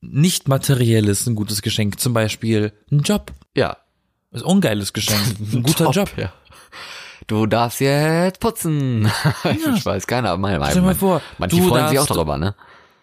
nicht 0.00 0.48
materielles 0.48 1.26
ein 1.26 1.34
gutes 1.34 1.60
Geschenk. 1.62 2.00
Zum 2.00 2.14
Beispiel 2.14 2.72
ein 2.90 3.00
Job. 3.00 3.32
Ja. 3.54 3.76
Ist 4.30 4.44
auch 4.44 4.54
ein 4.54 4.60
geiles 4.60 4.92
Geschenk. 4.92 5.20
Ein 5.52 5.62
guter 5.62 5.90
Job. 5.90 6.10
Ja. 6.16 6.32
Du 7.26 7.46
darfst 7.46 7.80
jetzt 7.80 8.40
putzen. 8.40 9.10
Ich 9.44 9.84
weiß 9.84 10.06
keiner, 10.06 10.30
aber 10.30 10.38
meine, 10.38 10.64
Stell 10.64 10.76
dir 10.76 10.82
mal 10.82 10.94
vor, 10.94 11.22
manche 11.38 11.56
du 11.56 11.68
freuen 11.68 11.88
sich 11.88 11.98
auch 11.98 12.06
darüber, 12.06 12.38
ne? 12.38 12.54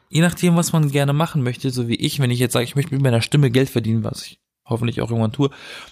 Je 0.09 0.21
nachdem, 0.21 0.55
was 0.55 0.71
man 0.71 0.91
gerne 0.91 1.13
machen 1.13 1.43
möchte, 1.43 1.71
so 1.71 1.87
wie 1.87 1.95
ich, 1.95 2.19
wenn 2.19 2.31
ich 2.31 2.39
jetzt 2.39 2.53
sage, 2.53 2.65
ich 2.65 2.75
möchte 2.75 2.93
mit 2.93 3.03
meiner 3.03 3.21
Stimme 3.21 3.51
Geld 3.51 3.69
verdienen, 3.69 4.03
was 4.03 4.25
ich 4.25 4.39
hoffentlich 4.65 5.01
auch 5.01 5.09
irgendwann 5.09 5.31
tue, 5.31 5.49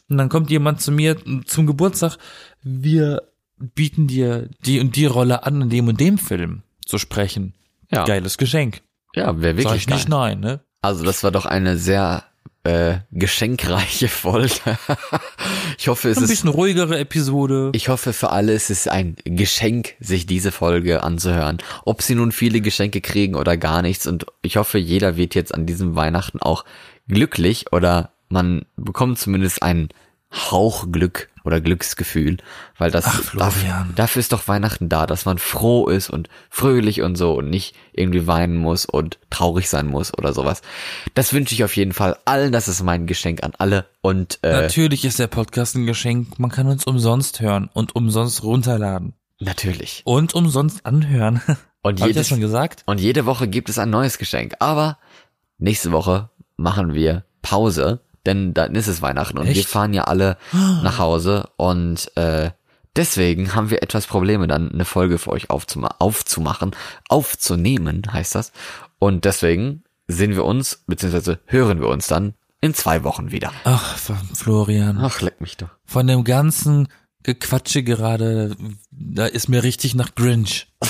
und 0.07 0.17
dann 0.17 0.29
kommt 0.29 0.49
jemand 0.49 0.81
zu 0.81 0.91
mir 0.91 1.17
zum 1.45 1.67
Geburtstag, 1.67 2.17
wir 2.61 3.23
bieten 3.57 4.07
dir 4.07 4.49
die 4.65 4.79
und 4.79 4.95
die 4.95 5.05
Rolle 5.05 5.43
an, 5.45 5.61
in 5.61 5.69
dem 5.69 5.87
und 5.87 5.99
dem 5.99 6.17
Film 6.17 6.63
zu 6.85 6.97
sprechen. 6.97 7.53
Ja. 7.91 8.05
Geiles 8.05 8.37
Geschenk. 8.37 8.81
Ja, 9.15 9.39
wäre 9.41 9.55
Sag 9.55 9.63
wirklich 9.63 9.81
ich 9.83 9.89
nicht 9.89 10.09
geil. 10.09 10.19
nein, 10.19 10.39
ne? 10.39 10.59
Also 10.81 11.03
das 11.05 11.23
war 11.23 11.31
doch 11.31 11.45
eine 11.45 11.77
sehr 11.77 12.23
äh, 12.63 12.99
geschenkreiche 13.11 14.07
Folge. 14.07 14.77
ich 15.77 15.87
hoffe, 15.87 16.09
es 16.09 16.17
Ein 16.17 16.23
ist 16.23 16.29
bisschen 16.29 16.49
ruhigere 16.49 16.97
Episode. 16.97 17.71
ich 17.73 17.89
hoffe 17.89 18.13
für 18.13 18.29
alle 18.29 18.53
es 18.53 18.69
ist 18.69 18.87
ein 18.87 19.17
Geschenk, 19.25 19.95
sich 19.99 20.25
diese 20.25 20.51
Folge 20.51 21.03
anzuhören. 21.03 21.57
Ob 21.83 22.01
sie 22.01 22.15
nun 22.15 22.31
viele 22.31 22.61
Geschenke 22.61 23.01
kriegen 23.01 23.35
oder 23.35 23.57
gar 23.57 23.81
nichts. 23.81 24.07
Und 24.07 24.25
ich 24.41 24.57
hoffe, 24.57 24.77
jeder 24.77 25.17
wird 25.17 25.35
jetzt 25.35 25.53
an 25.53 25.65
diesem 25.65 25.95
Weihnachten 25.95 26.39
auch 26.39 26.63
glücklich 27.07 27.71
oder 27.73 28.13
man 28.29 28.65
bekommt 28.77 29.19
zumindest 29.19 29.61
ein 29.61 29.89
Hauch 30.33 30.91
Glück 30.91 31.29
oder 31.43 31.61
Glücksgefühl, 31.61 32.37
weil 32.77 32.89
das 32.89 33.05
Ach, 33.05 33.35
dafür, 33.35 33.85
dafür 33.95 34.19
ist 34.19 34.31
doch 34.31 34.47
Weihnachten 34.47 34.89
da, 34.89 35.05
dass 35.05 35.25
man 35.25 35.37
froh 35.37 35.87
ist 35.89 36.09
und 36.09 36.29
fröhlich 36.49 37.01
und 37.01 37.15
so 37.17 37.33
und 37.33 37.49
nicht 37.49 37.75
irgendwie 37.91 38.25
weinen 38.27 38.57
muss 38.57 38.85
und 38.85 39.19
traurig 39.29 39.69
sein 39.69 39.87
muss 39.87 40.17
oder 40.17 40.33
sowas. 40.33 40.61
Das 41.13 41.33
wünsche 41.33 41.53
ich 41.53 41.63
auf 41.63 41.75
jeden 41.75 41.91
Fall 41.93 42.17
allen, 42.25 42.51
das 42.51 42.67
ist 42.67 42.81
mein 42.81 43.05
Geschenk 43.07 43.43
an 43.43 43.53
alle 43.57 43.85
und 44.01 44.39
äh, 44.41 44.53
Natürlich 44.63 45.05
ist 45.05 45.19
der 45.19 45.27
Podcast 45.27 45.75
ein 45.75 45.85
Geschenk. 45.85 46.39
Man 46.39 46.49
kann 46.49 46.67
uns 46.67 46.85
umsonst 46.85 47.39
hören 47.41 47.69
und 47.73 47.95
umsonst 47.95 48.41
runterladen. 48.43 49.13
natürlich. 49.39 50.01
Und 50.05 50.33
umsonst 50.33 50.85
anhören. 50.85 51.41
Und 51.85 51.99
Hab 51.99 52.07
ich 52.07 52.15
das 52.15 52.19
jedes, 52.21 52.27
schon 52.29 52.39
gesagt? 52.39 52.83
und 52.85 53.01
jede 53.01 53.25
Woche 53.25 53.49
gibt 53.49 53.67
es 53.67 53.77
ein 53.77 53.89
neues 53.89 54.17
Geschenk, 54.17 54.53
aber 54.59 54.97
nächste 55.57 55.91
Woche 55.91 56.29
machen 56.55 56.93
wir 56.93 57.25
Pause, 57.41 57.99
denn 58.25 58.53
dann 58.53 58.75
ist 58.75 58.87
es 58.87 59.01
Weihnachten 59.01 59.37
und 59.37 59.45
wir 59.45 59.51
Echt? 59.51 59.67
fahren 59.69 59.93
ja 59.93 60.03
alle 60.05 60.37
nach 60.51 60.97
Hause 60.97 61.49
und 61.57 62.15
äh, 62.15 62.51
deswegen 62.95 63.55
haben 63.55 63.69
wir 63.69 63.83
etwas 63.83 64.07
Probleme, 64.07 64.47
dann 64.47 64.71
eine 64.71 64.85
Folge 64.85 65.17
für 65.17 65.31
euch 65.31 65.49
aufzuma 65.49 65.95
aufzumachen, 65.99 66.71
aufzunehmen 67.09 68.03
heißt 68.11 68.35
das. 68.35 68.51
Und 68.99 69.25
deswegen 69.25 69.83
sehen 70.07 70.35
wir 70.35 70.45
uns, 70.45 70.83
beziehungsweise 70.87 71.39
hören 71.45 71.79
wir 71.81 71.87
uns 71.89 72.07
dann 72.07 72.33
in 72.61 72.73
zwei 72.73 73.03
Wochen 73.03 73.31
wieder. 73.31 73.51
Ach, 73.65 73.97
Florian. 74.33 74.97
Ach, 75.01 75.19
leck 75.21 75.41
mich 75.41 75.57
doch. 75.57 75.69
Von 75.85 76.07
dem 76.07 76.23
ganzen 76.23 76.87
Gequatsche 77.23 77.83
gerade, 77.83 78.55
da 78.91 79.25
ist 79.25 79.49
mir 79.49 79.63
richtig 79.63 79.95
nach 79.95 80.15
Grinch. 80.15 80.67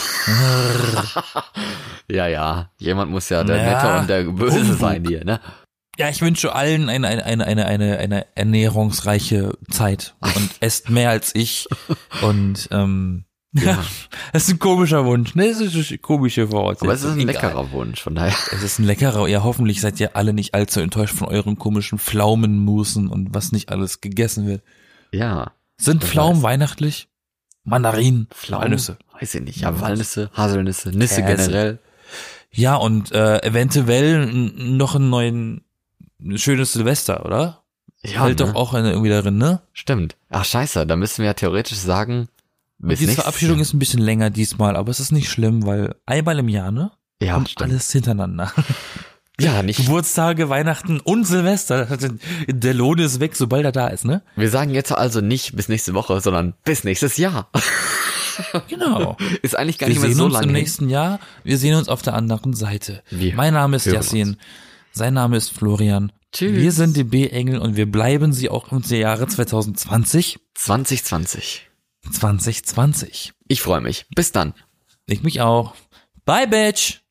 Ja, 2.12 2.28
ja, 2.28 2.70
jemand 2.78 3.12
muss 3.12 3.30
ja 3.30 3.44
der 3.44 3.58
Ja, 3.58 3.64
Nette 3.64 4.00
und 4.00 4.10
der 4.10 4.24
Böse 4.24 4.60
Humbug. 4.62 4.78
sein 4.80 5.06
hier, 5.08 5.24
ne? 5.24 5.40
Ja, 5.98 6.10
ich 6.10 6.22
wünsche 6.22 6.56
allen 6.56 6.90
eine, 6.90 7.08
eine, 7.08 7.24
eine, 7.26 7.46
eine, 7.46 7.66
eine, 7.68 7.98
eine 8.00 8.26
ernährungsreiche 8.36 9.58
Zeit 9.70 10.16
und 10.22 10.50
esst 10.60 10.90
mehr 10.90 11.12
als 11.12 11.36
ich. 11.36 11.68
Und 12.24 12.68
ähm, 12.72 13.26
ja. 13.54 13.84
das 14.34 14.46
ist 14.46 14.56
ein 14.56 14.60
komischer 14.60 15.06
Wunsch. 15.06 15.36
Ne, 15.36 15.50
das 15.50 15.62
ist 15.62 15.90
eine 15.90 15.98
komische 16.00 16.48
Voraussetzung. 16.48 16.88
Aber 16.88 16.96
es 16.96 17.04
ist 17.04 17.12
ein 17.12 17.20
Egal. 17.20 17.34
leckerer 17.34 17.72
Wunsch, 17.72 18.02
von 18.02 18.16
daher. 18.16 18.34
Es 18.52 18.64
ist 18.64 18.80
ein 18.80 18.86
leckerer. 18.86 19.28
Ja, 19.28 19.44
hoffentlich 19.44 19.82
seid 19.82 20.00
ihr 20.00 20.16
alle 20.16 20.34
nicht 20.34 20.56
allzu 20.56 20.80
enttäuscht 20.80 21.16
von 21.16 21.28
euren 21.28 21.60
komischen 21.60 22.00
Pflaumenmusen 22.00 23.08
und 23.08 23.36
was 23.36 23.52
nicht 23.52 23.72
alles 23.72 24.02
gegessen 24.02 24.48
wird. 24.48 24.64
Ja. 25.12 25.52
Sind 25.78 26.04
Pflaumen 26.04 26.38
weiß. 26.38 26.44
weihnachtlich? 26.44 27.08
Mandarinen, 27.64 28.28
Pflaumen? 28.32 28.64
Walnüsse. 28.64 28.98
Weiß 29.20 29.36
ich 29.36 29.42
nicht. 29.42 29.62
Ja, 29.62 29.80
Walnüsse, 29.80 30.32
Haselnüsse, 30.34 30.90
Nüsse 30.90 31.22
Käse. 31.24 31.44
generell. 31.48 31.80
Ja, 32.52 32.76
und 32.76 33.12
äh, 33.12 33.42
eventuell 33.44 34.26
noch 34.26 34.96
einen 34.96 35.10
neuen 35.10 35.63
ein 36.24 36.38
schönes 36.38 36.74
Silvester, 36.74 37.26
oder? 37.26 37.64
Ja, 38.04 38.24
Fällt 38.24 38.40
ne? 38.40 38.46
doch 38.48 38.56
auch 38.56 38.74
eine 38.74 38.92
irgendwie 38.92 39.10
darin, 39.10 39.38
ne? 39.38 39.62
Stimmt. 39.74 40.16
Ach 40.30 40.46
scheiße, 40.46 40.86
da 40.86 40.96
müssen 40.96 41.20
wir 41.20 41.28
ja 41.28 41.34
theoretisch 41.34 41.78
sagen, 41.78 42.28
bis 42.80 43.00
die 43.00 43.08
Verabschiedung 43.08 43.60
ist 43.60 43.74
ein 43.74 43.80
bisschen 43.80 44.02
länger 44.02 44.30
diesmal, 44.30 44.76
aber 44.76 44.92
es 44.92 45.00
ist 45.00 45.12
nicht 45.12 45.30
schlimm, 45.30 45.66
weil 45.66 45.96
einmal 46.06 46.40
im 46.40 46.50
Jahr, 46.50 46.72
ne? 46.72 46.92
Ja, 47.22 47.38
und 47.38 47.50
stimmt. 47.50 47.72
alles 47.72 47.92
hintereinander. 47.92 48.52
Ja, 49.40 49.64
nicht. 49.64 49.78
Geburtstage, 49.78 50.50
Weihnachten 50.50 51.00
und 51.00 51.26
Silvester. 51.26 51.98
Der 52.48 52.74
Lohn 52.76 53.00
ist 53.00 53.20
weg, 53.20 53.36
sobald 53.36 53.66
er 53.66 53.72
da 53.72 53.88
ist, 53.88 54.06
ne? 54.06 54.22
Wir 54.36 54.52
sagen 54.52 54.76
jetzt 54.76 54.92
also 54.92 55.22
nicht 55.22 55.56
bis 55.56 55.70
nächste 55.70 55.96
Woche, 55.96 56.22
sondern 56.22 56.54
bis 56.64 56.84
nächstes 56.84 57.18
Jahr. 57.18 57.50
Genau. 58.68 59.16
Ist 59.44 59.56
eigentlich 59.56 59.78
gar 59.78 59.88
Wir 59.88 59.94
nicht 59.94 60.02
mehr 60.02 60.10
sehen 60.10 60.18
so 60.18 60.26
uns 60.26 60.34
lange 60.34 60.46
im 60.48 60.56
hin. 60.56 60.64
nächsten 60.64 60.90
Jahr. 60.90 61.20
Wir 61.44 61.60
sehen 61.60 61.76
uns 61.76 61.88
auf 61.88 62.02
der 62.02 62.16
anderen 62.16 62.54
Seite. 62.54 63.04
Wir 63.12 63.36
mein 63.36 63.54
Name 63.54 63.76
ist 63.78 63.86
hören 63.86 63.98
Yassin. 63.98 64.38
Sein 64.96 65.16
Name 65.16 65.38
ist 65.38 65.50
Florian. 65.50 66.12
Tschüss. 66.32 66.56
Wir 66.56 66.72
sind 66.72 66.96
die 66.96 67.04
B-Engel 67.04 67.60
und 67.60 67.76
wir 67.76 67.92
bleiben 67.92 68.32
sie 68.32 68.50
auch 68.50 68.72
im 68.72 68.82
Jahre 69.00 69.28
2020. 69.28 70.40
2020. 70.54 71.68
2020. 72.12 73.34
Ich 73.48 73.62
freue 73.62 73.82
mich. 73.82 74.06
Bis 74.16 74.32
dann. 74.32 74.54
Ich 75.08 75.24
mich 75.24 75.42
auch. 75.42 75.74
Bye, 76.26 76.48
Bitch! 76.48 77.03